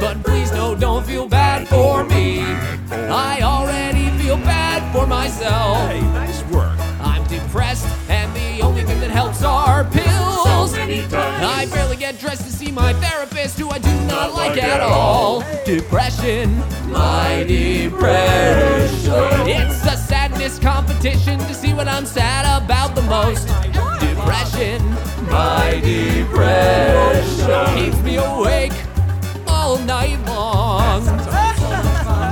but 0.00 0.22
please 0.24 0.50
no, 0.52 0.74
don't 0.74 1.04
feel 1.04 1.28
bad 1.28 1.68
for 1.68 2.04
me. 2.04 2.40
I 2.90 3.40
already 3.42 4.08
feel 4.22 4.38
bad 4.38 4.80
for 4.92 5.06
myself. 5.06 5.76
Hey, 5.88 6.00
nice 6.00 6.42
work. 6.44 6.78
I'm 7.00 7.24
depressed, 7.24 7.86
and 8.08 8.34
the 8.34 8.64
only 8.64 8.84
thing 8.84 8.98
that 9.00 9.10
helps 9.10 9.42
are 9.42 9.84
pills. 9.84 10.72
I 10.74 11.66
barely 11.72 11.96
get 11.96 12.18
dressed 12.18 12.44
to 12.44 12.52
see 12.52 12.70
my 12.70 12.94
therapist, 12.94 13.58
who 13.58 13.68
I 13.68 13.78
do 13.78 13.94
not 14.06 14.32
like 14.32 14.56
at 14.62 14.80
all. 14.80 15.44
Depression, 15.66 16.58
my 16.90 17.44
depression. 17.46 19.12
It's 19.46 19.84
a 19.86 19.96
sadness 20.42 20.58
competition 20.58 21.38
to 21.38 21.54
see 21.54 21.72
what 21.72 21.88
I'm 21.88 22.06
sad 22.06 22.62
about 22.62 22.94
the 22.94 23.02
most. 23.02 23.46
Depression, 24.00 24.82
my 25.30 25.80
depression. 25.84 27.66
Keeps 27.76 28.02
me 28.02 28.16
awake 28.16 28.72
all 29.46 29.78
night 29.78 30.18
long. 30.26 31.04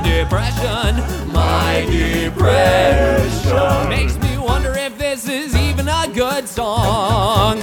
Depression, 0.03 0.97
my 1.31 1.85
depression. 1.89 3.89
Makes 3.89 4.17
me 4.19 4.37
wonder 4.37 4.75
if 4.77 4.97
this 4.97 5.29
is 5.29 5.55
even 5.55 5.87
a 5.87 6.09
good 6.13 6.49
song. 6.49 7.61